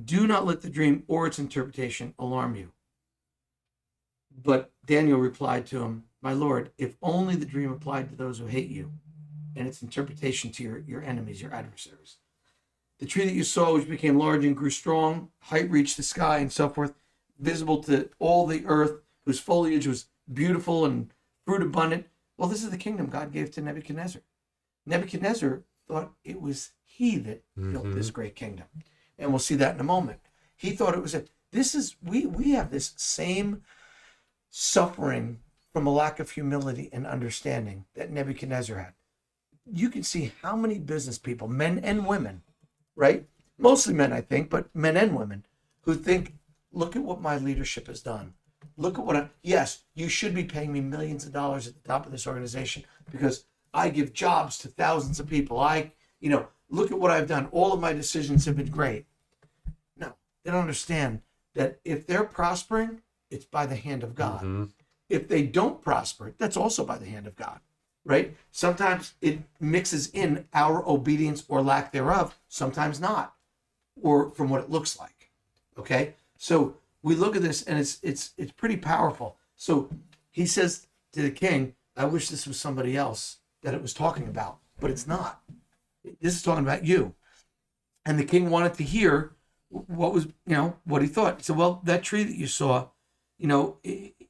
do 0.06 0.28
not 0.28 0.46
let 0.46 0.62
the 0.62 0.70
dream 0.70 1.04
or 1.08 1.28
its 1.28 1.40
interpretation 1.40 2.14
alarm 2.18 2.56
you. 2.56 2.72
But 4.44 4.72
Daniel 4.86 5.20
replied 5.20 5.66
to 5.68 5.84
him, 5.84 6.06
My 6.22 6.34
lord, 6.34 6.72
if 6.78 6.96
only 7.02 7.36
the 7.36 7.46
dream 7.46 7.72
applied 7.72 8.10
to 8.10 8.16
those 8.16 8.40
who 8.40 8.46
hate 8.46 8.70
you, 8.70 8.92
and 9.58 9.68
its 9.68 9.82
interpretation 9.82 10.52
to 10.52 10.64
your, 10.64 10.80
your 10.80 11.04
enemies, 11.04 11.42
your 11.42 11.54
adversaries. 11.54 12.18
The 13.00 13.06
tree 13.06 13.26
that 13.26 13.34
you 13.34 13.44
saw, 13.44 13.74
which 13.74 13.90
became 13.90 14.18
large 14.18 14.44
and 14.44 14.56
grew 14.56 14.70
strong, 14.70 15.30
height 15.40 15.70
reached 15.70 15.98
the 15.98 16.04
sky, 16.04 16.40
and 16.40 16.52
so 16.52 16.70
forth, 16.70 16.94
visible 17.40 17.84
to 17.84 18.10
all 18.20 18.48
the 18.48 18.66
earth, 18.66 19.02
whose 19.26 19.40
foliage 19.40 19.86
was 19.86 20.08
beautiful 20.32 20.86
and 20.86 21.12
fruit 21.46 21.62
abundant. 21.62 22.08
Well, 22.38 22.50
this 22.50 22.64
is 22.64 22.72
the 22.72 22.78
kingdom 22.78 23.08
God 23.08 23.32
gave 23.32 23.52
to 23.52 23.62
Nebuchadnezzar. 23.62 24.22
Nebuchadnezzar 24.86 25.64
thought 25.88 26.14
it 26.24 26.42
was 26.42 26.72
he 26.84 27.18
that 27.18 27.44
built 27.56 27.86
mm-hmm. 27.86 27.96
this 27.96 28.10
great 28.10 28.36
kingdom. 28.36 28.66
And 29.20 29.32
we'll 29.32 29.40
see 29.40 29.56
that 29.56 29.76
in 29.76 29.82
a 29.82 29.86
moment. 29.86 30.20
He 30.56 30.72
thought 30.72 30.96
it 30.96 31.02
was 31.02 31.16
a 31.16 31.26
this 31.52 31.74
is 31.76 31.96
we 32.04 32.26
we 32.26 32.52
have 32.52 32.72
this 32.72 32.94
same 32.98 33.64
suffering 34.50 35.40
from 35.72 35.88
a 35.88 35.94
lack 35.94 36.20
of 36.20 36.32
humility 36.32 36.90
and 36.92 37.06
understanding 37.06 37.86
that 37.96 38.12
Nebuchadnezzar 38.12 38.78
had. 38.78 38.94
You 39.72 39.90
can 39.90 40.04
see 40.04 40.32
how 40.42 40.56
many 40.56 40.80
business 40.80 41.18
people, 41.18 41.48
men 41.48 41.80
and 41.80 42.06
women, 42.06 42.42
right? 42.96 43.26
Mostly 43.58 43.94
men, 43.94 44.14
I 44.14 44.22
think, 44.22 44.50
but 44.50 44.74
men 44.76 44.98
and 44.98 45.16
women 45.16 45.46
who 45.82 45.96
think, 45.96 46.36
look 46.72 46.96
at 46.96 47.04
what 47.04 47.22
my 47.22 47.38
leadership 47.38 47.88
has 47.88 48.02
done. 48.02 48.34
Look 48.76 49.00
at 49.00 49.06
what 49.06 49.16
I, 49.16 49.30
yes, 49.42 49.84
you 49.96 50.08
should 50.08 50.36
be 50.36 50.44
paying 50.44 50.72
me 50.72 50.82
millions 50.82 51.26
of 51.26 51.34
dollars 51.34 51.68
at 51.68 51.74
the 51.74 51.88
top 51.88 52.06
of 52.06 52.12
this 52.12 52.28
organization 52.28 52.84
because 53.12 53.46
I 53.74 53.90
give 53.90 54.14
jobs 54.14 54.58
to 54.60 54.68
thousands 54.68 55.20
of 55.20 55.28
people. 55.28 55.60
I, 55.60 55.92
you 56.20 56.30
know, 56.30 56.48
look 56.70 56.92
at 56.92 57.00
what 57.00 57.12
I've 57.12 57.28
done. 57.28 57.48
All 57.52 57.74
of 57.74 57.80
my 57.80 57.94
decisions 57.94 58.46
have 58.46 58.58
been 58.58 58.70
great. 58.70 59.06
No, 59.98 60.14
they 60.44 60.52
don't 60.52 60.62
understand 60.62 61.22
that 61.56 61.80
if 61.84 62.06
they're 62.06 62.24
prospering, 62.24 63.02
it's 63.32 63.46
by 63.46 63.66
the 63.66 63.76
hand 63.76 64.04
of 64.04 64.16
God. 64.16 64.40
Mm-hmm. 64.40 64.66
If 65.10 65.28
they 65.28 65.44
don't 65.44 65.82
prosper, 65.82 66.34
that's 66.38 66.58
also 66.58 66.86
by 66.86 66.98
the 66.98 67.06
hand 67.06 67.28
of 67.28 67.36
God, 67.36 67.60
right? 68.08 68.36
Sometimes 68.52 69.14
it 69.22 69.40
mixes 69.60 70.10
in 70.12 70.46
our 70.54 70.88
obedience 70.88 71.44
or 71.50 71.62
lack 71.62 71.92
thereof, 71.92 72.40
sometimes 72.48 73.02
not, 73.02 73.36
or 74.02 74.30
from 74.32 74.50
what 74.50 74.62
it 74.62 74.70
looks 74.70 74.98
like. 74.98 75.30
Okay? 75.78 76.16
So 76.38 76.78
we 77.04 77.16
look 77.16 77.36
at 77.36 77.42
this 77.42 77.64
and 77.64 77.78
it's 77.78 78.00
it's 78.02 78.32
it's 78.38 78.54
pretty 78.54 78.78
powerful. 78.78 79.38
So 79.56 79.90
he 80.32 80.46
says 80.46 80.88
to 81.12 81.22
the 81.22 81.32
king, 81.32 81.76
I 81.98 82.06
wish 82.06 82.30
this 82.30 82.48
was 82.48 82.60
somebody 82.60 82.96
else 82.96 83.38
that 83.62 83.74
it 83.74 83.82
was 83.82 83.94
talking 83.94 84.28
about, 84.28 84.60
but 84.80 84.90
it's 84.90 85.06
not. 85.06 85.42
This 86.22 86.36
is 86.36 86.44
talking 86.44 86.64
about 86.64 86.86
you. 86.86 87.14
And 88.06 88.18
the 88.18 88.24
king 88.24 88.50
wanted 88.50 88.76
to 88.76 88.84
hear 88.84 89.34
what 89.70 90.14
was, 90.14 90.28
you 90.46 90.56
know, 90.56 90.78
what 90.86 91.02
he 91.02 91.10
thought. 91.10 91.38
He 91.38 91.44
said, 91.44 91.58
Well, 91.58 91.82
that 91.84 92.04
tree 92.04 92.24
that 92.24 92.38
you 92.38 92.48
saw, 92.48 92.88
you 93.38 93.48
know, 93.48 93.78
i 93.86 93.90
i 93.90 94.28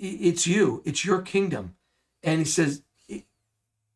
it's 0.00 0.46
you, 0.46 0.80
it's 0.84 1.04
your 1.04 1.20
kingdom. 1.20 1.74
And 2.22 2.38
he 2.38 2.44
says, 2.44 2.82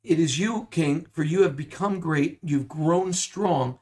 "It- 0.02 0.18
is 0.18 0.38
you, 0.38 0.66
king, 0.70 1.06
for 1.06 1.22
you 1.22 1.42
have 1.42 1.56
become 1.56 2.00
great, 2.00 2.38
you've 2.42 2.68
grown 2.68 3.12
strong, 3.12 3.78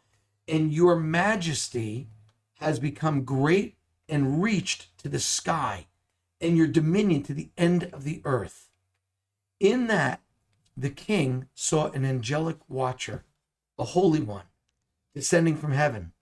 and 0.46 0.72
your 0.72 0.96
majesty 0.96 2.08
has 2.54 2.78
become 2.78 3.24
great 3.24 3.78
and 4.08 4.42
reached 4.42 4.96
to 4.98 5.08
the 5.08 5.20
sky, 5.20 5.86
and 6.40 6.56
your 6.56 6.66
dominion 6.66 7.22
to 7.24 7.34
the 7.34 7.50
end 7.56 7.84
of 7.84 8.04
the 8.04 8.20
earth. 8.24 8.70
In 9.58 9.86
that, 9.86 10.22
the 10.76 10.90
king 10.90 11.48
saw 11.54 11.90
an 11.90 12.04
angelic 12.04 12.68
watcher, 12.68 13.24
a 13.78 13.84
holy 13.84 14.20
one, 14.20 14.46
descending 15.14 15.56
from 15.56 15.72
heaven. 15.72 16.12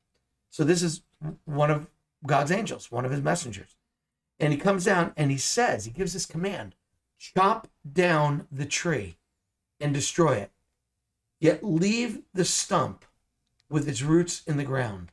So, 0.51 0.65
this 0.65 0.83
is 0.83 1.03
one 1.45 1.71
of 1.71 1.89
God's 2.27 2.51
angels, 2.51 2.91
one 2.91 3.05
of 3.05 3.11
his 3.11 3.23
messengers. 3.23 3.77
And 4.41 4.53
he 4.53 4.59
comes 4.59 4.85
down 4.85 5.13
and 5.17 5.31
he 5.31 5.39
says, 5.39 5.85
he 5.85 5.91
gives 5.91 6.13
this 6.13 6.27
command 6.27 6.75
chop 7.19 7.69
down 7.91 8.47
the 8.51 8.67
tree 8.67 9.18
and 9.81 9.95
destroy 9.95 10.37
it, 10.37 10.51
yet 11.41 11.65
leave 11.65 12.23
the 12.35 12.45
stump 12.45 13.05
with 13.71 13.89
its 13.89 14.03
roots 14.03 14.43
in 14.47 14.57
the 14.57 14.65
ground 14.65 15.11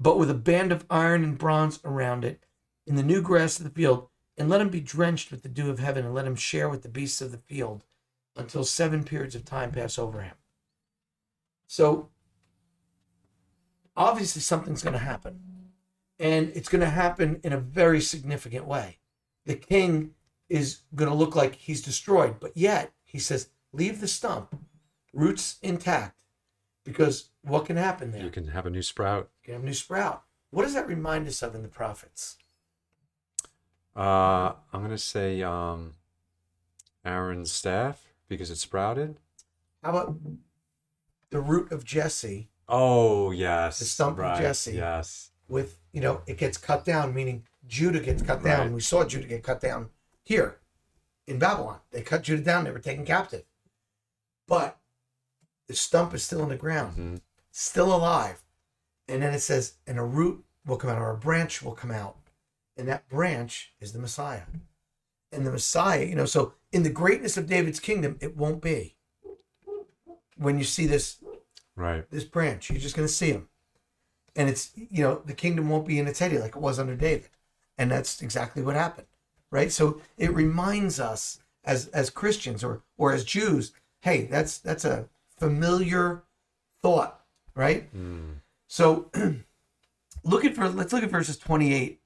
but 0.00 0.18
with 0.18 0.30
a 0.30 0.34
band 0.34 0.72
of 0.72 0.86
iron 0.88 1.22
and 1.22 1.36
bronze 1.36 1.78
around 1.84 2.24
it, 2.24 2.42
in 2.86 2.96
the 2.96 3.02
new 3.02 3.20
grass 3.20 3.58
of 3.58 3.64
the 3.64 3.70
field, 3.70 4.08
and 4.38 4.48
let 4.48 4.62
him 4.62 4.70
be 4.70 4.80
drenched 4.80 5.30
with 5.30 5.42
the 5.42 5.48
dew 5.48 5.68
of 5.68 5.78
heaven, 5.78 6.06
and 6.06 6.14
let 6.14 6.26
him 6.26 6.34
share 6.34 6.70
with 6.70 6.82
the 6.82 6.88
beasts 6.88 7.20
of 7.20 7.30
the 7.30 7.38
field 7.38 7.84
until 8.34 8.64
seven 8.64 9.04
periods 9.04 9.34
of 9.34 9.44
time 9.44 9.70
pass 9.70 9.98
over 9.98 10.22
him. 10.22 10.34
So, 11.66 12.08
obviously, 13.94 14.40
something's 14.40 14.82
going 14.82 14.94
to 14.94 14.98
happen. 14.98 15.40
And 16.18 16.50
it's 16.54 16.68
going 16.68 16.80
to 16.80 16.90
happen 16.90 17.40
in 17.44 17.52
a 17.52 17.58
very 17.58 18.00
significant 18.00 18.64
way. 18.66 18.98
The 19.44 19.54
king 19.54 20.14
is 20.50 20.80
going 20.94 21.08
to 21.08 21.16
look 21.16 21.34
like 21.34 21.54
he's 21.54 21.80
destroyed, 21.80 22.40
but 22.40 22.56
yet 22.56 22.92
he 23.04 23.18
says, 23.18 23.48
Leave 23.72 24.00
the 24.00 24.08
stump, 24.08 24.54
roots 25.12 25.58
intact, 25.62 26.22
because 26.84 27.30
what 27.42 27.64
can 27.66 27.76
happen 27.76 28.10
there? 28.10 28.24
You 28.24 28.30
can 28.30 28.48
have 28.48 28.66
a 28.66 28.70
new 28.70 28.82
sprout. 28.82 29.30
You 29.40 29.46
can 29.46 29.54
have 29.54 29.62
a 29.62 29.66
new 29.66 29.74
sprout. 29.74 30.24
What 30.50 30.64
does 30.64 30.74
that 30.74 30.88
remind 30.88 31.28
us 31.28 31.40
of 31.42 31.54
in 31.54 31.62
the 31.62 31.68
prophets? 31.68 32.36
Uh, 33.94 34.54
I'm 34.72 34.82
gonna 34.82 34.98
say 34.98 35.42
um, 35.42 35.94
Aaron's 37.04 37.52
staff 37.52 38.04
because 38.28 38.50
it 38.50 38.56
sprouted. 38.56 39.16
How 39.84 39.90
about 39.90 40.16
the 41.30 41.40
root 41.40 41.70
of 41.70 41.84
Jesse 41.84 42.50
Oh 42.70 43.32
yes. 43.32 43.80
The 43.80 43.84
stump 43.84 44.20
of 44.20 44.38
Jesse. 44.38 44.74
Yes. 44.74 45.30
with, 45.48 45.78
you 45.92 46.00
know, 46.00 46.22
it 46.26 46.38
gets 46.38 46.56
cut 46.56 46.84
down, 46.84 47.12
meaning 47.12 47.44
Judah 47.66 47.98
gets 47.98 48.22
cut 48.22 48.44
down. 48.44 48.60
Right. 48.60 48.72
We 48.72 48.80
saw 48.80 49.04
Judah 49.04 49.26
get 49.26 49.42
cut 49.42 49.60
down 49.60 49.90
here 50.24 50.60
in 51.26 51.38
Babylon. 51.38 51.80
They 51.90 52.02
cut 52.02 52.22
Judah 52.22 52.42
down, 52.42 52.64
they 52.64 52.70
were 52.70 52.78
taken 52.78 53.04
captive. 53.04 53.44
But 54.46 54.78
the 55.66 55.74
stump 55.74 56.14
is 56.14 56.22
still 56.22 56.42
in 56.42 56.48
the 56.48 56.56
ground, 56.56 56.96
Mhm. 56.96 57.20
still 57.50 57.94
alive. 57.94 58.42
And 59.06 59.22
then 59.22 59.34
it 59.34 59.40
says, 59.40 59.74
and 59.86 59.98
a 59.98 60.04
root 60.04 60.44
will 60.64 60.76
come 60.76 60.90
out, 60.90 60.98
or 60.98 61.10
a 61.10 61.16
branch 61.16 61.62
will 61.62 61.74
come 61.74 61.90
out. 61.90 62.16
And 62.76 62.88
that 62.88 63.08
branch 63.08 63.74
is 63.80 63.92
the 63.92 63.98
Messiah. 63.98 64.44
And 65.32 65.46
the 65.46 65.52
Messiah, 65.52 66.04
you 66.04 66.14
know, 66.14 66.26
so 66.26 66.54
in 66.72 66.82
the 66.82 66.90
greatness 66.90 67.36
of 67.36 67.46
David's 67.46 67.80
kingdom, 67.80 68.18
it 68.20 68.36
won't 68.36 68.62
be. 68.62 68.96
When 70.36 70.58
you 70.58 70.64
see 70.64 70.86
this 70.86 71.18
Right. 71.76 72.08
this 72.10 72.24
branch. 72.24 72.70
You're 72.70 72.80
just 72.80 72.96
going 72.96 73.08
to 73.08 73.12
see 73.12 73.30
him. 73.30 73.48
And 74.36 74.48
it's, 74.48 74.70
you 74.76 75.02
know, 75.02 75.22
the 75.24 75.34
kingdom 75.34 75.68
won't 75.68 75.86
be 75.86 75.98
in 75.98 76.06
its 76.06 76.18
head 76.18 76.32
like 76.32 76.56
it 76.56 76.62
was 76.62 76.78
under 76.78 76.94
David. 76.94 77.30
And 77.78 77.90
that's 77.90 78.20
exactly 78.22 78.62
what 78.62 78.76
happened. 78.76 79.06
Right? 79.50 79.72
So 79.72 80.00
it 80.16 80.32
reminds 80.32 81.00
us 81.00 81.40
as 81.64 81.88
as 81.88 82.10
Christians 82.10 82.64
or 82.64 82.82
or 82.96 83.12
as 83.12 83.24
Jews, 83.24 83.72
hey, 84.02 84.24
that's 84.24 84.58
that's 84.58 84.84
a 84.84 85.08
familiar 85.38 86.22
thought, 86.82 87.20
right? 87.54 87.94
Mm. 87.94 88.40
So 88.68 89.10
look 90.24 90.44
at 90.44 90.54
for 90.54 90.68
let's 90.68 90.92
look 90.92 91.02
at 91.02 91.10
verses 91.10 91.38
28 91.38 92.00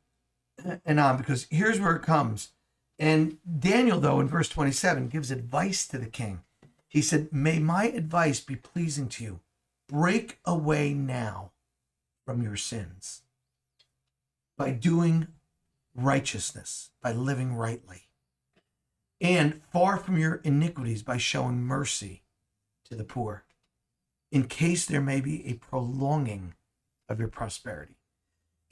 and 0.85 1.01
on 1.01 1.17
because 1.17 1.47
here's 1.51 1.81
where 1.81 1.97
it 1.97 2.03
comes. 2.03 2.51
And 2.99 3.39
Daniel 3.59 4.01
though 4.01 4.21
in 4.21 4.29
verse 4.29 4.49
27 4.49 5.09
gives 5.09 5.31
advice 5.31 5.87
to 5.89 5.99
the 5.99 6.07
king. 6.07 6.41
He 6.89 7.03
said, 7.03 7.33
"May 7.33 7.59
my 7.59 7.87
advice 7.87 8.41
be 8.41 8.57
pleasing 8.57 9.09
to 9.11 9.25
you. 9.25 9.41
Break 9.89 10.39
away 10.45 10.95
now 10.95 11.51
from 12.25 12.41
your 12.43 12.57
sins 12.57 13.23
by 14.57 14.71
doing 14.71 15.29
righteousness, 15.95 16.91
by 17.03 17.13
living 17.13 17.55
rightly, 17.55 18.09
and 19.21 19.61
far 19.73 19.97
from 19.97 20.19
your 20.19 20.37
iniquities 20.45 21.03
by 21.03 21.17
showing 21.17 21.63
mercy 21.63 22.23
to 22.85 22.95
the 22.95 23.05
poor, 23.05 23.45
in 24.33 24.45
case 24.45 24.85
there 24.87 25.01
may 25.01 25.21
be 25.21 25.47
a 25.47 25.55
prolonging 25.55 26.55
of 27.09 27.19
your 27.19 27.29
prosperity. 27.29 27.95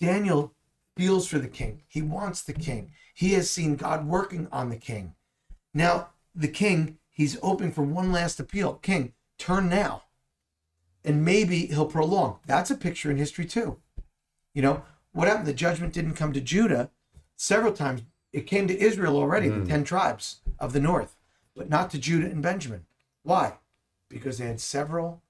Daniel 0.01 0.55
feels 0.97 1.27
for 1.29 1.39
the 1.39 1.49
king. 1.49 1.83
He 1.87 2.03
wants 2.03 2.43
the 2.43 2.53
king. 2.53 2.91
He 3.15 3.33
has 3.35 3.49
seen 3.49 3.77
God 3.77 4.07
working 4.07 4.49
on 4.51 4.69
the 4.69 4.77
king. 4.77 5.15
Now, 5.73 6.09
the 6.35 6.49
king, 6.49 6.99
he's 7.11 7.39
hoping 7.39 7.73
for 7.73 7.83
one 7.83 8.13
last 8.13 8.41
appeal. 8.41 8.75
King, 8.75 9.13
turn 9.39 9.69
now. 9.69 10.03
And 11.05 11.25
maybe 11.25 11.67
he'll 11.67 11.87
prolong. 11.87 12.41
That's 12.47 12.71
a 12.71 12.77
picture 12.77 13.11
in 13.11 13.17
history, 13.17 13.47
too. 13.47 13.79
You 14.55 14.63
know, 14.63 14.83
what 15.13 15.29
happened? 15.29 15.47
The 15.47 15.55
judgment 15.55 15.93
didn't 15.93 16.15
come 16.15 16.33
to 16.33 16.41
Judah 16.41 16.91
several 17.37 17.73
times. 17.73 18.03
It 18.33 18.47
came 18.47 18.67
to 18.69 18.81
Israel 18.81 19.17
already, 19.17 19.49
the 19.49 19.57
hmm. 19.57 19.69
10 19.69 19.85
tribes 19.85 20.41
of 20.59 20.73
the 20.73 20.81
north, 20.81 21.17
but 21.55 21.69
not 21.69 21.91
to 21.91 21.99
Judah 21.99 22.31
and 22.31 22.43
Benjamin. 22.43 22.87
Why? 23.23 23.55
Because 24.09 24.39
they 24.39 24.47
had 24.47 24.61
several 24.61 25.23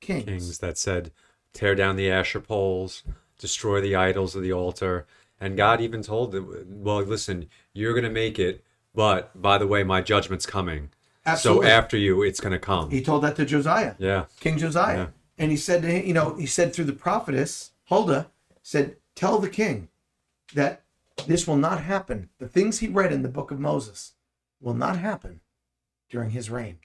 kings. 0.00 0.24
Kings 0.24 0.58
that 0.58 0.78
said, 0.78 1.12
tear 1.52 1.74
down 1.74 1.96
the 1.96 2.10
Asherah 2.10 2.42
poles, 2.42 3.04
destroy 3.38 3.80
the 3.80 3.94
idols 3.94 4.34
of 4.34 4.42
the 4.42 4.52
altar. 4.52 5.06
And 5.40 5.56
God 5.56 5.80
even 5.80 6.02
told 6.02 6.32
them, 6.32 6.66
well, 6.68 7.02
listen, 7.02 7.48
you're 7.72 7.94
going 7.94 8.04
to 8.04 8.10
make 8.10 8.38
it, 8.38 8.64
but 8.94 9.40
by 9.40 9.56
the 9.58 9.66
way, 9.66 9.84
my 9.84 10.00
judgment's 10.00 10.46
coming. 10.46 10.90
Absolutely. 11.24 11.66
So 11.66 11.72
after 11.72 11.96
you, 11.96 12.22
it's 12.22 12.40
going 12.40 12.52
to 12.52 12.58
come. 12.58 12.90
He 12.90 13.02
told 13.02 13.22
that 13.22 13.36
to 13.36 13.44
Josiah. 13.44 13.94
Yeah. 13.98 14.24
King 14.40 14.58
Josiah. 14.58 14.96
Yeah. 14.96 15.06
And 15.38 15.50
he 15.50 15.56
said 15.56 15.82
to 15.82 15.88
him, 15.88 16.06
you 16.06 16.12
know, 16.12 16.34
he 16.34 16.46
said 16.46 16.74
through 16.74 16.84
the 16.84 16.92
prophetess, 16.92 17.72
Huldah, 17.88 18.30
said, 18.62 18.96
Tell 19.14 19.38
the 19.38 19.48
king 19.48 19.88
that 20.54 20.82
this 21.26 21.46
will 21.46 21.56
not 21.56 21.82
happen. 21.82 22.30
The 22.38 22.48
things 22.48 22.78
he 22.78 22.88
read 22.88 23.12
in 23.12 23.22
the 23.22 23.28
book 23.28 23.50
of 23.50 23.60
Moses 23.60 24.12
will 24.60 24.74
not 24.74 24.98
happen 24.98 25.40
during 26.08 26.30
his 26.30 26.50
reign. 26.50 26.78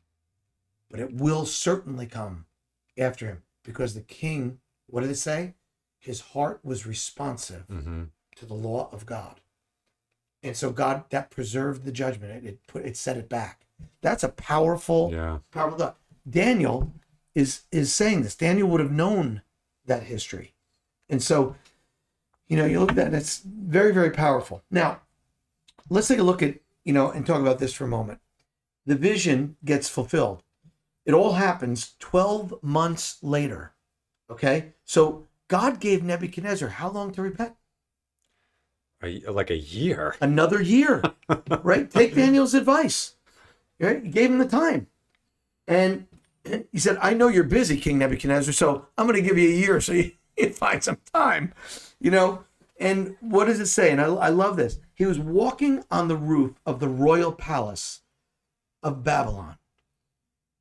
But 0.90 1.00
it 1.00 1.14
will 1.14 1.46
certainly 1.46 2.06
come 2.06 2.46
after 2.98 3.28
him. 3.28 3.44
Because 3.64 3.94
the 3.96 4.02
king, 4.02 4.60
what 4.88 5.02
did 5.02 5.10
it 5.10 5.16
say? 5.18 5.56
His 6.00 6.22
heart 6.22 6.60
was 6.64 6.86
responsive 6.86 7.64
hmm 7.68 8.04
to 8.36 8.46
the 8.46 8.54
law 8.54 8.90
of 8.92 9.06
God. 9.06 9.40
And 10.44 10.58
so 10.58 10.70
God 10.72 11.06
that 11.10 11.32
preserved 11.32 11.86
the 11.86 11.92
judgment. 11.92 12.44
It, 12.44 12.48
it 12.50 12.68
put 12.68 12.86
it 12.86 12.98
set 12.98 13.16
it 13.18 13.30
back. 13.30 13.66
That's 14.02 14.24
a 14.24 14.30
powerful 14.30 15.10
Yeah. 15.14 15.40
powerful 15.52 15.80
thought. 15.80 15.98
Daniel 16.30 16.92
is 17.34 17.62
is 17.72 17.94
saying 17.94 18.22
this. 18.24 18.36
Daniel 18.36 18.68
would 18.70 18.82
have 18.82 18.92
known 18.92 19.42
that 19.86 20.04
history, 20.04 20.54
and 21.10 21.24
so 21.24 21.56
you 22.48 22.58
know 22.58 22.66
you 22.66 22.80
look 22.80 22.92
at 22.92 22.96
that. 22.96 23.08
and 23.08 23.16
It's 23.16 23.40
very 23.40 23.94
very 23.94 24.12
powerful. 24.12 24.64
Now, 24.70 25.02
let's 25.90 26.08
take 26.08 26.20
a 26.20 26.24
look 26.24 26.44
at 26.44 26.56
you 26.84 26.94
know 26.94 27.12
and 27.12 27.26
talk 27.26 27.42
about 27.42 27.60
this 27.60 27.74
for 27.74 27.86
a 27.86 27.90
moment. 27.90 28.20
The 28.86 28.96
vision 28.96 29.58
gets 29.66 29.90
fulfilled. 29.90 30.44
It 31.06 31.14
all 31.14 31.34
happens 31.34 31.96
twelve 32.00 32.62
months 32.62 33.18
later. 33.22 33.74
Okay, 34.30 34.74
so 34.84 35.28
God 35.48 35.80
gave 35.80 36.04
Nebuchadnezzar 36.04 36.70
how 36.70 36.90
long 36.90 37.12
to 37.12 37.22
repent? 37.22 37.56
A, 39.04 39.20
like 39.30 39.52
a 39.52 39.58
year. 39.58 40.16
Another 40.20 40.62
year, 40.62 41.04
right? 41.64 41.90
Take 41.90 42.16
Daniel's 42.16 42.54
advice. 42.54 43.16
Right? 43.80 44.04
He 44.04 44.10
gave 44.10 44.32
him 44.32 44.40
the 44.40 44.48
time. 44.48 44.88
And 45.68 46.08
he 46.72 46.80
said, 46.80 46.98
I 47.02 47.14
know 47.14 47.28
you're 47.28 47.44
busy, 47.44 47.78
King 47.78 47.98
Nebuchadnezzar, 47.98 48.54
so 48.54 48.88
I'm 48.98 49.06
going 49.06 49.22
to 49.22 49.28
give 49.28 49.38
you 49.38 49.50
a 49.50 49.54
year 49.54 49.82
so 49.82 49.94
you, 49.94 50.12
you 50.38 50.50
find 50.50 50.84
some 50.84 50.98
time. 51.14 51.54
You 52.00 52.12
know? 52.12 52.44
And 52.80 53.16
what 53.22 53.46
does 53.46 53.60
it 53.60 53.68
say? 53.68 53.92
And 53.92 54.02
I, 54.02 54.06
I 54.06 54.30
love 54.30 54.58
this. 54.58 54.80
He 54.94 55.06
was 55.06 55.20
walking 55.20 55.84
on 55.90 56.08
the 56.08 56.18
roof 56.18 56.60
of 56.66 56.80
the 56.80 56.90
royal 56.90 57.32
palace 57.32 58.02
of 58.84 59.04
Babylon. 59.04 59.58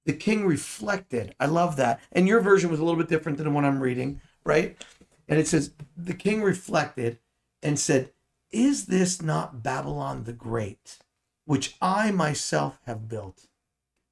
The 0.06 0.12
king 0.12 0.46
reflected. 0.46 1.34
I 1.40 1.46
love 1.46 1.76
that. 1.76 2.00
And 2.12 2.28
your 2.28 2.40
version 2.40 2.70
was 2.70 2.78
a 2.78 2.84
little 2.84 2.98
bit 2.98 3.08
different 3.08 3.38
than 3.38 3.46
the 3.46 3.52
one 3.52 3.64
I'm 3.64 3.80
reading, 3.80 4.20
right? 4.44 4.76
And 5.28 5.38
it 5.38 5.48
says, 5.48 5.72
The 5.96 6.14
king 6.14 6.42
reflected 6.42 7.18
and 7.62 7.78
said, 7.78 8.12
Is 8.50 8.86
this 8.86 9.22
not 9.22 9.62
Babylon 9.62 10.24
the 10.24 10.32
Great, 10.32 10.98
which 11.46 11.74
I 11.80 12.10
myself 12.10 12.78
have 12.86 13.08
built 13.08 13.46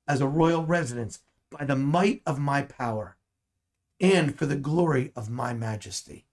as 0.08 0.20
a 0.20 0.26
royal 0.26 0.64
residence 0.64 1.20
by 1.50 1.64
the 1.64 1.76
might 1.76 2.22
of 2.26 2.38
my 2.38 2.62
power 2.62 3.16
and 4.00 4.36
for 4.36 4.46
the 4.46 4.56
glory 4.56 5.12
of 5.14 5.28
my 5.28 5.52
majesty? 5.52 6.24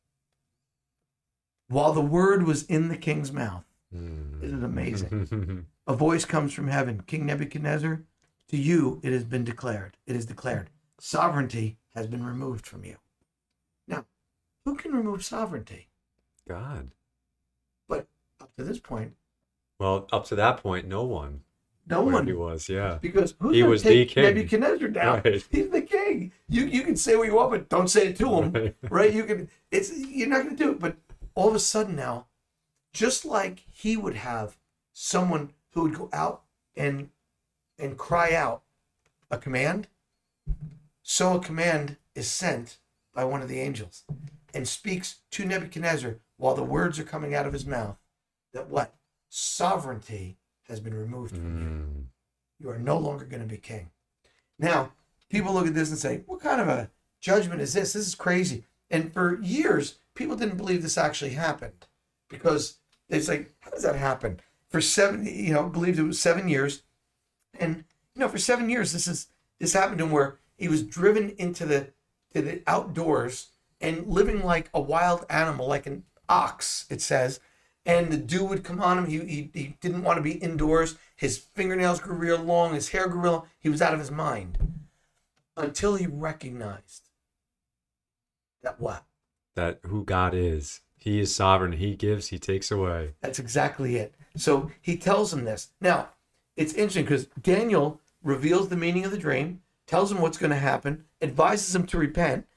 While 1.70 1.94
the 1.94 2.02
word 2.02 2.44
was 2.46 2.64
in 2.64 2.90
the 2.90 2.98
king's 2.98 3.32
mouth, 3.32 3.64
Mm. 3.96 4.44
isn't 4.44 4.60
it 4.62 4.64
amazing? 4.66 5.66
A 5.88 5.96
voice 5.96 6.24
comes 6.24 6.54
from 6.54 6.68
heaven 6.68 7.02
King 7.08 7.26
Nebuchadnezzar, 7.26 8.04
to 8.50 8.58
you 8.58 9.00
it 9.04 9.12
has 9.14 9.24
been 9.24 9.44
declared. 9.44 9.98
It 10.06 10.16
is 10.16 10.28
declared. 10.28 10.70
Sovereignty 11.00 11.78
has 11.96 12.06
been 12.06 12.24
removed 12.24 12.68
from 12.68 12.86
you. 12.86 12.98
Now, 13.88 14.06
who 14.66 14.76
can 14.76 14.92
remove 14.92 15.24
sovereignty? 15.26 15.88
God. 16.48 16.92
But 17.88 18.06
up 18.40 18.56
to 18.58 18.64
this 18.64 18.80
point, 18.80 19.14
Well, 19.80 20.08
up 20.12 20.26
to 20.26 20.36
that 20.36 20.58
point, 20.58 20.88
no 20.88 21.04
one. 21.04 21.42
no 21.88 22.04
one. 22.04 22.28
he 22.28 22.34
was, 22.34 22.70
yeah. 22.70 23.00
Because 23.02 23.34
who's 23.40 23.56
He 23.56 23.64
was 23.64 23.82
the 23.82 24.06
king. 24.06 24.24
Nebuchadnezzar 24.24 24.90
down? 24.90 25.22
Right. 25.26 25.44
He's 25.50 25.70
the 25.70 25.82
king. 25.82 26.32
You 26.48 26.66
you 26.66 26.84
can 26.84 26.96
say 26.96 27.16
what 27.16 27.28
you 27.28 27.34
want, 27.36 27.50
but 27.52 27.70
don't 27.70 27.88
say 27.90 28.10
it 28.10 28.18
to 28.18 28.30
him. 28.42 28.52
Right. 28.54 28.76
right? 28.92 29.14
You 29.14 29.24
can. 29.24 29.50
It's 29.72 29.92
you're 29.98 30.28
not 30.28 30.44
going 30.44 30.56
to 30.56 30.64
do 30.64 30.72
it. 30.74 30.80
But 30.80 30.96
all 31.40 31.48
of 31.48 31.56
a 31.56 31.60
sudden 31.60 31.96
now, 31.96 32.26
just 32.92 33.24
like 33.24 33.64
he 33.72 33.96
would 33.96 34.16
have 34.16 34.58
someone 34.92 35.54
who 35.72 35.84
would 35.84 35.96
go 35.96 36.10
out 36.12 36.42
and 36.76 37.12
and 37.78 37.98
cry 37.98 38.34
out 38.34 38.64
a 39.32 39.38
command, 39.38 39.88
so 41.02 41.38
a 41.38 41.40
command 41.40 41.96
is 42.14 42.30
sent 42.30 42.78
by 43.14 43.24
one 43.24 43.42
of 43.42 43.48
the 43.48 43.62
angels 43.62 44.04
and 44.54 44.68
speaks 44.68 45.20
to 45.32 45.46
Nebuchadnezzar 45.46 46.18
while 46.36 46.56
the 46.56 46.64
words 46.64 47.00
are 47.00 47.06
coming 47.06 47.34
out 47.34 47.46
of 47.46 47.54
his 47.54 47.66
mouth 47.66 47.96
that 48.52 48.68
what 48.68 48.96
sovereignty 49.30 50.36
has 50.68 50.82
been 50.82 50.94
removed 50.94 51.38
from 51.38 51.58
you. 51.58 51.68
Mm. 51.68 52.04
You 52.60 52.70
are 52.70 52.80
no 52.80 52.98
longer 52.98 53.24
going 53.24 53.44
to 53.44 53.48
be 53.48 53.58
king. 53.58 53.92
Now, 54.58 54.92
people 55.30 55.54
look 55.54 55.68
at 55.68 55.74
this 55.74 55.90
and 55.90 55.98
say, 55.98 56.24
what 56.26 56.42
kind 56.42 56.60
of 56.60 56.68
a 56.68 56.90
judgment 57.22 57.62
is 57.62 57.72
this? 57.72 57.94
This 57.94 58.08
is 58.08 58.16
crazy. 58.16 58.66
And 58.92 59.14
for 59.14 59.40
years, 59.42 60.00
people 60.20 60.36
didn't 60.36 60.58
believe 60.58 60.84
this 60.84 60.98
actually 60.98 61.32
happened 61.32 61.88
because 62.28 62.78
it's 63.08 63.30
like, 63.30 63.56
how 63.62 63.72
does 63.72 63.84
that 63.84 63.96
happen? 63.96 64.42
For 64.68 64.82
seven, 64.82 65.26
you 65.26 65.54
know, 65.54 65.70
believed 65.70 65.98
it 65.98 66.04
was 66.04 66.20
seven 66.20 66.50
years. 66.50 66.84
And, 67.58 67.86
you 68.14 68.20
know, 68.20 68.28
for 68.28 68.38
seven 68.38 68.70
years, 68.70 68.92
this 68.92 69.08
is, 69.08 69.28
this 69.60 69.72
happened 69.72 70.00
to 70.00 70.04
him 70.04 70.12
where 70.12 70.38
he 70.58 70.68
was 70.68 70.84
driven 70.84 71.30
into 71.38 71.66
the, 71.66 71.94
to 72.34 72.42
the 72.42 72.62
outdoors 72.68 73.48
and 73.80 74.08
living 74.08 74.44
like 74.44 74.70
a 74.74 74.82
wild 74.82 75.26
animal, 75.30 75.68
like 75.68 75.88
an 75.88 76.04
ox, 76.28 76.86
it 76.90 77.02
says. 77.02 77.40
And 77.86 78.12
the 78.12 78.18
dew 78.18 78.44
would 78.44 78.66
come 78.66 78.82
on 78.82 78.98
him. 78.98 79.06
He, 79.06 79.20
he, 79.20 79.52
he 79.54 79.78
didn't 79.80 80.04
want 80.04 80.18
to 80.18 80.22
be 80.22 80.34
indoors. 80.34 80.98
His 81.16 81.38
fingernails 81.38 82.02
grew 82.02 82.16
real 82.16 82.40
long. 82.40 82.74
His 82.74 82.90
hair 82.90 83.08
grew 83.08 83.22
real 83.22 83.32
long. 83.32 83.48
He 83.58 83.70
was 83.70 83.82
out 83.82 83.94
of 83.94 84.00
his 84.00 84.12
mind. 84.12 84.58
until 85.56 85.96
he 85.96 86.08
recognized 86.08 87.04
that 88.62 88.82
what? 88.82 89.06
That 89.60 89.82
who 89.88 90.06
God 90.06 90.34
is. 90.34 90.80
He 90.96 91.20
is 91.20 91.36
sovereign. 91.36 91.74
He 91.74 91.94
gives, 91.94 92.30
he 92.30 92.40
takes 92.40 92.72
away. 92.72 93.16
That's 93.20 93.40
exactly 93.40 93.98
it. 93.98 94.16
So 94.38 94.72
he 94.80 94.96
tells 94.96 95.34
him 95.34 95.44
this. 95.44 95.72
Now, 95.82 96.08
it's 96.56 96.74
interesting 96.76 97.04
because 97.04 97.26
Daniel 97.42 98.00
reveals 98.24 98.70
the 98.70 98.78
meaning 98.78 99.04
of 99.04 99.12
the 99.12 99.18
dream, 99.18 99.62
tells 99.86 100.14
him 100.14 100.22
what's 100.22 100.38
going 100.38 100.52
to 100.52 100.56
happen, 100.56 101.04
advises 101.22 101.76
him 101.76 101.86
to 101.88 101.98
repent. 101.98 102.48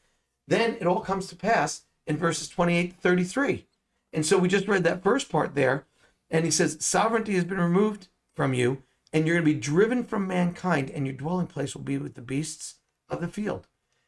Then 0.47 0.77
it 0.81 0.87
all 0.87 1.01
comes 1.01 1.27
to 1.27 1.35
pass 1.35 1.83
in 2.07 2.19
verses 2.19 2.49
28 2.49 2.93
to 2.93 2.97
33. 2.99 3.67
And 4.13 4.25
so 4.25 4.39
we 4.39 4.47
just 4.47 4.69
read 4.69 4.85
that 4.85 5.03
first 5.03 5.29
part 5.29 5.57
there. 5.57 5.87
And 6.31 6.45
he 6.45 6.53
says, 6.53 6.77
Sovereignty 6.79 7.35
has 7.35 7.45
been 7.45 7.59
removed 7.59 8.07
from 8.37 8.55
you, 8.55 8.85
and 9.13 9.27
you're 9.27 9.35
going 9.35 9.45
to 9.45 9.55
be 9.55 9.59
driven 9.59 10.05
from 10.05 10.29
mankind, 10.29 10.89
and 10.89 11.05
your 11.05 11.17
dwelling 11.17 11.49
place 11.49 11.75
will 11.75 11.83
be 11.83 11.99
with 11.99 12.15
the 12.15 12.23
beasts 12.23 12.77
of 13.09 13.21
the 13.21 13.27
field. 13.27 13.67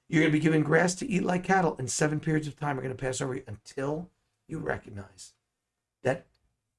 You're 0.09 0.23
going 0.23 0.33
to 0.33 0.39
be 0.39 0.43
given 0.43 0.63
grass 0.63 0.95
to 0.97 1.09
eat 1.09 1.23
like 1.23 1.45
cattle, 1.45 1.77
and 1.79 1.91
seven 1.91 2.21
periods 2.21 2.47
of 2.47 2.57
time 2.57 2.79
are 2.79 2.83
going 2.83 2.95
to 2.95 3.03
pass 3.03 3.21
over 3.21 3.35
you 3.35 3.43
until 3.47 4.11
you 4.47 4.59
recognize 4.59 5.33
that 6.03 6.27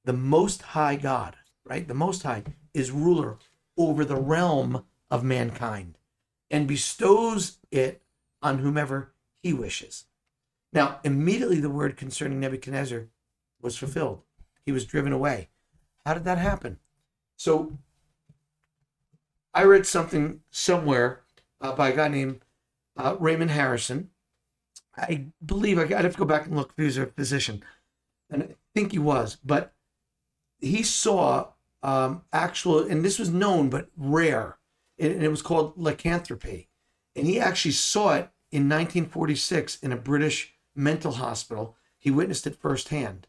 the 0.03 0.13
Most 0.13 0.61
High 0.61 0.95
God, 0.95 1.35
right? 1.65 1.87
The 1.87 1.93
Most 1.93 2.23
High 2.23 2.43
is 2.73 2.91
ruler 2.91 3.37
over 3.77 4.05
the 4.05 4.15
realm 4.15 4.85
of 5.09 5.23
mankind 5.23 5.97
and 6.51 6.67
bestows 6.67 7.57
it 7.71 8.03
on 8.41 8.59
whomever 8.59 9.13
he 9.41 9.53
wishes. 9.53 10.05
Now, 10.71 10.99
immediately 11.03 11.59
the 11.59 11.69
word 11.69 11.97
concerning 11.97 12.39
Nebuchadnezzar 12.39 13.07
was 13.61 13.77
fulfilled. 13.77 14.21
He 14.65 14.71
was 14.71 14.85
driven 14.85 15.13
away. 15.13 15.49
How 16.05 16.13
did 16.13 16.25
that 16.25 16.37
happen? 16.37 16.77
So, 17.35 17.79
I 19.53 19.63
read 19.63 19.87
something 19.87 20.41
somewhere 20.51 21.21
uh, 21.61 21.73
by 21.73 21.89
a 21.89 21.95
guy 21.95 22.09
named 22.09 22.41
uh, 22.97 23.15
Raymond 23.19 23.51
Harrison. 23.51 24.09
I 24.97 25.25
believe 25.45 25.77
I'd 25.77 25.91
have 25.91 26.13
to 26.13 26.17
go 26.17 26.25
back 26.25 26.45
and 26.45 26.55
look 26.55 26.71
if 26.71 26.77
he 26.77 26.85
was 26.85 26.97
a 26.97 27.07
physician, 27.07 27.63
and 28.29 28.43
I 28.43 28.47
think 28.73 28.93
he 28.93 28.99
was. 28.99 29.37
But 29.43 29.73
he 30.59 30.83
saw 30.83 31.49
um, 31.83 32.23
actual, 32.31 32.79
and 32.79 33.03
this 33.03 33.19
was 33.19 33.29
known 33.29 33.69
but 33.69 33.89
rare, 33.97 34.57
and 34.97 35.21
it 35.21 35.29
was 35.29 35.41
called 35.41 35.73
lycanthropy, 35.75 36.69
and 37.15 37.27
he 37.27 37.39
actually 37.39 37.71
saw 37.71 38.13
it 38.13 38.29
in 38.51 38.69
1946 38.69 39.79
in 39.83 39.91
a 39.91 39.97
British 39.97 40.53
mental 40.73 41.13
hospital. 41.13 41.75
He 41.97 42.09
witnessed 42.09 42.47
it 42.47 42.55
firsthand, 42.55 43.27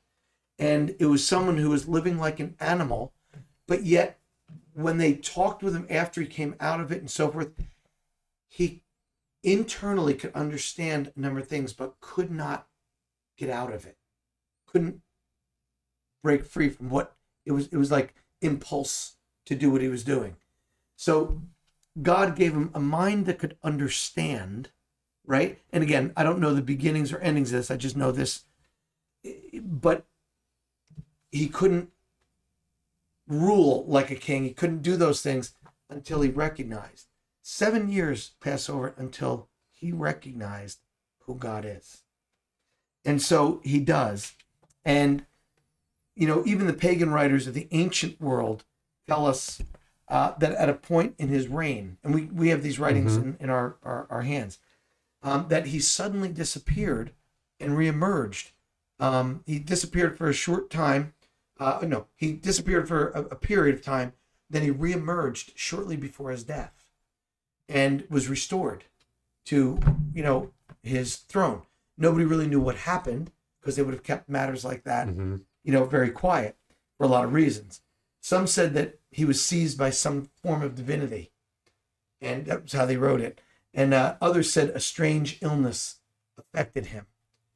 and 0.58 0.94
it 1.00 1.06
was 1.06 1.26
someone 1.26 1.58
who 1.58 1.70
was 1.70 1.88
living 1.88 2.16
like 2.16 2.38
an 2.38 2.54
animal, 2.60 3.12
but 3.66 3.84
yet 3.84 4.20
when 4.72 4.98
they 4.98 5.14
talked 5.14 5.62
with 5.62 5.74
him 5.74 5.86
after 5.88 6.20
he 6.20 6.26
came 6.26 6.54
out 6.60 6.80
of 6.80 6.92
it 6.92 7.00
and 7.00 7.10
so 7.10 7.30
forth, 7.30 7.50
he 8.46 8.82
internally 9.46 10.12
could 10.12 10.34
understand 10.34 11.12
a 11.16 11.20
number 11.20 11.38
of 11.40 11.46
things, 11.46 11.72
but 11.72 12.00
could 12.00 12.30
not 12.30 12.66
get 13.38 13.48
out 13.48 13.72
of 13.72 13.86
it. 13.86 13.96
Couldn't 14.66 15.00
break 16.22 16.44
free 16.44 16.68
from 16.68 16.90
what 16.90 17.14
it 17.46 17.52
was. 17.52 17.68
It 17.68 17.76
was 17.76 17.92
like 17.92 18.14
impulse 18.42 19.14
to 19.46 19.54
do 19.54 19.70
what 19.70 19.80
he 19.80 19.88
was 19.88 20.02
doing. 20.02 20.36
So 20.96 21.40
God 22.02 22.34
gave 22.34 22.52
him 22.52 22.70
a 22.74 22.80
mind 22.80 23.26
that 23.26 23.38
could 23.38 23.56
understand, 23.62 24.70
right? 25.24 25.60
And 25.72 25.84
again, 25.84 26.12
I 26.16 26.24
don't 26.24 26.40
know 26.40 26.52
the 26.52 26.60
beginnings 26.60 27.12
or 27.12 27.18
endings 27.18 27.52
of 27.52 27.58
this. 27.58 27.70
I 27.70 27.76
just 27.76 27.96
know 27.96 28.10
this. 28.10 28.44
But 29.62 30.04
he 31.30 31.48
couldn't 31.48 31.90
rule 33.28 33.84
like 33.86 34.10
a 34.10 34.16
king. 34.16 34.42
He 34.42 34.52
couldn't 34.52 34.82
do 34.82 34.96
those 34.96 35.22
things 35.22 35.54
until 35.88 36.22
he 36.22 36.30
recognized. 36.30 37.06
Seven 37.48 37.88
years 37.88 38.32
pass 38.40 38.68
over 38.68 38.92
until 38.96 39.46
he 39.70 39.92
recognized 39.92 40.80
who 41.20 41.36
God 41.36 41.64
is. 41.64 42.02
And 43.04 43.22
so 43.22 43.60
he 43.62 43.78
does. 43.78 44.32
And, 44.84 45.24
you 46.16 46.26
know, 46.26 46.42
even 46.44 46.66
the 46.66 46.72
pagan 46.72 47.10
writers 47.10 47.46
of 47.46 47.54
the 47.54 47.68
ancient 47.70 48.20
world 48.20 48.64
tell 49.06 49.26
us 49.26 49.62
uh, 50.08 50.32
that 50.40 50.54
at 50.54 50.68
a 50.68 50.74
point 50.74 51.14
in 51.18 51.28
his 51.28 51.46
reign, 51.46 51.98
and 52.02 52.12
we, 52.12 52.22
we 52.22 52.48
have 52.48 52.64
these 52.64 52.80
writings 52.80 53.14
in, 53.16 53.36
in 53.38 53.48
our, 53.48 53.76
our, 53.84 54.08
our 54.10 54.22
hands, 54.22 54.58
um, 55.22 55.46
that 55.48 55.66
he 55.66 55.78
suddenly 55.78 56.30
disappeared 56.30 57.12
and 57.60 57.74
reemerged. 57.78 58.50
Um, 58.98 59.44
he 59.46 59.60
disappeared 59.60 60.18
for 60.18 60.28
a 60.28 60.34
short 60.34 60.68
time. 60.68 61.14
Uh, 61.60 61.78
no, 61.86 62.06
he 62.16 62.32
disappeared 62.32 62.88
for 62.88 63.10
a, 63.10 63.20
a 63.20 63.36
period 63.36 63.76
of 63.76 63.82
time. 63.82 64.14
Then 64.50 64.62
he 64.62 64.70
reemerged 64.72 65.52
shortly 65.54 65.96
before 65.96 66.32
his 66.32 66.42
death 66.42 66.72
and 67.68 68.04
was 68.08 68.28
restored 68.28 68.84
to, 69.46 69.78
you 70.14 70.22
know, 70.22 70.50
his 70.82 71.16
throne. 71.16 71.62
Nobody 71.98 72.24
really 72.24 72.46
knew 72.46 72.60
what 72.60 72.76
happened 72.76 73.30
because 73.60 73.76
they 73.76 73.82
would 73.82 73.94
have 73.94 74.02
kept 74.02 74.28
matters 74.28 74.64
like 74.64 74.84
that, 74.84 75.08
hmm 75.08 75.36
you 75.64 75.72
know, 75.72 75.84
very 75.84 76.10
quiet 76.10 76.56
for 76.96 77.02
a 77.02 77.08
lot 77.08 77.24
of 77.24 77.32
reasons. 77.32 77.80
Some 78.20 78.46
said 78.46 78.72
that 78.74 79.00
he 79.10 79.24
was 79.24 79.44
seized 79.44 79.76
by 79.76 79.90
some 79.90 80.30
form 80.40 80.62
of 80.62 80.76
divinity, 80.76 81.32
and 82.20 82.46
that 82.46 82.62
was 82.62 82.72
how 82.72 82.86
they 82.86 82.96
wrote 82.96 83.20
it. 83.20 83.40
And 83.74 83.92
uh, 83.92 84.14
others 84.20 84.52
said 84.52 84.70
a 84.70 84.78
strange 84.78 85.38
illness 85.42 85.96
affected 86.38 86.86
him. 86.86 87.06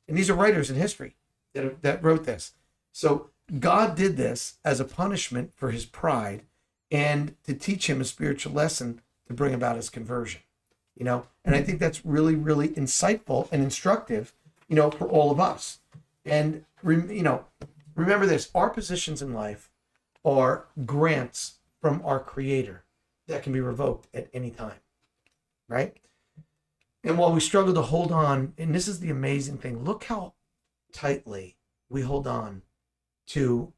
And 0.08 0.18
these 0.18 0.28
are 0.28 0.34
writers 0.34 0.70
in 0.70 0.76
history 0.76 1.14
that, 1.54 1.82
that 1.82 2.02
wrote 2.02 2.24
this. 2.24 2.52
So 2.92 3.30
God 3.58 3.94
did 3.94 4.16
this 4.16 4.58
as 4.64 4.80
a 4.80 4.84
punishment 4.84 5.54
for 5.54 5.70
his 5.70 5.86
pride 5.86 6.42
and 6.90 7.36
to 7.44 7.54
teach 7.54 7.88
him 7.88 8.00
a 8.00 8.04
spiritual 8.04 8.52
lesson 8.52 9.00
to 9.30 9.34
bring 9.34 9.54
about 9.54 9.76
his 9.76 9.88
conversion. 9.88 10.40
You 10.96 11.04
know, 11.04 11.26
and 11.44 11.54
I 11.54 11.62
think 11.62 11.78
that's 11.78 12.04
really, 12.04 12.34
really 12.34 12.68
insightful 12.68 13.48
and 13.52 13.62
instructive, 13.62 14.34
you 14.68 14.74
know, 14.74 14.90
for 14.90 15.08
all 15.08 15.30
of 15.30 15.40
us. 15.40 15.78
And, 16.26 16.64
you 16.84 17.22
know, 17.22 17.46
remember 17.94 18.26
this 18.26 18.50
our 18.54 18.68
positions 18.68 19.22
in 19.22 19.32
life 19.32 19.70
are 20.24 20.66
grants 20.84 21.60
from 21.80 22.02
our 22.04 22.18
Creator 22.18 22.84
that 23.28 23.42
can 23.42 23.52
be 23.52 23.60
revoked 23.60 24.14
at 24.14 24.28
any 24.34 24.50
time, 24.50 24.80
right? 25.68 25.96
And 27.04 27.16
while 27.16 27.32
we 27.32 27.40
struggle 27.40 27.72
to 27.72 27.82
hold 27.82 28.12
on, 28.12 28.52
and 28.58 28.74
this 28.74 28.88
is 28.88 29.00
the 29.00 29.10
amazing 29.10 29.58
thing, 29.58 29.84
look 29.84 30.04
how 30.04 30.34
tightly 30.92 31.56
we 31.88 32.02
hold 32.02 32.26
on 32.26 32.62
to 33.28 33.72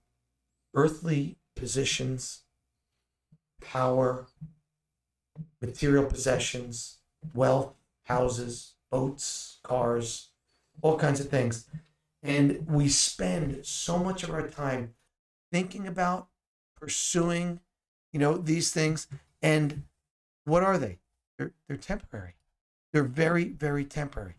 earthly 0.74 1.36
positions, 1.54 2.40
power, 3.60 4.26
material 5.62 6.04
possessions, 6.04 6.98
wealth, 7.34 7.74
houses, 8.04 8.74
boats, 8.90 9.58
cars, 9.62 10.28
all 10.82 10.98
kinds 10.98 11.20
of 11.20 11.28
things. 11.28 11.66
And 12.22 12.66
we 12.68 12.88
spend 12.88 13.64
so 13.64 13.98
much 13.98 14.22
of 14.22 14.30
our 14.30 14.46
time 14.48 14.94
thinking 15.50 15.86
about 15.86 16.28
pursuing, 16.76 17.60
you 18.12 18.18
know, 18.20 18.36
these 18.36 18.70
things. 18.72 19.06
And 19.40 19.84
what 20.44 20.62
are 20.62 20.78
they? 20.78 20.98
They're, 21.38 21.52
they're 21.66 21.76
temporary. 21.76 22.34
They're 22.92 23.02
very, 23.04 23.44
very 23.44 23.84
temporary. 23.84 24.34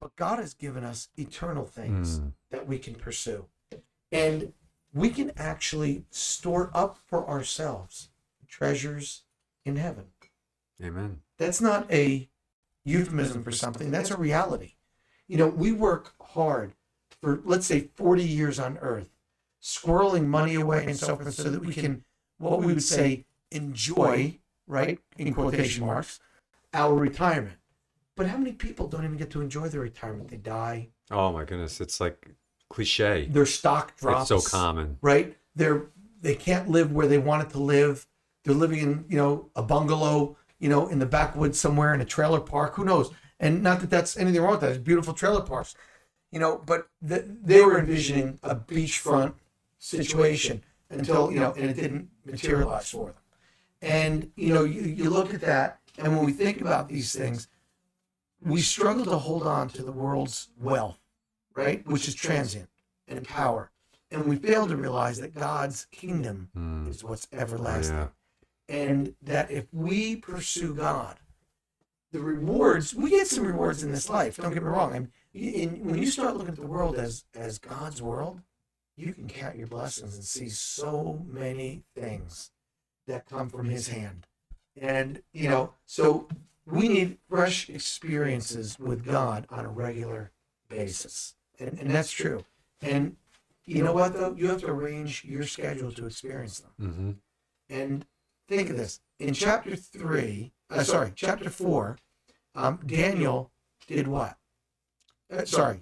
But 0.00 0.14
God 0.16 0.38
has 0.38 0.54
given 0.54 0.84
us 0.84 1.08
eternal 1.16 1.64
things 1.64 2.20
Mm. 2.20 2.32
that 2.50 2.66
we 2.68 2.78
can 2.78 2.94
pursue. 2.94 3.46
And 4.12 4.52
we 4.94 5.10
can 5.10 5.32
actually 5.36 6.04
store 6.10 6.70
up 6.72 6.98
for 7.06 7.28
ourselves 7.28 8.10
treasures 8.46 9.24
in 9.68 9.76
heaven. 9.76 10.06
Amen. 10.82 11.20
That's 11.38 11.60
not 11.60 11.90
a 11.92 12.28
euphemism 12.84 13.42
for 13.42 13.52
something, 13.52 13.90
that's 13.90 14.10
a 14.10 14.16
reality. 14.16 14.74
You 15.26 15.36
know, 15.36 15.46
we 15.48 15.72
work 15.72 16.14
hard 16.20 16.72
for, 17.20 17.40
let's 17.44 17.66
say, 17.66 17.90
40 17.94 18.24
years 18.24 18.58
on 18.58 18.78
earth, 18.78 19.10
squirreling 19.62 20.26
money 20.26 20.54
away 20.54 20.86
and 20.86 20.96
so 20.96 21.16
forth, 21.16 21.34
so 21.34 21.50
that 21.50 21.64
we 21.64 21.74
can, 21.74 22.04
what 22.38 22.60
we 22.60 22.66
would 22.66 22.82
say, 22.82 23.26
enjoy, 23.50 24.38
right, 24.66 24.98
in 25.18 25.34
quotation 25.34 25.84
marks, 25.84 26.20
our 26.72 26.94
retirement. 26.94 27.56
But 28.16 28.26
how 28.26 28.38
many 28.38 28.52
people 28.52 28.88
don't 28.88 29.04
even 29.04 29.16
get 29.16 29.30
to 29.30 29.40
enjoy 29.40 29.68
their 29.68 29.80
retirement? 29.80 30.30
They 30.30 30.38
die, 30.38 30.88
Oh 31.10 31.32
my 31.32 31.44
goodness. 31.44 31.80
It's 31.80 32.00
like 32.00 32.28
cliche. 32.68 33.26
their 33.30 33.46
stock 33.46 33.96
drops. 33.96 34.30
It's 34.30 34.44
so 34.44 34.56
common. 34.56 34.98
right? 35.00 35.36
They're 35.54 35.86
they 36.20 36.34
can't 36.34 36.68
live 36.68 36.92
where 36.92 37.06
they 37.06 37.18
wanted 37.18 37.50
to 37.50 37.58
live. 37.58 38.06
They're 38.48 38.56
living 38.56 38.78
in 38.78 39.04
you 39.10 39.18
know 39.18 39.50
a 39.54 39.62
bungalow, 39.62 40.38
you 40.58 40.70
know, 40.70 40.88
in 40.88 40.98
the 40.98 41.04
backwoods 41.06 41.60
somewhere 41.60 41.92
in 41.92 42.00
a 42.00 42.04
trailer 42.06 42.40
park. 42.40 42.76
Who 42.76 42.84
knows? 42.86 43.10
And 43.38 43.62
not 43.62 43.80
that 43.80 43.90
that's 43.90 44.16
anything 44.16 44.40
wrong 44.40 44.52
with 44.52 44.62
that. 44.62 44.70
It's 44.70 44.78
beautiful 44.78 45.12
trailer 45.12 45.42
parks, 45.42 45.74
you 46.32 46.40
know. 46.40 46.62
But 46.64 46.88
th 47.06 47.24
they 47.50 47.60
were 47.60 47.78
envisioning 47.78 48.38
a 48.42 48.56
beachfront 48.56 49.34
situation 49.76 50.62
until 50.88 51.30
you 51.30 51.40
know, 51.40 51.52
and 51.58 51.68
it 51.68 51.74
didn't 51.74 52.08
materialize 52.24 52.88
for 52.90 53.08
them. 53.08 53.22
And 53.82 54.32
you 54.34 54.54
know, 54.54 54.64
you, 54.64 54.80
you 54.80 55.10
look 55.10 55.34
at 55.34 55.42
that, 55.42 55.80
and 55.98 56.16
when 56.16 56.24
we 56.24 56.32
think 56.32 56.62
about 56.62 56.88
these 56.88 57.12
things, 57.12 57.48
we 58.40 58.62
struggle 58.62 59.04
to 59.04 59.18
hold 59.18 59.42
on 59.46 59.68
to 59.76 59.82
the 59.82 59.92
world's 59.92 60.48
wealth, 60.58 60.98
right? 61.54 61.86
Which 61.86 62.08
is 62.08 62.14
transient 62.14 62.70
and 63.06 63.28
power. 63.28 63.70
And 64.10 64.24
we 64.24 64.36
fail 64.36 64.66
to 64.66 64.74
realize 64.74 65.20
that 65.20 65.34
God's 65.34 65.84
kingdom 65.90 66.48
Mm. 66.56 66.88
is 66.88 67.04
what's 67.04 67.28
Oh, 67.30 67.36
everlasting. 67.36 67.94
yeah. 67.96 68.08
And 68.68 69.14
that 69.22 69.50
if 69.50 69.66
we 69.72 70.16
pursue 70.16 70.74
God 70.74 71.18
the 72.12 72.20
rewards 72.20 72.94
we 72.94 73.10
get 73.10 73.26
some 73.26 73.44
rewards 73.44 73.82
in 73.82 73.92
this 73.92 74.08
life. 74.08 74.36
Don't 74.36 74.54
get 74.54 74.62
me 74.62 74.68
wrong. 74.68 74.94
I 74.94 74.98
mean, 75.00 75.12
in, 75.34 75.84
when 75.84 75.98
you 75.98 76.06
start 76.06 76.34
looking 76.34 76.54
at 76.54 76.56
the 76.56 76.66
world 76.66 76.96
as 76.96 77.24
as 77.34 77.58
God's 77.58 78.00
world, 78.00 78.40
you 78.96 79.12
can 79.12 79.28
count 79.28 79.56
your 79.56 79.66
blessings 79.66 80.14
and 80.14 80.24
see 80.24 80.48
so 80.48 81.24
many 81.26 81.82
things 81.94 82.50
that 83.06 83.28
come 83.28 83.48
from 83.48 83.68
His 83.68 83.88
hand. 83.88 84.26
And 84.76 85.22
you 85.32 85.48
know, 85.48 85.74
so 85.84 86.28
we 86.66 86.88
need 86.88 87.18
fresh 87.28 87.68
experiences 87.68 88.78
with 88.78 89.04
God 89.04 89.46
on 89.50 89.64
a 89.64 89.70
regular 89.70 90.32
basis, 90.68 91.34
and 91.58 91.78
and 91.78 91.90
that's 91.90 92.12
true. 92.12 92.44
And 92.80 93.16
you 93.66 93.82
know 93.82 93.92
what 93.92 94.14
though, 94.14 94.34
you 94.36 94.48
have 94.48 94.60
to 94.62 94.70
arrange 94.70 95.24
your 95.24 95.44
schedule 95.44 95.92
to 95.92 96.06
experience 96.06 96.60
them. 96.60 96.72
Mm-hmm. 96.80 97.10
And 97.68 98.06
think 98.48 98.70
of 98.70 98.76
this 98.76 99.00
in 99.18 99.34
chapter 99.34 99.76
three, 99.76 100.52
uh, 100.70 100.82
sorry, 100.82 101.12
chapter 101.14 101.50
four, 101.50 101.98
um, 102.54 102.80
Daniel 102.84 103.50
did 103.86 104.08
what? 104.08 104.36
Uh, 105.30 105.44
sorry, 105.44 105.80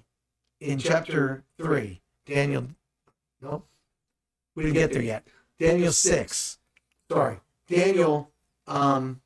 in 0.61 0.79
chapter 0.79 1.45
three, 1.57 2.03
Daniel, 2.27 2.67
no, 3.41 3.63
we 4.55 4.65
didn't 4.65 4.75
get 4.75 4.93
there 4.93 5.03
yet. 5.03 5.27
Daniel 5.59 5.93
six, 5.93 6.59
sorry, 7.11 7.39
Daniel 7.69 8.31
um, 8.67 9.21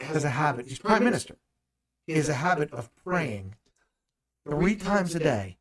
has 0.00 0.24
a 0.24 0.30
habit, 0.30 0.66
he's 0.68 0.78
prime 0.78 1.04
minister. 1.04 1.36
He 2.06 2.12
has 2.14 2.28
a 2.28 2.34
habit 2.34 2.70
of 2.72 2.94
praying 2.96 3.54
three 4.46 4.76
times 4.76 5.14
a 5.14 5.18
day 5.18 5.56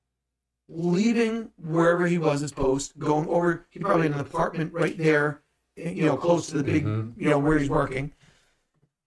leaving 0.70 1.50
wherever 1.58 2.08
he 2.08 2.18
was 2.18 2.42
his 2.42 2.52
post, 2.52 2.98
going 2.98 3.28
over. 3.28 3.66
He 3.70 3.80
probably 3.80 4.08
in 4.08 4.14
an 4.14 4.20
apartment 4.20 4.74
right 4.74 4.98
there, 4.98 5.42
you 5.76 6.06
know, 6.06 6.18
close 6.18 6.48
to 6.48 6.58
the 6.58 6.64
big, 6.64 6.86
Mhm. 6.86 7.14
you 7.18 7.30
know, 7.30 7.40
where 7.40 7.58
he's 7.58 7.70
working. 7.70 8.14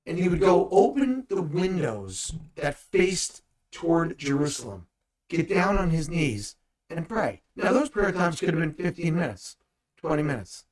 And 0.04 0.18
he 0.18 0.28
would 0.28 0.40
go 0.40 0.68
open 0.70 1.26
the 1.28 1.42
windows 1.42 2.34
that 2.56 2.76
faced 2.78 3.42
toward 3.72 4.16
Jerusalem, 4.18 4.86
get 5.28 5.48
down 5.48 5.76
on 5.78 5.90
his 5.90 6.08
knees, 6.08 6.56
and 6.88 7.08
pray. 7.08 7.42
Now 7.56 7.72
those 7.72 7.88
prayer 7.88 8.12
times 8.12 8.38
could 8.38 8.50
have 8.50 8.58
been 8.60 8.72
15 8.72 9.14
minutes, 9.14 9.56
20 9.96 10.22
minutes, 10.22 10.64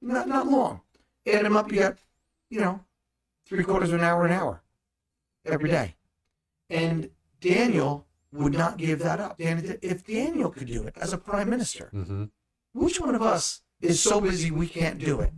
not 0.00 0.26
not 0.28 0.46
long. 0.46 0.80
Add 1.26 1.44
them 1.44 1.56
up, 1.56 1.70
you 1.70 1.80
got, 1.80 1.98
you 2.50 2.60
know, 2.60 2.84
three 3.46 3.62
quarters 3.64 3.90
of 3.90 3.96
an 4.00 4.04
hour, 4.04 4.24
an 4.24 4.32
hour, 4.32 4.62
every 5.44 5.68
day. 5.70 5.96
And 6.70 7.10
Daniel 7.40 8.06
would 8.32 8.54
not 8.54 8.78
give 8.78 8.98
that 9.00 9.20
up. 9.20 9.36
Dan, 9.38 9.78
if 9.82 10.04
Daniel 10.06 10.50
could 10.50 10.66
do 10.66 10.84
it 10.84 10.96
as 10.96 11.12
a 11.12 11.18
prime 11.18 11.50
minister, 11.50 11.90
Mm-hmm. 11.92 12.24
which 12.72 12.98
one 13.00 13.14
of 13.14 13.22
us 13.22 13.61
is 13.82 14.00
so 14.00 14.20
busy 14.20 14.50
we 14.50 14.66
can't 14.68 14.98
do 14.98 15.20
it? 15.20 15.32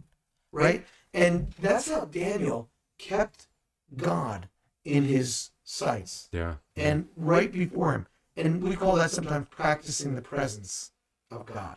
Right? 0.53 0.86
And 1.12 1.53
that's 1.61 1.90
how 1.90 2.05
Daniel 2.05 2.70
kept 2.99 3.49
God 3.97 4.49
in 4.84 5.05
his 5.05 5.51
sights 5.64 6.28
Yeah. 6.30 6.57
and 6.76 7.09
right 7.16 7.51
before 7.51 7.92
him. 7.92 8.07
And 8.36 8.62
we 8.62 8.76
call 8.76 8.97
that 8.97 9.11
sometimes 9.11 9.47
practicing 9.49 10.14
the 10.14 10.22
presence 10.22 10.92
of 11.30 11.47
God. 11.47 11.76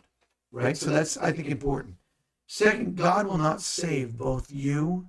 Right? 0.52 0.76
So 0.76 0.90
that's, 0.90 1.16
I 1.16 1.32
think, 1.32 1.48
important. 1.48 1.96
Second, 2.46 2.96
God 2.96 3.26
will 3.26 3.38
not 3.38 3.60
save 3.60 4.16
both 4.16 4.50
you 4.50 5.08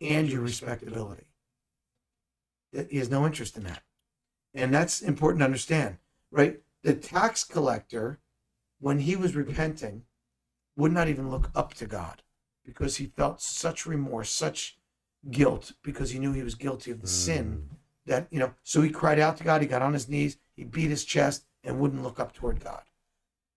and 0.00 0.28
your 0.30 0.40
respectability. 0.40 1.26
He 2.90 2.98
has 2.98 3.10
no 3.10 3.26
interest 3.26 3.56
in 3.56 3.64
that. 3.64 3.82
And 4.54 4.72
that's 4.72 5.02
important 5.02 5.40
to 5.40 5.44
understand, 5.44 5.98
right? 6.30 6.60
The 6.82 6.94
tax 6.94 7.44
collector, 7.44 8.18
when 8.80 9.00
he 9.00 9.16
was 9.16 9.34
repenting, 9.34 10.04
would 10.78 10.92
not 10.92 11.08
even 11.08 11.28
look 11.28 11.50
up 11.54 11.74
to 11.74 11.86
God 11.86 12.22
because 12.64 12.96
he 12.96 13.06
felt 13.06 13.42
such 13.42 13.84
remorse, 13.84 14.30
such 14.30 14.78
guilt, 15.30 15.72
because 15.82 16.10
he 16.10 16.18
knew 16.18 16.32
he 16.32 16.44
was 16.44 16.54
guilty 16.54 16.92
of 16.92 17.02
the 17.02 17.08
sin 17.08 17.64
mm. 17.68 17.76
that, 18.06 18.28
you 18.30 18.38
know, 18.38 18.54
so 18.62 18.80
he 18.80 18.88
cried 18.88 19.18
out 19.18 19.36
to 19.36 19.44
God, 19.44 19.60
he 19.60 19.66
got 19.66 19.82
on 19.82 19.92
his 19.92 20.08
knees, 20.08 20.38
he 20.54 20.62
beat 20.64 20.88
his 20.88 21.04
chest, 21.04 21.44
and 21.64 21.80
wouldn't 21.80 22.04
look 22.04 22.20
up 22.20 22.32
toward 22.32 22.62
God, 22.62 22.82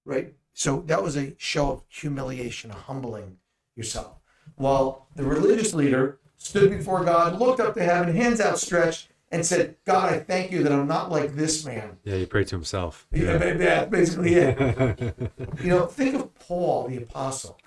right? 0.03 0.33
So 0.53 0.81
that 0.87 1.03
was 1.03 1.15
a 1.15 1.35
show 1.37 1.71
of 1.71 1.83
humiliation, 1.87 2.71
a 2.71 2.75
humbling 2.75 3.37
yourself. 3.75 4.17
While 4.55 5.07
the 5.15 5.23
religious 5.23 5.75
leader 5.75 6.19
stood 6.37 6.71
before 6.71 7.05
God, 7.05 7.39
looked 7.39 7.59
up 7.59 7.75
to 7.75 7.83
heaven, 7.83 8.15
hands 8.15 8.41
outstretched, 8.41 9.09
and 9.31 9.45
said, 9.45 9.77
God, 9.85 10.13
I 10.13 10.19
thank 10.19 10.51
you 10.51 10.61
that 10.63 10.71
I'm 10.71 10.87
not 10.87 11.09
like 11.09 11.33
this 11.35 11.65
man. 11.65 11.97
Yeah, 12.03 12.15
he 12.17 12.25
prayed 12.25 12.47
to 12.47 12.55
himself. 12.55 13.07
Yeah, 13.11 13.37
ba- 13.37 13.57
yeah, 13.59 13.85
basically 13.85 14.33
it. 14.35 15.15
You 15.63 15.69
know, 15.69 15.85
think 15.85 16.15
of 16.15 16.33
Paul 16.35 16.87
the 16.87 16.97
apostle. 16.97 17.57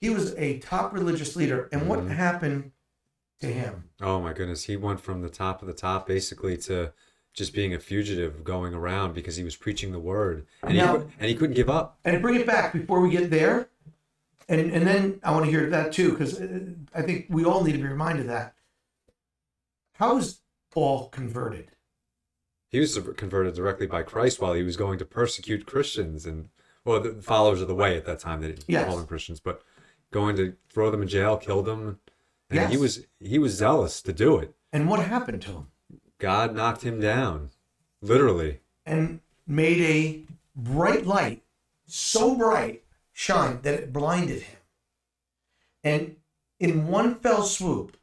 He 0.00 0.10
was 0.10 0.34
a 0.36 0.58
top 0.58 0.92
religious 0.92 1.34
leader, 1.34 1.68
and 1.72 1.88
what 1.88 2.00
Mhm. 2.00 2.10
happened 2.10 2.72
to 3.40 3.46
him? 3.46 3.84
oh 4.00 4.20
my 4.20 4.32
goodness, 4.32 4.64
he 4.64 4.76
went 4.76 5.00
from 5.00 5.22
the 5.22 5.28
top 5.28 5.62
of 5.62 5.68
the 5.68 5.74
top 5.74 6.06
basically 6.06 6.56
to 6.58 6.92
just 7.34 7.54
being 7.54 7.72
a 7.72 7.78
fugitive 7.78 8.42
going 8.44 8.74
around 8.74 9.14
because 9.14 9.36
he 9.36 9.44
was 9.44 9.54
preaching 9.56 9.92
the 9.92 9.98
word 10.00 10.44
and 10.62 10.72
he 10.72 10.78
Now- 10.78 10.96
cou- 10.98 11.10
and 11.20 11.28
he 11.30 11.36
couldn't 11.36 11.54
give 11.54 11.70
up. 11.70 11.98
And 12.04 12.20
bring 12.20 12.34
it 12.34 12.46
back 12.46 12.72
before 12.72 13.00
we 13.00 13.10
get 13.10 13.30
there, 13.30 13.68
and 14.48 14.60
and 14.72 14.86
then 14.86 15.20
I 15.22 15.30
want 15.32 15.44
to 15.46 15.50
hear 15.50 15.68
that 15.70 15.92
too, 15.92 16.10
because 16.10 16.40
I 16.94 17.02
think 17.02 17.26
we 17.30 17.44
all 17.44 17.62
need 17.64 17.72
to 17.72 17.78
be 17.78 17.84
reminded 17.88 18.22
of 18.22 18.28
that. 18.28 18.54
How 19.94 20.14
was 20.16 20.40
Paul 20.78 21.08
converted? 21.08 21.72
He 22.68 22.78
was 22.78 22.96
converted 23.16 23.54
directly 23.56 23.88
by 23.88 24.04
Christ 24.04 24.40
while 24.40 24.52
he 24.52 24.62
was 24.62 24.76
going 24.76 24.96
to 25.00 25.04
persecute 25.04 25.66
Christians 25.66 26.24
and 26.24 26.50
well, 26.84 27.00
the 27.00 27.20
followers 27.20 27.60
of 27.60 27.66
the 27.66 27.74
way 27.74 27.96
at 27.96 28.04
that 28.04 28.20
time. 28.20 28.40
They 28.40 28.46
didn't 28.52 28.64
Yes. 28.68 28.86
call 28.86 28.96
them 28.96 29.06
Christians, 29.08 29.40
but 29.40 29.60
going 30.12 30.36
to 30.36 30.54
throw 30.70 30.92
them 30.92 31.02
in 31.02 31.08
jail, 31.08 31.36
kill 31.36 31.62
them. 31.62 31.98
And 32.48 32.70
he 32.70 32.76
was 32.76 33.06
he 33.18 33.40
was 33.40 33.54
zealous 33.54 34.00
to 34.02 34.12
do 34.12 34.38
it. 34.38 34.54
And 34.72 34.88
what 34.88 35.00
happened 35.00 35.42
to 35.42 35.50
him? 35.50 35.66
God 36.18 36.54
knocked 36.54 36.82
him 36.82 37.00
down, 37.00 37.50
literally. 38.00 38.60
And 38.86 39.18
made 39.48 39.80
a 39.80 40.22
bright 40.54 41.06
light, 41.06 41.42
so 41.86 42.36
bright, 42.36 42.84
shine 43.12 43.62
that 43.62 43.74
it 43.74 43.92
blinded 43.92 44.42
him. 44.42 44.58
And 45.82 46.16
in 46.60 46.86
one 46.86 47.16
fell 47.16 47.42
swoop, 47.42 47.96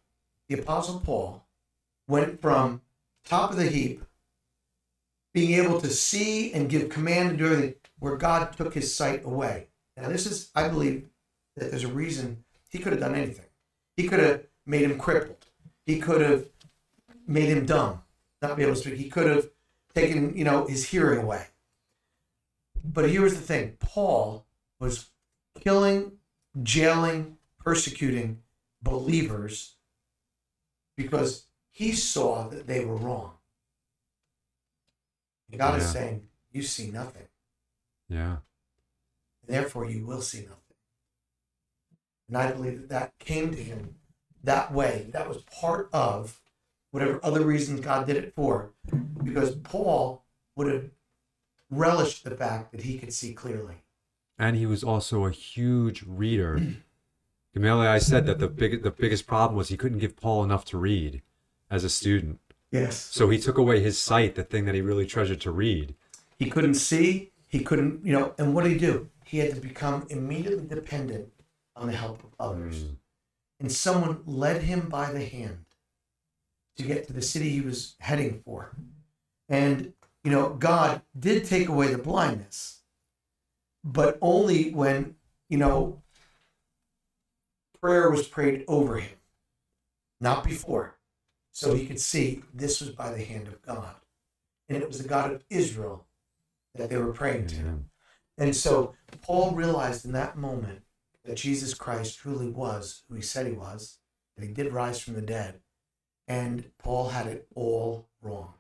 the 0.49 0.59
Apostle 0.59 0.99
Paul 0.99 1.44
went 2.07 2.41
from 2.41 2.81
top 3.23 3.51
of 3.51 3.57
the 3.57 3.65
heap, 3.65 4.03
being 5.33 5.53
able 5.53 5.81
to 5.81 5.89
see 5.89 6.53
and 6.53 6.69
give 6.69 6.89
command 6.89 7.31
to 7.31 7.37
do 7.37 7.45
everything, 7.45 7.75
where 7.99 8.15
God 8.15 8.55
took 8.55 8.73
his 8.73 8.95
sight 8.95 9.25
away. 9.25 9.67
Now, 9.97 10.09
this 10.09 10.25
is, 10.25 10.51
I 10.55 10.67
believe, 10.67 11.07
that 11.55 11.71
there's 11.71 11.83
a 11.83 11.89
reason 11.89 12.43
he 12.69 12.79
could 12.79 12.93
have 12.93 13.01
done 13.01 13.15
anything. 13.15 13.45
He 13.95 14.07
could 14.07 14.19
have 14.19 14.43
made 14.65 14.83
him 14.83 14.97
crippled. 14.97 15.45
He 15.85 15.99
could 15.99 16.21
have 16.21 16.47
made 17.27 17.49
him 17.49 17.65
dumb, 17.65 18.01
not 18.41 18.57
be 18.57 18.63
able 18.63 18.75
to 18.75 18.79
speak. 18.79 18.95
He 18.95 19.09
could 19.09 19.27
have 19.27 19.49
taken, 19.93 20.35
you 20.37 20.43
know, 20.43 20.65
his 20.65 20.89
hearing 20.89 21.19
away. 21.19 21.47
But 22.83 23.09
here 23.09 23.21
was 23.21 23.35
the 23.35 23.41
thing 23.41 23.77
Paul 23.79 24.45
was 24.79 25.09
killing, 25.59 26.13
jailing, 26.61 27.37
persecuting 27.57 28.41
believers 28.81 29.75
because 30.95 31.47
he 31.75 31.91
saw 31.91 32.47
that 32.47 32.67
they 32.67 32.85
were 32.85 32.95
wrong. 32.95 33.33
And 35.51 35.59
God 35.59 35.77
is 35.77 35.91
saying, 35.91 36.23
You 36.53 36.61
see 36.61 36.89
nothing. 36.89 37.27
Yeah. 38.07 38.37
And 39.41 39.55
Therefore, 39.55 39.85
you 39.85 40.05
will 40.05 40.21
see 40.21 40.43
nothing. 40.43 40.55
And 42.29 42.37
I 42.37 42.53
believe 42.53 42.79
that 42.79 42.89
that 42.89 43.19
came 43.19 43.51
to 43.51 43.61
him 43.61 43.95
that 44.41 44.71
way. 44.71 45.09
That 45.11 45.27
was 45.27 45.39
part 45.41 45.89
of 45.91 46.39
whatever 46.91 47.19
other 47.21 47.41
reasons 47.41 47.81
God 47.81 48.07
did 48.07 48.15
it 48.15 48.33
for. 48.33 48.71
Because 49.21 49.55
Paul 49.55 50.23
would 50.55 50.71
have 50.71 50.91
relished 51.69 52.23
the 52.23 52.37
fact 52.37 52.71
that 52.71 52.83
he 52.83 52.97
could 52.97 53.11
see 53.11 53.33
clearly. 53.33 53.83
And 54.39 54.55
he 54.55 54.65
was 54.65 54.81
also 54.81 55.25
a 55.25 55.31
huge 55.31 56.03
reader. 56.07 56.57
Gamaliel, 57.53 57.91
I 57.91 57.97
said 57.97 58.25
that 58.27 58.39
the 58.39 58.47
big 58.47 58.81
the 58.81 58.91
biggest 58.91 59.27
problem 59.27 59.57
was 59.57 59.67
he 59.67 59.75
couldn't 59.77 59.99
give 59.99 60.15
Paul 60.15 60.41
enough 60.41 60.63
to 60.65 60.77
read 60.77 61.21
as 61.69 61.83
a 61.83 61.89
student. 61.89 62.39
Yes. 62.71 62.97
So 63.11 63.29
he 63.29 63.37
took 63.39 63.57
away 63.57 63.79
his 63.79 63.97
sight, 63.99 64.35
the 64.35 64.43
thing 64.43 64.65
that 64.65 64.75
he 64.75 64.81
really 64.81 65.05
treasured 65.05 65.41
to 65.41 65.51
read. 65.51 65.95
He 66.37 66.49
couldn't 66.49 66.75
see. 66.75 67.31
He 67.47 67.59
couldn't, 67.59 68.05
you 68.05 68.11
know, 68.11 68.33
and 68.37 68.53
what 68.53 68.63
did 68.63 68.73
he 68.73 68.79
do? 68.79 69.09
He 69.23 69.37
had 69.39 69.55
to 69.55 69.61
become 69.61 70.05
immediately 70.09 70.65
dependent 70.65 71.29
on 71.75 71.87
the 71.87 71.95
help 71.95 72.23
of 72.23 72.33
others. 72.39 72.83
Mm. 72.83 72.95
and 73.59 73.71
someone 73.71 74.21
led 74.25 74.63
him 74.63 74.89
by 74.89 75.11
the 75.11 75.23
hand 75.23 75.65
to 76.75 76.83
get 76.83 77.07
to 77.07 77.13
the 77.13 77.21
city 77.21 77.49
he 77.49 77.61
was 77.61 77.95
heading 77.99 78.41
for. 78.43 78.75
And, 79.47 79.93
you 80.23 80.31
know, 80.31 80.49
God 80.49 81.01
did 81.17 81.45
take 81.45 81.69
away 81.69 81.87
the 81.87 81.97
blindness, 81.97 82.81
but 83.83 84.17
only 84.21 84.71
when, 84.73 85.15
you 85.47 85.57
know, 85.57 86.01
prayer 87.79 88.09
was 88.09 88.27
prayed 88.27 88.65
over 88.67 88.97
him, 88.97 89.17
not 90.19 90.43
before. 90.43 90.94
So 91.55 91.73
he 91.73 91.85
could 91.87 92.01
see 92.01 92.43
this 92.53 92.81
was 92.81 92.89
by 92.89 93.11
the 93.11 93.23
hand 93.23 93.47
of 93.47 93.61
God. 93.61 93.95
And 94.67 94.83
it 94.83 94.89
was 94.89 95.01
the 95.01 95.07
God 95.07 95.31
of 95.31 95.45
Israel 95.49 96.05
that 96.75 96.89
they 96.89 96.97
were 96.97 97.13
praying 97.13 97.47
to. 97.47 97.79
And 98.37 98.53
so 98.53 98.93
Paul 99.21 99.51
realized 99.51 100.03
in 100.03 100.11
that 100.11 100.37
moment 100.37 100.81
that 101.23 101.37
Jesus 101.37 101.73
Christ 101.73 102.17
truly 102.19 102.49
was 102.49 103.03
who 103.07 103.15
he 103.15 103.21
said 103.21 103.47
he 103.47 103.53
was, 103.53 103.99
that 104.35 104.45
he 104.45 104.51
did 104.51 104.73
rise 104.73 104.99
from 104.99 105.13
the 105.13 105.21
dead, 105.21 105.61
And 106.27 106.71
Paul 106.77 107.07
had 107.07 107.25
it 107.27 107.47
all 107.55 108.09
wrong. 108.21 108.55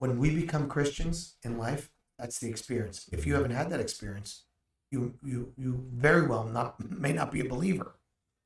When 0.00 0.18
we 0.18 0.34
become 0.34 0.68
Christians 0.68 1.36
in 1.44 1.58
life, 1.58 1.90
that's 2.18 2.40
the 2.40 2.50
experience. 2.50 3.08
If 3.12 3.24
you 3.24 3.34
haven't 3.34 3.52
had 3.52 3.70
that 3.70 3.80
experience, 3.80 4.42
you 4.90 5.14
you 5.22 5.52
you 5.56 5.84
very 5.92 6.26
well 6.26 6.44
not 6.44 6.74
may 6.90 7.12
not 7.12 7.30
be 7.30 7.40
a 7.40 7.48
believer 7.48 7.94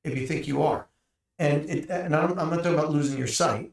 if 0.04 0.18
you 0.18 0.26
think 0.26 0.46
you 0.46 0.62
are. 0.62 0.89
And 1.40 1.68
it, 1.70 1.88
and 1.90 2.14
I'm, 2.14 2.38
I'm 2.38 2.50
not 2.50 2.58
talking 2.58 2.74
about 2.78 2.90
losing 2.92 3.16
your 3.18 3.26
sight. 3.26 3.72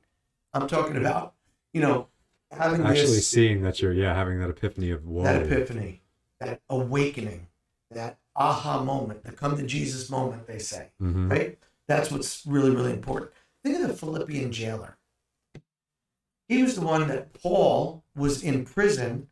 I'm 0.53 0.67
talking 0.67 0.95
about 0.95 1.33
you 1.73 1.81
know 1.81 2.07
having 2.49 2.81
Actually, 2.81 3.17
this 3.17 3.27
seeing 3.27 3.61
that 3.63 3.81
you're 3.81 3.93
yeah 3.93 4.15
having 4.15 4.39
that 4.39 4.49
epiphany 4.49 4.89
of 4.91 5.05
whoa. 5.05 5.23
that 5.23 5.43
epiphany, 5.43 6.01
that 6.39 6.61
awakening, 6.69 7.47
that 7.91 8.17
aha 8.37 8.81
moment, 8.83 9.23
the 9.23 9.33
come 9.33 9.57
to 9.57 9.63
Jesus 9.63 10.09
moment. 10.09 10.47
They 10.47 10.59
say 10.59 10.87
Mhm. 11.01 11.29
right? 11.29 11.59
That's 11.89 12.09
what's 12.09 12.45
really, 12.45 12.71
really 12.71 12.93
important. 12.93 13.31
Think 13.63 13.81
of 13.81 13.87
the 13.89 13.93
Philippian 13.93 14.51
jailer. 14.53 14.97
He 16.47 16.63
was 16.63 16.75
the 16.75 16.81
one 16.85 17.09
that 17.09 17.33
Paul 17.33 18.03
was 18.15 18.41
in 18.41 18.63
prison, 18.63 19.27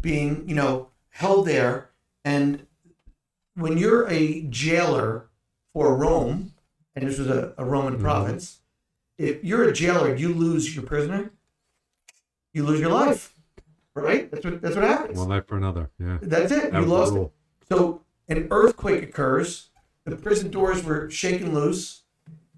being, 0.00 0.48
you 0.48 0.54
know, 0.54 0.90
held 1.10 1.46
there. 1.46 1.90
And 2.24 2.66
when 3.54 3.76
you're 3.78 4.06
a 4.08 4.42
jailer 4.42 5.28
for 5.72 5.96
Rome, 5.96 6.54
and 6.96 7.06
this 7.08 7.18
was 7.18 7.28
a, 7.28 7.54
a 7.58 7.64
Roman 7.64 7.96
Mhm. 7.96 8.00
province, 8.00 8.60
if 9.18 9.44
you're 9.44 9.64
a 9.64 9.72
jailer, 9.72 10.14
you 10.14 10.32
lose 10.32 10.74
your 10.74 10.84
prisoner, 10.84 11.30
you 12.52 12.64
lose 12.64 12.80
your 12.80 12.90
life, 12.90 13.34
right? 13.94 14.30
That's 14.30 14.44
what 14.44 14.60
that's 14.60 14.74
what 14.76 14.84
happens. 14.84 15.18
One 15.18 15.28
life 15.28 15.46
for 15.46 15.56
another. 15.56 15.90
Yeah. 15.98 16.18
That's 16.22 16.52
it. 16.52 16.72
That 16.72 16.80
You 16.82 16.86
lost 16.88 17.14
it. 17.14 17.30
So 17.68 18.02
an 18.28 18.48
earthquake 18.50 19.02
occurs, 19.02 19.68
the 20.04 20.16
prison 20.16 20.50
doors 20.50 20.82
were 20.84 21.10
shaken 21.10 21.54
loose, 21.54 22.02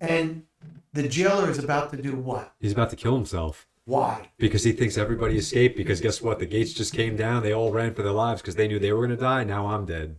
and 0.01 0.45
the 0.93 1.09
jailer 1.09 1.51
is 1.51 1.59
about 1.59 1.91
to 1.91 2.01
do 2.01 2.16
what? 2.16 2.55
He's 2.61 2.72
about 2.72 2.91
to 2.91 2.97
kill 2.97 3.14
himself 3.14 3.66
Why? 3.85 4.30
because 4.39 4.64
he 4.64 4.72
thinks 4.72 4.97
everybody 4.97 5.37
escaped. 5.37 5.76
Because 5.76 6.01
guess 6.01 6.22
what? 6.22 6.39
The 6.39 6.47
gates 6.47 6.72
just 6.72 6.95
came 6.95 7.16
down. 7.16 7.43
They 7.43 7.53
all 7.53 7.72
ran 7.72 7.95
for 7.95 8.03
their 8.03 8.12
lives 8.12 8.41
because 8.41 8.55
they 8.57 8.68
knew 8.68 8.78
they 8.78 8.93
were 8.93 9.07
going 9.07 9.16
to 9.18 9.22
die. 9.22 9.45
Now 9.45 9.66
I'm 9.66 9.85
dead. 9.85 10.16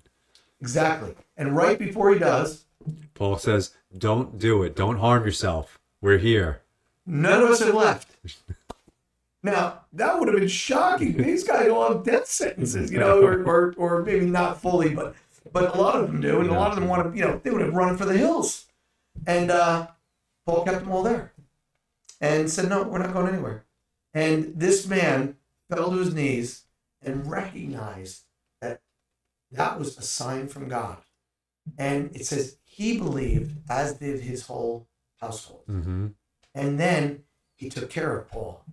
Exactly. 0.61 1.15
And 1.37 1.55
right 1.55 1.77
before 1.79 2.11
he 2.13 2.19
does, 2.19 2.62
Paul 3.13 3.37
says, 3.37 3.71
"Don't 3.95 4.37
do 4.37 4.63
it. 4.63 4.75
Don't 4.75 4.97
harm 4.97 5.25
yourself. 5.25 5.79
We're 6.01 6.17
here." 6.17 6.63
none 7.05 7.43
of 7.43 7.49
us 7.49 7.59
have 7.59 7.75
left. 7.75 8.15
Now 9.41 9.81
that 9.91 10.17
would 10.17 10.29
have 10.29 10.37
been 10.37 10.47
shocking. 10.47 11.17
These 11.17 11.43
guys 11.43 11.69
all 11.69 11.91
have 11.93 12.03
death 12.03 12.27
sentences, 12.27 12.91
you 12.91 12.99
know, 12.99 13.21
or, 13.21 13.43
or, 13.43 13.73
or 13.77 14.03
maybe 14.03 14.25
not 14.25 14.61
fully, 14.61 14.95
but 14.95 15.15
but 15.51 15.75
a 15.75 15.77
lot 15.77 15.95
of 15.95 16.07
them 16.07 16.21
do, 16.21 16.39
and 16.39 16.49
a 16.49 16.53
lot 16.53 16.71
of 16.71 16.75
them 16.79 16.87
want 16.87 17.11
to, 17.11 17.17
you 17.17 17.25
know, 17.25 17.39
they 17.43 17.51
would 17.51 17.61
have 17.61 17.73
run 17.73 17.97
for 17.97 18.05
the 18.05 18.17
hills. 18.17 18.65
And 19.27 19.51
uh, 19.51 19.87
Paul 20.45 20.63
kept 20.63 20.79
them 20.79 20.91
all 20.91 21.03
there, 21.03 21.33
and 22.21 22.49
said, 22.49 22.69
"No, 22.69 22.83
we're 22.83 22.99
not 22.99 23.13
going 23.13 23.27
anywhere." 23.27 23.65
And 24.13 24.53
this 24.55 24.87
man 24.87 25.35
fell 25.69 25.91
to 25.91 25.97
his 25.97 26.13
knees 26.13 26.63
and 27.01 27.29
recognized 27.29 28.21
that 28.61 28.81
that 29.51 29.77
was 29.77 29.97
a 29.97 30.01
sign 30.01 30.47
from 30.47 30.69
God. 30.69 30.97
And 31.77 32.15
it 32.15 32.25
says 32.25 32.57
he 32.73 32.97
believed, 32.97 33.57
as 33.69 33.99
did 33.99 34.21
his 34.21 34.47
whole 34.47 34.87
household. 35.21 35.63
Mm-hmm. 35.69 36.07
And 36.55 36.79
then 36.79 37.23
he 37.55 37.69
took 37.69 37.89
care 37.89 38.17
of 38.17 38.29
Paul 38.29 38.65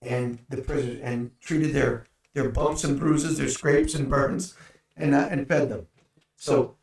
and 0.00 0.38
the 0.48 0.62
prisoners 0.62 1.00
and 1.02 1.32
treated 1.40 1.74
their 1.74 2.04
their 2.32 2.48
bumps 2.48 2.84
and 2.84 2.98
bruises, 2.98 3.38
their 3.38 3.48
scrapes 3.48 3.94
and 3.94 4.08
burns, 4.08 4.54
and 4.96 5.16
uh, 5.16 5.28
and 5.30 5.48
fed 5.48 5.68
them. 5.68 5.88
So 6.36 6.76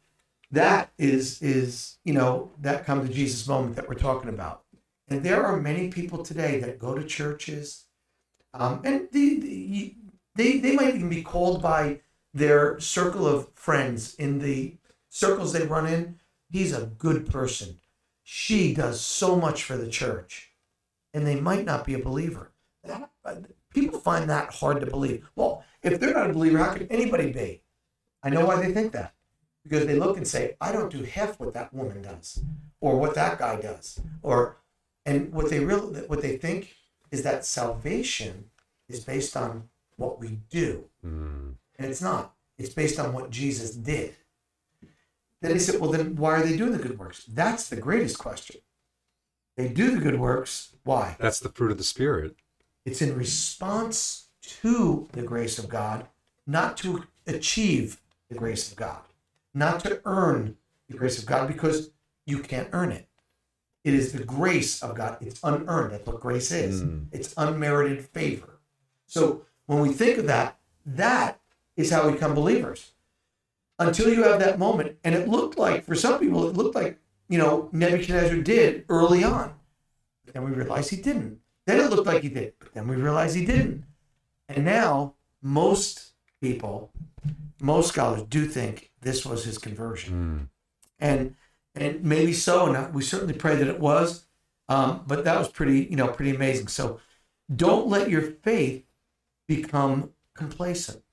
that 0.52 0.92
is 0.98 1.42
is 1.42 2.00
you 2.04 2.14
know 2.14 2.52
that 2.62 2.86
come 2.86 3.08
to 3.08 3.14
Jesus 3.14 3.48
moment 3.48 3.78
that 3.78 3.88
we're 3.88 3.96
talking 3.96 4.30
about. 4.30 4.64
And 5.08 5.24
there 5.24 5.46
are 5.46 5.56
many 5.56 5.88
people 5.88 6.22
today 6.22 6.60
that 6.60 6.80
go 6.80 6.94
to 6.94 7.06
churches, 7.06 7.86
um, 8.54 8.82
and 8.84 9.08
the, 9.14 9.40
the, 9.40 9.96
they 10.36 10.60
they 10.60 10.76
might 10.76 10.96
even 10.96 11.10
be 11.10 11.24
called 11.24 11.62
by 11.62 12.02
their 12.34 12.78
circle 12.82 13.26
of 13.26 13.48
friends 13.56 14.16
in 14.16 14.40
the 14.40 14.76
circles 15.10 15.54
they 15.54 15.66
run 15.66 15.88
in. 15.88 16.20
He's 16.50 16.74
a 16.74 16.86
good 16.86 17.30
person. 17.30 17.78
She 18.24 18.74
does 18.74 19.02
so 19.02 19.36
much 19.36 19.64
for 19.64 19.78
the 19.78 19.90
church 19.90 20.52
and 21.14 21.26
they 21.26 21.40
might 21.40 21.66
not 21.66 21.86
be 21.86 21.94
a 21.94 22.00
believer. 22.00 22.52
That, 22.84 23.10
uh, 23.26 23.36
people 23.74 24.00
find 24.00 24.30
that 24.30 24.54
hard 24.54 24.80
to 24.82 24.86
believe. 24.86 25.28
Well, 25.36 25.64
if 25.82 26.00
they're 26.00 26.14
not 26.14 26.30
a 26.30 26.34
believer, 26.34 26.58
how 26.60 26.74
could 26.74 26.88
anybody 26.90 27.32
be? 27.32 27.62
I 28.24 28.30
know 28.30 28.46
why 28.46 28.62
they 28.62 28.72
think 28.74 28.92
that. 28.94 29.14
Because 29.64 29.86
they 29.86 29.98
look 30.00 30.18
and 30.18 30.28
say, 30.28 30.56
I 30.62 30.72
don't 30.72 30.92
do 30.92 31.04
half 31.04 31.40
what 31.40 31.54
that 31.54 31.74
woman 31.74 32.02
does, 32.02 32.42
or 32.80 32.98
what 32.98 33.16
that 33.16 33.38
guy 33.38 33.60
does, 33.60 34.00
or 34.22 34.58
and 35.06 35.32
what 35.34 35.50
they 35.50 35.60
real 35.60 35.82
what 36.08 36.22
they 36.22 36.38
think 36.38 36.76
is 37.12 37.24
that 37.24 37.46
salvation 37.46 38.46
is 38.88 39.02
based 39.04 39.36
on 39.36 39.70
what 39.98 40.20
we 40.20 40.40
do, 40.50 40.86
Mm. 41.06 41.56
and 41.78 41.92
it's 41.92 42.02
not. 42.02 42.34
It's 42.58 42.74
based 42.74 42.98
on 43.00 43.12
what 43.14 43.30
Jesus 43.30 43.72
did. 43.76 44.16
Then 45.42 45.52
he 45.52 45.60
said, 45.60 45.80
Well, 45.80 45.92
then 45.92 46.16
why 46.16 46.40
are 46.40 46.44
they 46.44 46.58
doing 46.58 46.72
the 46.72 46.80
good 46.80 46.98
works? 46.98 47.26
That's 47.26 47.70
the 47.70 47.76
greatest 47.76 48.18
question. 48.18 48.58
They 49.56 49.68
do 49.68 49.92
the 49.92 50.02
good 50.02 50.20
works. 50.20 50.76
Why? 50.84 51.16
That's 51.20 51.40
the 51.40 51.50
fruit 51.50 51.72
of 51.72 51.78
the 51.78 51.84
spirit. 51.84 52.36
It's 52.86 53.02
in 53.02 53.18
response 53.18 54.28
to 54.62 55.08
the 55.12 55.24
grace 55.24 55.60
of 55.60 55.68
God, 55.68 56.08
not 56.46 56.78
to 56.78 57.04
achieve 57.26 58.00
the 58.30 58.36
grace 58.36 58.72
of 58.72 58.78
God, 58.78 59.02
not 59.54 59.80
to 59.82 60.00
earn 60.06 60.58
the 60.90 60.98
grace 60.98 61.20
of 61.20 61.26
God, 61.26 61.48
because 61.48 61.92
you 62.26 62.40
can't 62.40 62.70
earn 62.72 62.92
it. 62.92 63.08
It 63.84 63.94
is 63.94 64.12
the 64.12 64.24
grace 64.24 64.82
of 64.84 64.96
God. 64.96 65.18
It's 65.22 65.40
unearned. 65.44 65.94
That's 65.94 66.06
what 66.06 66.20
grace 66.20 66.52
is. 66.52 66.84
Mm. 66.84 67.08
It's 67.12 67.34
unmerited 67.38 68.06
favor. 68.06 68.60
So 69.06 69.44
when 69.66 69.80
we 69.80 69.94
think 69.94 70.18
of 70.18 70.28
that, 70.28 70.58
that 70.86 71.40
is 71.76 71.90
how 71.90 72.06
we 72.06 72.14
become 72.14 72.34
believers. 72.34 72.92
Until 73.80 74.12
you 74.12 74.24
have 74.24 74.40
that 74.40 74.58
moment, 74.58 74.98
and 75.04 75.14
it 75.14 75.28
looked 75.28 75.58
like 75.58 75.86
for 75.86 75.94
some 75.96 76.20
people, 76.20 76.48
it 76.50 76.56
looked 76.58 76.76
like 76.76 77.00
you 77.30 77.38
know 77.38 77.70
Nebuchadnezzar 77.72 78.38
did 78.38 78.86
early 78.90 79.24
on. 79.24 79.54
But 80.26 80.34
then 80.34 80.44
we 80.44 80.52
realized 80.52 80.90
he 80.90 80.98
didn't. 80.98 81.40
Then 81.68 81.80
it 81.80 81.90
looked 81.92 82.08
like 82.08 82.24
he 82.24 82.30
did, 82.30 82.54
but 82.60 82.74
then 82.74 82.88
we 82.88 82.96
realized 82.96 83.36
he 83.36 83.46
didn't. 83.46 83.84
And 84.50 84.66
now 84.66 85.16
most 85.42 86.14
people, 86.42 86.92
most 87.62 87.90
scholars 87.90 88.24
do 88.24 88.46
think 88.48 88.92
this 89.02 89.26
was 89.26 89.44
his 89.46 89.58
conversion, 89.58 90.14
Mm. 90.14 90.50
and 91.00 91.36
and 91.76 92.04
maybe 92.04 92.34
so. 92.34 92.74
And 92.74 92.94
we 92.96 93.04
certainly 93.04 93.34
pray 93.36 93.56
that 93.58 93.68
it 93.68 93.80
was. 93.80 94.26
Um, 94.70 95.04
but 95.08 95.24
that 95.24 95.38
was 95.40 95.48
pretty, 95.50 95.88
you 95.90 95.96
know, 95.96 96.08
pretty 96.10 96.36
amazing. 96.36 96.68
So 96.68 97.00
don't 97.56 97.88
let 97.88 98.10
your 98.10 98.22
faith 98.22 98.84
become 99.48 100.12
complacent. 100.34 101.04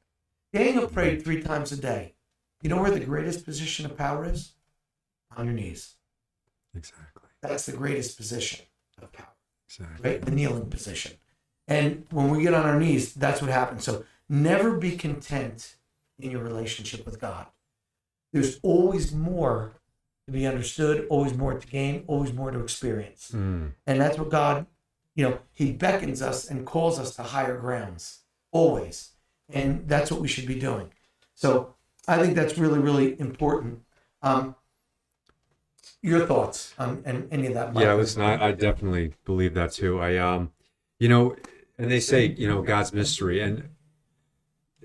Daniel 0.52 0.88
prayed 0.88 1.22
three 1.22 1.40
times 1.42 1.70
a 1.70 1.76
day. 1.76 2.14
You 2.64 2.70
know 2.70 2.80
where 2.80 2.90
the 2.90 3.00
greatest 3.00 3.44
position 3.44 3.84
of 3.84 3.94
power 3.94 4.24
is? 4.24 4.52
On 5.36 5.44
your 5.44 5.54
knees. 5.54 5.96
Exactly. 6.74 7.28
That's 7.42 7.66
the 7.66 7.76
greatest 7.76 8.16
position 8.16 8.64
of 9.02 9.12
power. 9.12 9.34
Exactly. 9.68 10.10
right? 10.10 10.22
The 10.22 10.30
kneeling 10.30 10.70
position. 10.70 11.12
And 11.68 12.06
when 12.10 12.30
we 12.30 12.42
get 12.42 12.54
on 12.54 12.64
our 12.64 12.80
knees, 12.80 13.12
that's 13.12 13.42
what 13.42 13.50
happens. 13.50 13.84
So 13.84 14.06
never 14.30 14.78
be 14.78 14.96
content 14.96 15.76
in 16.18 16.30
your 16.30 16.42
relationship 16.42 17.04
with 17.04 17.20
God. 17.20 17.46
There's 18.32 18.58
always 18.62 19.12
more 19.12 19.74
to 20.26 20.32
be 20.32 20.46
understood, 20.46 21.06
always 21.10 21.34
more 21.34 21.52
to 21.58 21.66
gain, 21.66 22.04
always 22.06 22.32
more 22.32 22.50
to 22.50 22.60
experience. 22.60 23.30
Mm. 23.34 23.72
And 23.86 24.00
that's 24.00 24.16
what 24.16 24.30
God, 24.30 24.64
you 25.14 25.28
know, 25.28 25.38
He 25.52 25.70
beckons 25.70 26.22
us 26.22 26.48
and 26.48 26.64
calls 26.64 26.98
us 26.98 27.14
to 27.16 27.24
higher 27.24 27.58
grounds, 27.58 28.20
always. 28.52 29.10
And 29.50 29.86
that's 29.86 30.10
what 30.10 30.22
we 30.22 30.28
should 30.28 30.46
be 30.46 30.58
doing. 30.58 30.90
So 31.34 31.73
I 32.06 32.18
think 32.18 32.34
that's 32.34 32.58
really, 32.58 32.78
really 32.78 33.18
important. 33.18 33.80
Um, 34.22 34.56
your 36.02 36.26
thoughts 36.26 36.74
on 36.78 37.02
and 37.06 37.28
any 37.30 37.46
of 37.46 37.54
that? 37.54 37.72
Mike? 37.72 37.84
Yeah, 37.84 37.94
listen, 37.94 38.22
I, 38.22 38.48
I 38.48 38.52
definitely 38.52 39.14
believe 39.24 39.54
that 39.54 39.72
too. 39.72 40.00
I 40.00 40.18
um, 40.18 40.52
you 40.98 41.08
know, 41.08 41.36
and 41.78 41.90
they 41.90 42.00
say 42.00 42.26
you 42.26 42.46
know 42.46 42.62
God's 42.62 42.92
mystery, 42.92 43.40
and 43.40 43.70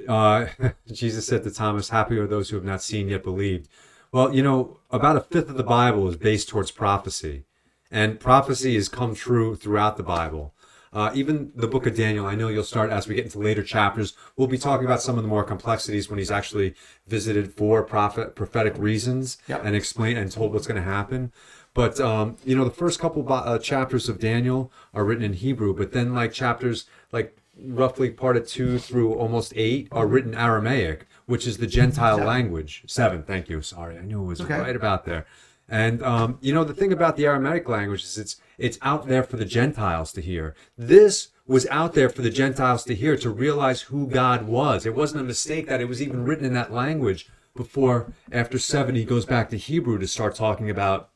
uh, 0.08 0.48
Jesus 0.92 1.28
said 1.28 1.44
to 1.44 1.52
Thomas, 1.52 1.90
"Happy 1.90 2.18
are 2.18 2.28
those 2.28 2.50
who 2.50 2.56
have 2.56 2.66
not 2.66 2.82
seen 2.82 3.10
yet 3.10 3.24
believed." 3.24 3.68
Well, 4.12 4.34
you 4.34 4.42
know, 4.42 4.80
about 4.90 5.18
a 5.18 5.22
fifth 5.22 5.50
of 5.50 5.58
the 5.58 5.64
Bible 5.64 6.08
is 6.08 6.16
based 6.16 6.50
towards 6.50 6.72
prophecy, 6.72 7.44
and 7.92 8.20
prophecy 8.20 8.76
has 8.76 8.88
come 8.88 9.14
true 9.14 9.56
throughout 9.56 9.98
the 9.98 10.04
Bible. 10.04 10.54
Uh, 10.92 11.12
even 11.14 11.52
the 11.56 11.68
book 11.68 11.86
of 11.86 11.96
Daniel, 11.96 12.26
I 12.26 12.34
know 12.36 12.48
you'll 12.48 12.64
start 12.64 12.90
as 12.90 13.08
we 13.08 13.16
get 13.16 13.26
into 13.26 13.38
later 13.40 13.62
chapters. 13.64 14.14
We'll 14.36 14.48
be 14.48 14.58
talking 14.58 14.86
about 14.86 15.02
some 15.02 15.18
of 15.18 15.24
the 15.24 15.30
more 15.30 15.44
complexities 15.44 16.10
when 16.10 16.18
he's 16.18 16.32
actually 16.32 16.74
visited 17.08 17.54
for 17.54 17.84
prophet 17.84 18.36
prophetic 18.36 18.76
reasons 18.78 19.38
Yep. 19.48 19.62
and 19.66 19.76
explained 19.76 20.18
and 20.18 20.32
told 20.32 20.52
what's 20.54 20.66
going 20.68 20.82
to 20.84 20.90
happen. 20.90 21.32
But 21.76 22.00
um, 22.00 22.38
you 22.44 22.56
know, 22.56 22.64
the 22.64 22.72
first 22.72 23.00
couple 23.00 23.22
bo- 23.22 23.36
uh, 23.36 23.60
chapters 23.60 24.10
of 24.10 24.20
Daniel 24.20 24.72
are 24.94 25.06
written 25.06 25.24
in 25.24 25.34
Hebrew, 25.34 25.76
but 25.76 25.92
then 25.92 26.16
like 26.16 26.34
chapters 26.34 26.86
like 27.12 27.38
roughly 27.62 28.10
part 28.10 28.36
of 28.38 28.48
two 28.48 28.80
through 28.80 29.14
almost 29.14 29.54
eight 29.56 29.88
are 29.92 30.08
written 30.08 30.34
Aramaic, 30.34 31.06
which 31.28 31.46
is 31.46 31.58
the 31.58 31.68
Gentile 31.68 32.16
Seven. 32.16 32.28
language. 32.28 32.84
Seven, 32.88 33.22
thank 33.22 33.48
you. 33.50 33.62
Sorry, 33.62 33.98
I 33.98 34.02
knew 34.02 34.24
it 34.24 34.26
was 34.26 34.42
Okay. 34.42 34.58
right 34.60 34.76
about 34.76 35.06
there. 35.06 35.28
And 35.68 36.02
um, 36.02 36.40
you 36.42 36.52
know 36.52 36.64
the 36.64 36.74
thing 36.74 36.92
about 36.92 37.16
the 37.16 37.28
Aramaic 37.28 37.70
language 37.70 38.04
is 38.04 38.18
it's 38.18 38.38
it's 38.60 38.78
out 38.82 39.08
there 39.08 39.24
for 39.24 39.38
the 39.38 39.46
Gentiles 39.46 40.12
to 40.14 40.22
hear. 40.22 40.56
This 40.78 41.30
was 41.48 41.66
out 41.68 41.94
there 41.94 42.10
for 42.10 42.22
the 42.22 42.30
Gentiles 42.30 42.84
to 42.84 42.96
hear 42.96 43.18
to 43.18 43.30
realize 43.30 43.82
who 43.84 44.08
God 44.08 44.48
was. 44.48 44.86
It 44.86 44.96
wasn't 44.96 45.22
a 45.22 45.26
mistake 45.26 45.68
that 45.68 45.82
it 45.82 45.88
was 45.88 46.02
even 46.02 46.24
written 46.24 46.46
in 46.46 46.54
that 46.54 46.72
language 46.72 47.28
before 47.56 48.14
after 48.32 48.60
70, 48.60 49.00
he 49.00 49.06
goes 49.06 49.26
back 49.26 49.50
to 49.50 49.58
Hebrew 49.58 49.98
to 49.98 50.08
start 50.08 50.36
talking 50.36 50.70
about 50.70 51.10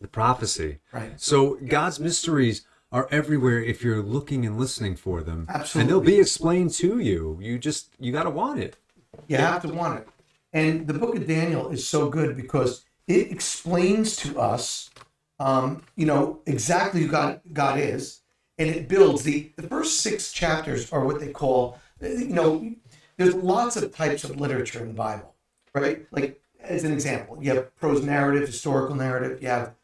the 0.00 0.08
prophecy. 0.08 0.80
Right. 0.92 1.18
So 1.20 1.54
God's 1.66 2.00
mysteries 2.00 2.66
are 2.90 3.08
everywhere 3.10 3.62
if 3.62 3.82
you're 3.82 4.02
looking 4.02 4.44
and 4.44 4.58
listening 4.58 4.96
for 4.96 5.22
them. 5.22 5.46
Absolutely. 5.48 5.80
And 5.80 5.90
they'll 5.90 6.14
be 6.14 6.20
explained 6.20 6.72
to 6.74 6.98
you. 6.98 7.38
You 7.40 7.58
just 7.58 7.90
you 7.98 8.12
got 8.12 8.24
to 8.24 8.30
want 8.30 8.60
it. 8.60 8.76
You 9.28 9.36
have 9.36 9.62
to 9.62 9.68
want 9.68 10.00
it. 10.00 10.08
And 10.52 10.86
the 10.86 10.94
book 10.94 11.14
of 11.16 11.26
Daniel 11.26 11.70
is 11.70 11.86
so 11.86 12.08
good 12.08 12.36
because 12.36 12.84
it 13.06 13.30
explains 13.30 14.16
to 14.16 14.38
us, 14.38 14.90
um, 15.40 15.82
you 15.96 16.06
know, 16.06 16.40
exactly 16.46 17.02
who 17.02 17.08
God, 17.08 17.40
God 17.52 17.78
is. 17.78 18.20
And 18.58 18.68
it 18.68 18.88
builds 18.88 19.22
the, 19.22 19.52
the 19.56 19.68
first 19.68 20.00
six 20.00 20.32
chapters 20.32 20.92
are 20.92 21.04
what 21.04 21.20
they 21.20 21.30
call, 21.30 21.78
you 22.00 22.26
know, 22.26 22.74
there's 23.16 23.34
lots 23.34 23.76
of 23.76 23.94
types 23.94 24.24
of 24.24 24.40
literature 24.40 24.80
in 24.80 24.88
the 24.88 24.94
Bible, 24.94 25.34
right? 25.74 26.06
Like, 26.10 26.40
as 26.60 26.82
an 26.84 26.92
example, 26.92 27.38
you 27.40 27.50
have 27.54 27.74
prose 27.76 28.04
narrative, 28.04 28.46
historical 28.46 28.96
narrative, 28.96 29.40
you 29.40 29.48
have 29.48 29.74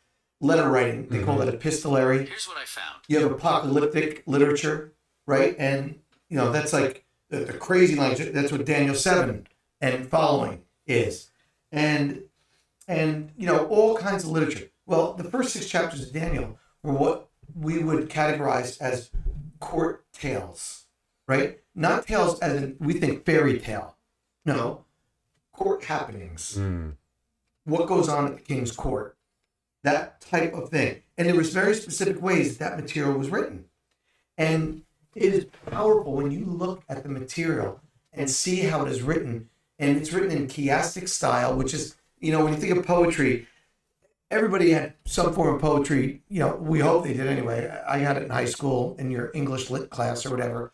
letter 0.41 0.69
writing, 0.69 1.07
they 1.09 1.23
call 1.23 1.39
that 1.39 1.49
epistolary. 1.49 2.27
Here's 2.27 2.47
what 2.47 2.59
I 2.59 2.65
found. 2.65 3.01
you 3.09 3.19
have 3.21 3.31
apocalyptic 3.31 4.23
literature, 4.27 4.93
right? 5.27 5.57
And 5.59 5.99
you 6.29 6.37
know 6.37 6.51
that's 6.53 6.73
like 6.73 7.05
the, 7.31 7.39
the 7.41 7.53
crazy 7.53 7.97
language. 7.97 8.33
That's 8.33 8.53
what 8.53 8.65
Daniel 8.67 8.95
seven 8.95 9.47
and 9.81 10.09
following 10.09 10.63
is, 10.87 11.31
and 11.73 12.25
and 12.87 13.31
you 13.37 13.47
know 13.47 13.67
all 13.67 13.97
kinds 13.97 14.25
of 14.25 14.31
literature. 14.31 14.69
Well, 14.87 15.14
the 15.14 15.24
first 15.24 15.53
six 15.53 15.66
chapters 15.66 16.03
of 16.03 16.12
Daniel 16.12 16.59
were 16.82 16.93
what 16.93 17.28
we 17.55 17.82
would 17.82 18.11
categorize 18.11 18.80
as 18.80 19.11
court 19.61 20.05
tales, 20.12 20.85
right? 21.26 21.61
Not 21.74 22.07
tales 22.07 22.39
as 22.41 22.62
in 22.62 22.76
we 22.78 22.95
think 22.95 23.24
fairy 23.24 23.59
tale. 23.59 23.97
No, 24.45 24.85
court 25.53 25.85
happenings. 25.85 26.57
Hmm. 26.57 26.91
What 27.64 27.89
goes 27.89 28.09
on 28.09 28.26
at 28.26 28.37
the 28.37 28.43
king's 28.43 28.72
court? 28.72 29.16
That 29.82 30.20
type 30.20 30.53
of 30.53 30.68
thing. 30.68 31.03
And 31.16 31.28
there 31.28 31.37
was 31.37 31.53
very 31.53 31.74
specific 31.74 32.20
ways 32.20 32.59
that, 32.59 32.70
that 32.70 32.82
material 32.82 33.18
was 33.18 33.30
written. 33.30 33.66
And 34.37 34.82
it 35.14 35.32
is 35.32 35.47
powerful 35.70 36.12
when 36.12 36.30
you 36.30 36.45
look 36.45 36.82
at 36.89 37.03
the 37.03 37.09
material 37.09 37.80
and 38.12 38.30
see 38.30 38.61
how 38.61 38.85
it 38.85 38.91
is 38.91 39.03
written. 39.03 39.49
And 39.78 39.97
it's 39.97 40.12
written 40.12 40.30
in 40.30 40.47
chiastic 40.47 41.09
style, 41.09 41.55
which 41.57 41.72
is, 41.72 41.97
you 42.18 42.32
know, 42.32 42.45
when 42.45 42.53
you 42.53 42.61
think 42.61 42.76
of 42.76 42.87
poetry, 42.87 43.47
everybody 44.35 44.70
had 44.70 44.95
some 45.05 45.32
form 45.32 45.55
of 45.55 45.61
poetry. 45.61 46.22
You 46.28 46.41
know, 46.41 46.57
we 46.57 46.80
hope 46.80 47.05
they 47.05 47.14
did 47.14 47.26
anyway. 47.26 47.70
I 47.87 47.99
had 47.99 48.16
it 48.16 48.24
in 48.24 48.30
high 48.30 48.45
school 48.45 48.97
in 48.99 49.11
your 49.11 49.30
English 49.32 49.70
lit 49.70 49.91
class 49.91 50.26
or 50.26 50.30
whatever. 50.30 50.72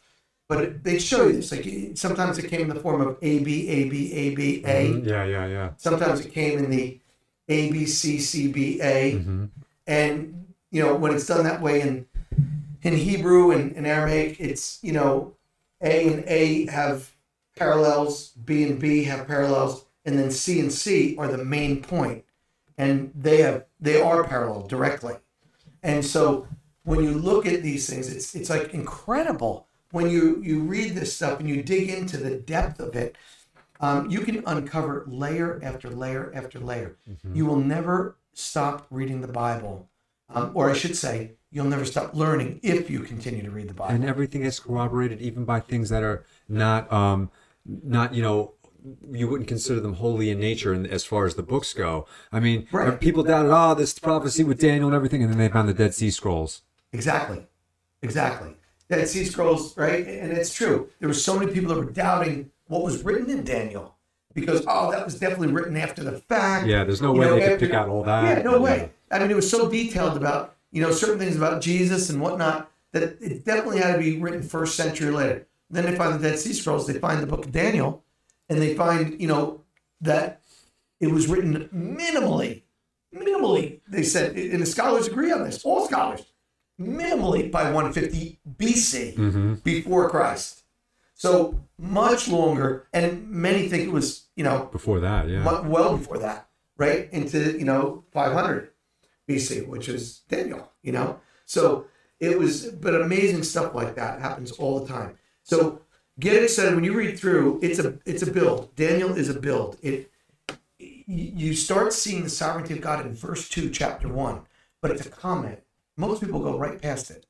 But 0.48 0.64
it, 0.64 0.84
they 0.84 0.98
show 0.98 1.26
you 1.26 1.34
this. 1.34 1.52
Like 1.52 1.96
sometimes 1.96 2.38
it 2.38 2.48
came 2.48 2.62
in 2.62 2.68
the 2.68 2.80
form 2.80 3.00
of 3.00 3.18
A 3.22 3.38
B 3.40 3.68
A 3.68 3.88
B 3.88 4.12
A 4.12 4.34
B 4.34 4.62
A. 4.66 4.92
Yeah, 5.04 5.24
yeah, 5.24 5.46
yeah. 5.46 5.70
Sometimes 5.76 6.24
it 6.24 6.32
came 6.32 6.58
in 6.58 6.70
the 6.70 6.98
A 7.48 7.70
B 7.70 7.86
C 7.86 8.18
C 8.18 8.50
B 8.50 8.80
A. 8.80 9.14
Mm-hmm. 9.14 9.44
And 9.86 10.46
you 10.70 10.82
know 10.82 10.94
when 10.96 11.14
it's 11.14 11.26
done 11.26 11.44
that 11.44 11.61
way 11.61 11.82
in 11.82 12.06
in 12.82 12.96
Hebrew 12.96 13.52
and, 13.52 13.76
and 13.76 13.86
Aramaic, 13.86 14.40
it's 14.40 14.82
you 14.82 14.92
know 14.92 15.34
A 15.82 16.12
and 16.12 16.24
A 16.26 16.66
have 16.66 17.12
parallels, 17.56 18.30
B 18.30 18.64
and 18.64 18.80
B 18.80 19.04
have 19.04 19.28
parallels, 19.28 19.84
and 20.04 20.18
then 20.18 20.30
C 20.30 20.58
and 20.58 20.72
C 20.72 21.14
are 21.16 21.28
the 21.28 21.44
main 21.44 21.82
point, 21.82 22.24
and 22.81 23.12
they 23.14 23.43
have 23.43 23.66
they 23.78 24.01
are 24.01 24.24
parallel 24.24 24.66
directly. 24.66 25.14
And 25.83 26.05
so 26.05 26.47
when 26.85 27.03
you 27.05 27.12
look 27.12 27.47
at 27.47 27.62
these 27.62 27.89
things, 27.89 28.09
it's 28.14 28.35
it's 28.35 28.51
like 28.51 28.72
incredible 28.72 29.66
when 29.93 30.09
you 30.09 30.41
you 30.43 30.61
read 30.61 30.95
this 30.95 31.14
stuff 31.14 31.41
and 31.41 31.49
you 31.49 31.62
dig 31.62 31.91
into 31.91 32.16
the 32.16 32.37
depth 32.37 32.81
of 32.81 32.97
it. 32.97 33.16
Um, 33.81 34.11
you 34.11 34.20
can 34.20 34.43
uncover 34.47 35.05
layer 35.07 35.59
after 35.62 35.89
layer 35.89 36.33
after 36.35 36.59
layer. 36.59 36.97
You 37.33 37.47
will 37.47 37.57
never 37.76 38.16
stop 38.35 38.87
reading 38.91 39.20
the 39.22 39.33
Bible, 39.45 39.89
um, 40.28 40.53
or 40.55 40.70
I 40.70 40.74
should 40.74 40.97
say, 40.97 41.33
you'll 41.51 41.64
never 41.66 41.87
stop 41.87 42.14
learning 42.14 42.61
if 42.62 42.91
you 42.91 43.01
continue 43.01 43.43
to 43.43 43.51
read 43.51 43.68
the 43.68 43.74
Bible. 43.74 43.95
and 43.95 44.05
everything 44.05 44.43
is 44.43 44.61
corroborated 44.61 45.20
even 45.20 45.45
by 45.45 45.61
things 45.61 45.89
that 45.89 46.03
are 46.03 46.24
not 46.49 46.91
um 46.93 47.31
not 47.66 48.14
you 48.14 48.22
know 48.22 48.53
you 49.11 49.28
wouldn't 49.28 49.49
consider 49.49 49.81
them 49.81 49.95
holy 49.95 50.31
in 50.31 50.39
nature 50.41 50.72
and 50.72 50.87
as 50.87 51.05
far 51.05 51.26
as 51.26 51.35
the 51.35 51.43
books 51.43 51.74
go 51.74 52.07
i 52.33 52.41
mean 52.41 52.66
Right. 52.72 52.99
people 53.01 53.22
doubted 53.22 53.51
oh 53.51 53.55
ah, 53.55 53.74
this 53.74 53.99
prophecy 53.99 54.43
with 54.45 54.59
daniel 54.61 54.89
and 54.89 54.95
everything 54.97 55.22
and 55.22 55.31
then 55.33 55.39
they 55.39 55.49
found 55.49 55.68
the 55.68 55.74
dead 55.74 55.95
sea 55.95 56.11
scrolls 56.11 56.62
Exactly. 56.93 57.47
Exactly. 58.03 58.55
Dead 58.89 59.07
Sea 59.07 59.24
Scrolls, 59.24 59.76
right? 59.76 60.05
And 60.05 60.33
it's 60.33 60.53
true. 60.53 60.89
There 60.99 61.09
were 61.09 61.14
so 61.14 61.39
many 61.39 61.53
people 61.53 61.72
that 61.72 61.78
were 61.78 61.91
doubting 61.93 62.51
what 62.66 62.83
was 62.83 63.05
written 63.05 63.31
in 63.31 63.45
Daniel 63.45 63.95
because, 64.35 64.64
oh, 64.66 64.91
that 64.91 65.05
was 65.05 65.18
definitely 65.20 65.53
written 65.53 65.76
after 65.76 66.03
the 66.03 66.12
fact. 66.18 66.66
yeah 66.66 66.83
there's 66.83 67.01
no 67.01 67.14
You 67.14 67.20
way 67.20 67.26
know, 67.26 67.35
they 67.37 67.41
could 67.43 67.53
after- 67.53 67.66
pick 67.66 67.74
out 67.74 67.89
all 67.89 68.03
that 68.05 68.39
Yeah, 68.39 68.43
no 68.43 68.61
way. 68.61 68.91
I 69.12 69.20
mean, 69.20 69.31
it 69.31 69.37
was 69.37 69.49
so 69.49 69.68
detailed 69.68 70.16
about, 70.16 70.57
you 70.72 70.83
know, 70.83 70.91
certain 70.91 71.18
things 71.20 71.37
about 71.37 71.61
Jesus 71.62 72.11
and 72.11 72.20
whatnot 72.20 72.70
that 72.93 73.03
it 73.20 73.45
definitely 73.45 73.78
had 73.78 73.93
to 73.93 73.99
be 73.99 74.18
written 74.18 74.43
first 74.43 74.74
century 74.74 75.11
later. 75.12 75.47
Then 75.70 75.85
they 75.87 75.95
find 75.95 76.12
the 76.18 76.28
Dead 76.28 76.39
Sea 76.41 76.53
Scrolls, 76.53 76.89
they 76.89 76.95
find 76.99 77.22
the 77.22 77.26
book 77.28 77.45
of 77.45 77.53
Daniel, 77.53 78.03
and 78.51 78.61
they 78.61 78.74
find, 78.74 79.18
you 79.20 79.28
know, 79.28 79.62
that 80.03 80.42
it 81.01 81.11
was 81.11 81.28
written 81.28 81.70
minimally, 81.72 82.62
minimally, 83.14 83.80
they 83.88 84.03
said, 84.03 84.36
and 84.36 84.61
the 84.61 84.66
scholars 84.66 85.07
agree 85.07 85.32
on 85.32 85.44
this, 85.44 85.64
all 85.64 85.86
scholars, 85.86 86.24
minimally 86.78 87.51
by 87.51 87.70
150 87.70 88.40
BC 88.59 89.14
mm-hmm. 89.14 89.55
before 89.64 90.11
Christ. 90.11 90.64
So 91.14 91.61
much 91.78 92.28
longer, 92.28 92.88
and 92.92 93.30
many 93.30 93.68
think 93.68 93.84
it 93.84 93.92
was, 93.92 94.26
you 94.36 94.44
know, 94.44 94.68
before 94.72 95.01
that 95.01 95.28
yeah 95.28 95.44
well 95.44 95.96
before 95.96 96.18
that, 96.18 96.48
right? 96.76 97.09
Into, 97.12 97.59
you 97.59 97.64
know, 97.64 98.05
500 98.12 98.70
BC, 99.28 99.66
which 99.66 99.88
is 99.88 100.20
Daniel, 100.28 100.72
you 100.82 100.92
know? 100.92 101.20
So 101.44 101.86
it 102.18 102.38
was, 102.38 102.66
but 102.66 102.94
amazing 102.94 103.42
stuff 103.42 103.74
like 103.74 103.94
that 103.96 104.20
happens 104.20 104.51
all 104.53 104.80
the 104.80 104.88
time. 104.88 105.18
So 105.42 105.82
get 106.20 106.42
excited 106.42 106.74
when 106.74 106.84
you 106.84 106.94
read 106.94 107.18
through, 107.18 107.58
it's 107.62 107.78
a, 107.78 107.98
it's 108.04 108.22
a 108.22 108.30
build. 108.30 108.74
Daniel 108.76 109.14
is 109.14 109.28
a 109.28 109.38
build. 109.38 109.78
It, 109.82 110.10
you 110.78 111.54
start 111.54 111.92
seeing 111.92 112.22
the 112.22 112.30
sovereignty 112.30 112.74
of 112.74 112.80
God 112.80 113.04
in 113.04 113.14
verse 113.14 113.48
2, 113.48 113.70
chapter 113.70 114.08
1, 114.08 114.42
but 114.80 114.90
it's 114.90 115.04
a 115.04 115.10
comment. 115.10 115.60
Most 115.96 116.20
people 116.22 116.40
go 116.40 116.56
right 116.56 116.80
past 116.80 117.10
it. 117.10 117.26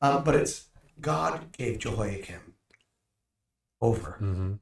Um, 0.00 0.24
but 0.24 0.34
it's 0.34 0.68
God 1.00 1.52
gave 1.52 1.78
Jehoiakim 1.78 2.54
over 3.80 4.12
hmm 4.12 4.54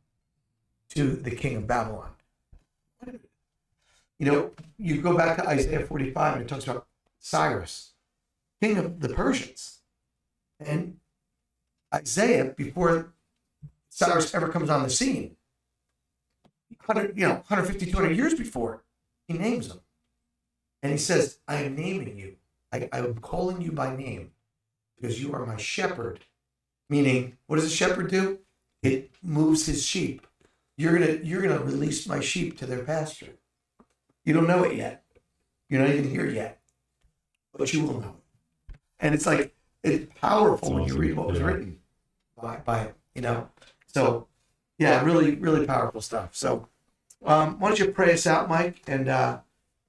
to 0.91 1.11
the 1.17 1.33
king 1.33 1.57
of 1.57 1.67
Babylon. 1.67 2.11
You 4.19 4.27
know, 4.27 4.51
you 4.79 5.03
go 5.03 5.17
back 5.17 5.37
to 5.37 5.47
Isaiah 5.47 5.85
45 5.85 6.35
and 6.35 6.43
it 6.43 6.49
talks 6.49 6.65
about 6.65 6.87
Cyrus, 7.19 7.93
king 8.63 8.79
of 8.79 9.01
the 9.01 9.11
Persians. 9.11 9.81
And 10.59 10.99
Isaiah, 11.93 12.55
before 12.57 13.13
Cyrus 13.97 14.35
ever 14.35 14.49
comes 14.49 14.69
on 14.69 14.83
the 14.83 14.91
scene, 14.91 15.37
100, 16.85 17.17
you 17.17 17.27
know, 17.27 17.37
150, 17.37 17.91
200 17.91 18.15
years 18.15 18.35
before, 18.35 18.85
he 19.27 19.33
names 19.33 19.71
him. 19.71 19.81
And 20.83 20.93
he 20.93 20.99
says, 20.99 21.39
I 21.49 21.63
am 21.63 21.77
naming 21.77 22.19
you. 22.19 22.37
I, 22.71 22.91
I 22.93 22.99
am 22.99 23.15
calling 23.15 23.63
you 23.63 23.73
by 23.73 23.97
name 23.97 24.33
because 25.01 25.19
you 25.19 25.33
are 25.33 25.47
my 25.47 25.57
shepherd. 25.57 26.21
Meaning, 26.91 27.39
what 27.47 27.57
does 27.57 27.65
a 27.65 27.75
shepherd 27.75 28.11
do? 28.11 28.41
It 28.83 29.13
moves 29.23 29.65
his 29.65 29.83
sheep. 29.83 30.27
You're 30.77 30.99
gonna 30.99 31.19
you're 31.23 31.41
gonna 31.41 31.65
release 31.65 32.07
my 32.07 32.21
sheep 32.21 32.59
to 32.59 32.67
their 32.67 32.85
pasture. 32.85 33.33
You 34.27 34.35
don't 34.35 34.47
know 34.47 34.63
it 34.65 34.77
yet. 34.77 35.05
You're 35.71 35.81
not 35.81 35.91
even 35.95 36.11
here 36.11 36.27
yet, 36.27 36.61
but 37.57 37.73
you 37.73 37.83
will 37.83 38.01
know. 38.01 38.17
it. 38.69 38.77
And 39.01 39.15
it's 39.15 39.25
like 39.25 39.57
it's 39.83 40.07
powerful 40.21 40.75
when 40.75 40.85
you 40.85 40.99
read 40.99 41.17
what 41.17 41.29
was 41.29 41.41
written 41.41 41.79
by 42.41 42.57
by. 42.59 42.93
You 43.15 43.23
know, 43.23 43.49
so 43.97 44.27
yeah, 44.79 45.03
really 45.03 45.37
really 45.37 45.67
powerful 45.67 46.03
stuff. 46.03 46.31
So 46.33 46.69
um, 47.25 47.59
why 47.59 47.69
don't 47.69 47.79
you 47.79 47.91
pray 47.91 48.13
us 48.13 48.27
out, 48.27 48.49
Mike? 48.49 48.83
And 48.87 49.09
uh, 49.09 49.39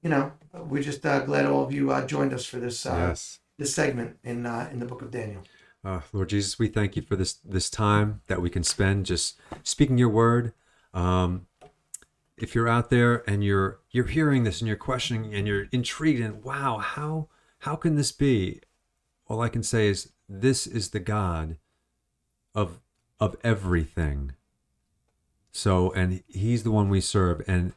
you 0.01 0.09
know, 0.09 0.31
we're 0.53 0.81
just 0.81 1.05
uh, 1.05 1.19
glad 1.19 1.45
all 1.45 1.63
of 1.63 1.73
you 1.73 1.91
uh, 1.91 2.05
joined 2.07 2.33
us 2.33 2.45
for 2.45 2.57
this 2.57 2.85
uh, 2.85 3.07
yes 3.09 3.39
this 3.57 3.73
segment 3.73 4.17
in 4.23 4.45
uh, 4.45 4.69
in 4.71 4.79
the 4.79 4.85
book 4.85 5.01
of 5.01 5.11
Daniel. 5.11 5.43
Uh, 5.83 6.01
Lord 6.13 6.29
Jesus, 6.29 6.57
we 6.57 6.67
thank 6.67 6.95
you 6.95 7.01
for 7.01 7.15
this 7.15 7.33
this 7.33 7.69
time 7.69 8.21
that 8.27 8.41
we 8.41 8.49
can 8.49 8.63
spend 8.63 9.05
just 9.05 9.39
speaking 9.63 9.97
your 9.97 10.09
word. 10.09 10.53
Um, 10.93 11.47
if 12.37 12.53
you're 12.53 12.67
out 12.67 12.89
there 12.89 13.29
and 13.29 13.43
you're 13.43 13.79
you're 13.91 14.05
hearing 14.05 14.43
this 14.43 14.61
and 14.61 14.67
you're 14.67 14.77
questioning 14.77 15.33
and 15.33 15.47
you're 15.47 15.67
intrigued 15.71 16.21
and 16.21 16.43
wow, 16.43 16.77
how 16.77 17.29
how 17.59 17.75
can 17.75 17.95
this 17.95 18.11
be? 18.11 18.61
All 19.27 19.41
I 19.41 19.49
can 19.49 19.63
say 19.63 19.87
is 19.87 20.11
this 20.29 20.65
is 20.67 20.91
the 20.91 20.99
God 20.99 21.57
of 22.55 22.79
of 23.19 23.35
everything. 23.43 24.33
So 25.51 25.91
and 25.93 26.23
he's 26.27 26.63
the 26.63 26.71
one 26.71 26.89
we 26.89 27.01
serve 27.01 27.41
and 27.47 27.73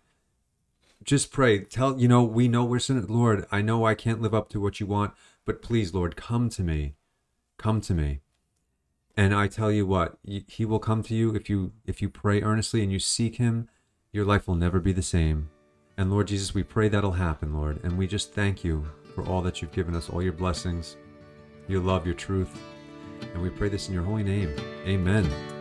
just 1.03 1.33
pray. 1.33 1.61
Tell 1.61 1.99
you 1.99 2.09
know 2.09 2.23
we 2.23 2.49
know 2.49 2.65
we're 2.65 2.79
sinners. 2.79 3.09
Lord, 3.09 3.47
I 3.51 3.63
know 3.63 3.87
I 3.87 3.95
can't 3.95 4.21
live 4.21 4.35
up 4.35 4.49
to 4.51 4.61
what 4.61 4.81
you 4.81 4.87
want, 4.87 5.15
but 5.45 5.63
please, 5.63 5.95
Lord, 5.95 6.17
come 6.17 6.49
to 6.51 6.63
me, 6.63 6.95
come 7.59 7.81
to 7.83 7.95
me. 7.95 8.21
And 9.17 9.35
I 9.35 9.49
tell 9.49 9.73
you 9.73 9.87
what, 9.87 10.19
He 10.23 10.65
will 10.65 10.79
come 10.79 11.03
to 11.05 11.15
you 11.15 11.35
if 11.35 11.51
you 11.51 11.73
if 11.85 12.01
you 12.01 12.09
pray 12.09 12.43
earnestly 12.43 12.83
and 12.83 12.93
you 12.93 12.99
seek 12.99 13.37
Him. 13.37 13.69
Your 14.13 14.25
life 14.25 14.49
will 14.49 14.57
never 14.57 14.81
be 14.81 14.93
the 14.93 15.03
same. 15.03 15.51
And 15.97 16.11
Lord 16.11 16.29
Jesus, 16.29 16.55
we 16.55 16.63
pray 16.63 16.89
that'll 16.89 17.13
happen, 17.13 17.55
Lord. 17.55 17.81
And 17.85 17.97
we 17.97 18.07
just 18.07 18.33
thank 18.33 18.65
you 18.65 18.87
for 19.15 19.25
all 19.27 19.43
that 19.43 19.61
you've 19.61 19.73
given 19.73 19.95
us, 19.95 20.09
all 20.09 20.23
your 20.23 20.33
blessings, 20.33 20.97
your 21.69 21.81
love, 21.81 22.07
your 22.07 22.15
truth. 22.15 22.59
And 23.35 23.43
we 23.43 23.51
pray 23.51 23.69
this 23.69 23.89
in 23.89 23.95
your 23.95 24.03
holy 24.03 24.23
name. 24.23 24.55
Amen. 24.87 25.60